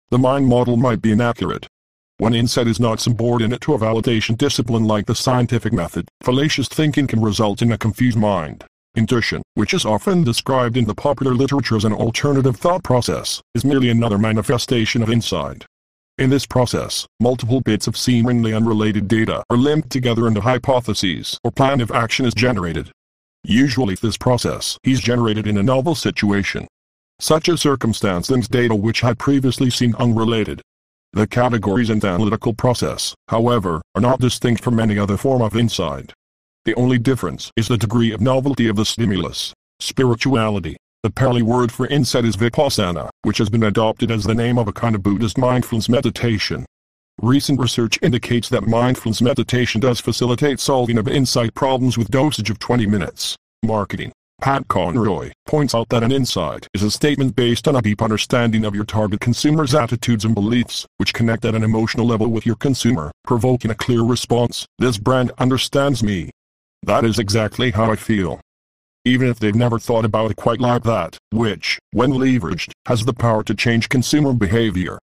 The 0.09 0.19
mind 0.19 0.47
model 0.47 0.79
might 0.79 1.03
be 1.03 1.13
inaccurate. 1.13 1.69
When 2.17 2.33
insight 2.33 2.67
is 2.67 2.81
not 2.81 3.01
subordinate 3.01 3.61
to 3.63 3.75
a 3.75 3.79
validation 3.79 4.39
discipline 4.39 4.85
like 4.85 5.05
the 5.05 5.15
scientific 5.15 5.75
method, 5.75 6.09
fallacious 6.23 6.69
thinking 6.69 7.07
can 7.07 7.21
result 7.21 7.61
in 7.61 7.71
a 7.71 7.77
confused 7.77 8.17
mind. 8.17 8.65
Intuition, 8.97 9.43
which 9.55 9.75
is 9.75 9.85
often 9.85 10.23
described 10.23 10.77
in 10.77 10.85
the 10.85 10.95
popular 10.95 11.35
literature 11.35 11.77
as 11.77 11.85
an 11.85 11.93
alternative 11.93 12.57
thought 12.57 12.85
process, 12.85 13.43
is 13.53 13.65
merely 13.65 13.89
another 13.89 14.19
manifestation 14.19 15.03
of 15.03 15.11
insight. 15.11 15.67
In 16.17 16.31
this 16.31 16.47
process, 16.47 17.05
multiple 17.19 17.61
bits 17.61 17.89
of 17.89 17.97
seemingly 17.97 18.55
unrelated 18.55 19.09
data 19.09 19.43
are 19.51 19.57
linked 19.57 19.91
together 19.91 20.29
and 20.29 20.37
a 20.37 20.43
hypothesis 20.43 21.41
or 21.43 21.51
plan 21.51 21.81
of 21.81 21.91
action 21.91 22.25
is 22.25 22.35
generated. 22.35 22.93
Usually 23.43 23.97
this 23.97 24.17
process 24.17 24.79
is 24.85 25.01
generated 25.01 25.49
in 25.49 25.59
a 25.59 25.63
novel 25.63 25.97
situation. 25.97 26.69
Such 27.19 27.49
a 27.49 27.59
circumstance 27.59 28.31
links 28.31 28.47
data 28.47 28.77
which 28.77 29.01
had 29.01 29.19
previously 29.19 29.71
seemed 29.71 29.97
unrelated. 29.97 30.63
The 31.15 31.27
categories 31.27 31.91
and 31.91 32.05
analytical 32.05 32.55
process, 32.55 33.13
however, 33.27 33.83
are 33.97 34.01
not 34.01 34.21
distinct 34.21 34.63
from 34.63 34.79
any 34.79 35.01
other 35.01 35.17
form 35.17 35.43
of 35.43 35.57
insight. 35.57 36.13
The 36.65 36.75
only 36.77 36.99
difference 36.99 37.51
is 37.57 37.69
the 37.69 37.77
degree 37.77 38.11
of 38.11 38.23
novelty 38.23 38.69
of 38.69 38.77
the 38.77 38.87
stimulus. 38.87 39.53
Spirituality. 39.81 40.79
The 41.03 41.11
Pali 41.11 41.43
word 41.43 41.71
for 41.71 41.87
insight 41.89 42.25
is 42.25 42.39
vipassana, 42.39 43.11
which 43.21 43.37
has 43.37 43.51
been 43.51 43.65
adopted 43.65 44.11
as 44.11 44.25
the 44.25 44.35
name 44.35 44.57
of 44.57 44.67
a 44.67 44.73
kind 44.73 44.95
of 44.95 45.03
Buddhist 45.03 45.37
mindfulness 45.37 45.91
meditation. 45.91 46.65
Recent 47.21 47.61
research 47.61 47.99
indicates 48.01 48.49
that 48.49 48.67
mindfulness 48.67 49.21
meditation 49.21 49.83
does 49.83 50.01
facilitate 50.01 50.59
solving 50.59 50.97
of 50.97 51.07
insight 51.07 51.53
problems 51.53 51.99
with 51.99 52.11
dosage 52.11 52.49
of 52.49 52.59
20 52.61 52.87
minutes. 52.87 53.37
Marketing. 53.63 54.11
Pat 54.41 54.67
Conroy 54.67 55.33
points 55.47 55.75
out 55.75 55.91
that 55.91 56.03
an 56.03 56.13
insight 56.13 56.67
is 56.73 56.83
a 56.83 56.91
statement 56.91 57.37
based 57.37 57.69
on 57.69 57.77
a 57.77 57.83
deep 57.83 58.01
understanding 58.01 58.65
of 58.65 58.75
your 58.75 58.87
target 58.87 59.21
consumer's 59.21 59.75
attitudes 59.75 60.25
and 60.25 60.35
beliefs, 60.35 60.87
which 60.97 61.13
connect 61.13 61.45
at 61.45 61.55
an 61.55 61.63
emotional 61.63 62.07
level 62.07 62.29
with 62.29 62.47
your 62.47 62.57
consumer, 62.57 63.13
provoking 63.23 63.71
a 63.71 63.75
clear 63.75 64.03
response. 64.03 64.65
This 64.79 64.97
brand 64.97 65.31
understands 65.39 66.03
me, 66.03 66.31
that 66.87 67.05
is 67.05 67.19
exactly 67.19 67.71
how 67.71 67.91
I 67.91 67.97
feel. 67.97 68.41
Even 69.05 69.29
if 69.29 69.39
they've 69.39 69.55
never 69.55 69.79
thought 69.79 70.05
about 70.05 70.31
it 70.31 70.37
quite 70.37 70.61
like 70.61 70.83
that, 70.85 71.19
which, 71.31 71.79
when 71.93 72.13
leveraged, 72.13 72.73
has 72.87 73.05
the 73.05 73.13
power 73.13 73.43
to 73.45 73.55
change 73.55 73.89
consumer 73.89 74.33
behavior. 74.33 74.99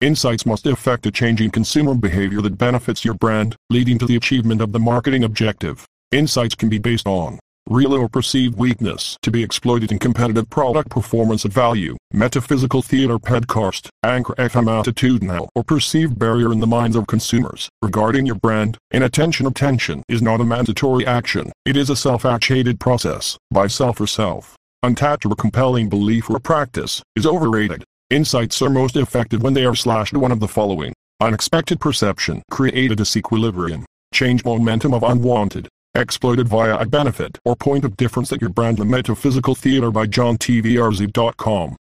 Insights 0.00 0.44
must 0.44 0.66
affect 0.66 1.06
a 1.06 1.10
changing 1.10 1.50
consumer 1.50 1.94
behavior 1.94 2.40
that 2.42 2.58
benefits 2.58 3.04
your 3.04 3.14
brand, 3.14 3.54
leading 3.70 3.98
to 3.98 4.06
the 4.06 4.16
achievement 4.16 4.60
of 4.60 4.72
the 4.72 4.80
marketing 4.80 5.24
objective. 5.24 5.86
Insights 6.10 6.54
can 6.54 6.68
be 6.68 6.78
based 6.78 7.06
on 7.06 7.38
real 7.68 7.94
or 7.94 8.08
perceived 8.08 8.58
weakness 8.58 9.16
to 9.22 9.30
be 9.30 9.42
exploited 9.42 9.90
in 9.90 9.98
competitive 9.98 10.50
product 10.50 10.90
performance 10.90 11.46
at 11.46 11.52
value, 11.52 11.96
metaphysical 12.12 12.82
theater 12.82 13.18
podcast, 13.18 13.88
anchor 14.02 14.34
FM 14.34 14.66
attitudinal 14.66 15.48
or 15.54 15.64
perceived 15.64 16.18
barrier 16.18 16.52
in 16.52 16.60
the 16.60 16.66
minds 16.66 16.94
of 16.94 17.06
consumers 17.06 17.70
regarding 17.80 18.26
your 18.26 18.34
brand. 18.34 18.76
Inattention 18.90 19.46
attention 19.46 20.02
is 20.08 20.20
not 20.20 20.40
a 20.40 20.44
mandatory 20.44 21.06
action, 21.06 21.50
it 21.64 21.76
is 21.76 21.88
a 21.88 21.96
self-actuated 21.96 22.78
process, 22.78 23.38
by 23.50 23.66
self 23.66 24.00
or 24.00 24.06
self. 24.06 24.56
Untapped 24.82 25.24
or 25.24 25.34
compelling 25.34 25.88
belief 25.88 26.28
or 26.28 26.38
practice 26.38 27.02
is 27.16 27.26
overrated. 27.26 27.82
Insights 28.10 28.60
are 28.60 28.68
most 28.68 28.96
effective 28.96 29.42
when 29.42 29.54
they 29.54 29.64
are 29.64 29.74
slashed 29.74 30.14
one 30.14 30.32
of 30.32 30.40
the 30.40 30.48
following. 30.48 30.92
Unexpected 31.20 31.80
perception 31.80 32.42
create 32.50 32.92
a 32.92 32.96
disequilibrium. 32.96 33.84
Change 34.12 34.44
momentum 34.44 34.92
of 34.92 35.02
unwanted 35.02 35.68
exploited 35.94 36.48
via 36.48 36.76
a 36.76 36.86
benefit 36.86 37.38
or 37.44 37.54
point 37.54 37.84
of 37.84 37.96
difference 37.96 38.28
that 38.30 38.40
your 38.40 38.50
brand 38.50 38.78
the 38.78 38.84
metaphysical 38.84 39.54
theater 39.54 39.90
by 39.90 40.06
johnTVRZ.com. 40.06 41.76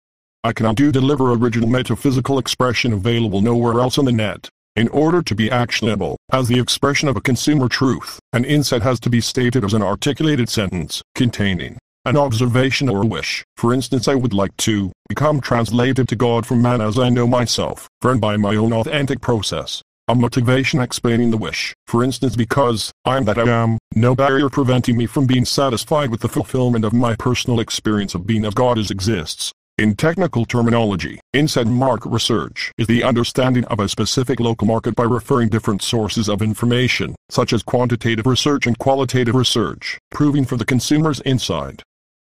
I 0.43 0.53
can 0.53 0.73
do 0.73 0.91
deliver 0.91 1.31
original 1.31 1.69
metaphysical 1.69 2.39
expression 2.39 2.93
available 2.93 3.41
nowhere 3.41 3.79
else 3.79 3.97
on 3.97 4.05
the 4.05 4.11
net. 4.11 4.49
In 4.75 4.87
order 4.89 5.21
to 5.21 5.35
be 5.35 5.51
actionable, 5.51 6.15
as 6.31 6.47
the 6.47 6.59
expression 6.59 7.09
of 7.09 7.17
a 7.17 7.21
consumer 7.21 7.67
truth, 7.67 8.19
an 8.33 8.45
insight 8.45 8.81
has 8.81 8.99
to 9.01 9.09
be 9.09 9.21
stated 9.21 9.63
as 9.65 9.73
an 9.73 9.81
articulated 9.81 10.49
sentence, 10.49 11.01
containing 11.15 11.77
an 12.05 12.15
observation 12.15 12.87
or 12.87 13.03
a 13.03 13.05
wish. 13.05 13.43
For 13.57 13.73
instance, 13.73 14.07
I 14.07 14.15
would 14.15 14.33
like 14.33 14.55
to 14.57 14.91
become 15.09 15.41
translated 15.41 16.07
to 16.07 16.15
God 16.15 16.45
from 16.45 16.61
man 16.61 16.81
as 16.81 16.97
I 16.97 17.09
know 17.09 17.27
myself, 17.27 17.89
and 18.03 18.21
by 18.21 18.37
my 18.37 18.55
own 18.55 18.71
authentic 18.71 19.21
process 19.21 19.83
a 20.09 20.15
motivation 20.15 20.81
explaining 20.81 21.29
the 21.29 21.37
wish, 21.37 21.75
for 21.85 22.03
instance 22.03 22.35
because, 22.35 22.91
I'm 23.05 23.25
that 23.25 23.37
I 23.37 23.47
am, 23.47 23.77
no 23.93 24.15
barrier 24.15 24.49
preventing 24.49 24.97
me 24.97 25.05
from 25.05 25.27
being 25.27 25.45
satisfied 25.45 26.09
with 26.09 26.21
the 26.21 26.27
fulfillment 26.27 26.83
of 26.83 26.93
my 26.93 27.15
personal 27.15 27.59
experience 27.59 28.15
of 28.15 28.25
being 28.25 28.43
of 28.43 28.55
God 28.55 28.79
as 28.79 28.89
exists. 28.89 29.51
In 29.77 29.95
technical 29.95 30.45
terminology, 30.45 31.19
insight 31.31 31.67
market 31.67 32.09
research 32.09 32.71
is 32.79 32.87
the 32.87 33.03
understanding 33.03 33.65
of 33.65 33.79
a 33.79 33.87
specific 33.87 34.39
local 34.39 34.65
market 34.65 34.95
by 34.95 35.03
referring 35.03 35.49
different 35.49 35.83
sources 35.83 36.27
of 36.27 36.41
information, 36.41 37.15
such 37.29 37.53
as 37.53 37.61
quantitative 37.61 38.25
research 38.25 38.65
and 38.65 38.79
qualitative 38.79 39.35
research, 39.35 39.99
proving 40.09 40.43
for 40.43 40.57
the 40.57 40.65
consumer's 40.65 41.21
insight 41.21 41.83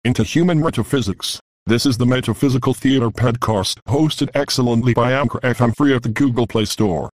into 0.03 0.25
human 0.25 0.61
metaphysics. 0.61 1.39
This 1.65 1.87
is 1.87 1.99
the 1.99 2.07
Metaphysical 2.07 2.75
Theater 2.75 3.11
podcast, 3.11 3.79
hosted 3.87 4.31
excellently 4.35 4.95
by 4.95 5.13
Anchor 5.13 5.39
FM 5.41 5.77
free 5.77 5.95
at 5.95 6.03
the 6.03 6.09
Google 6.09 6.49
Play 6.49 6.65
Store. 6.65 7.09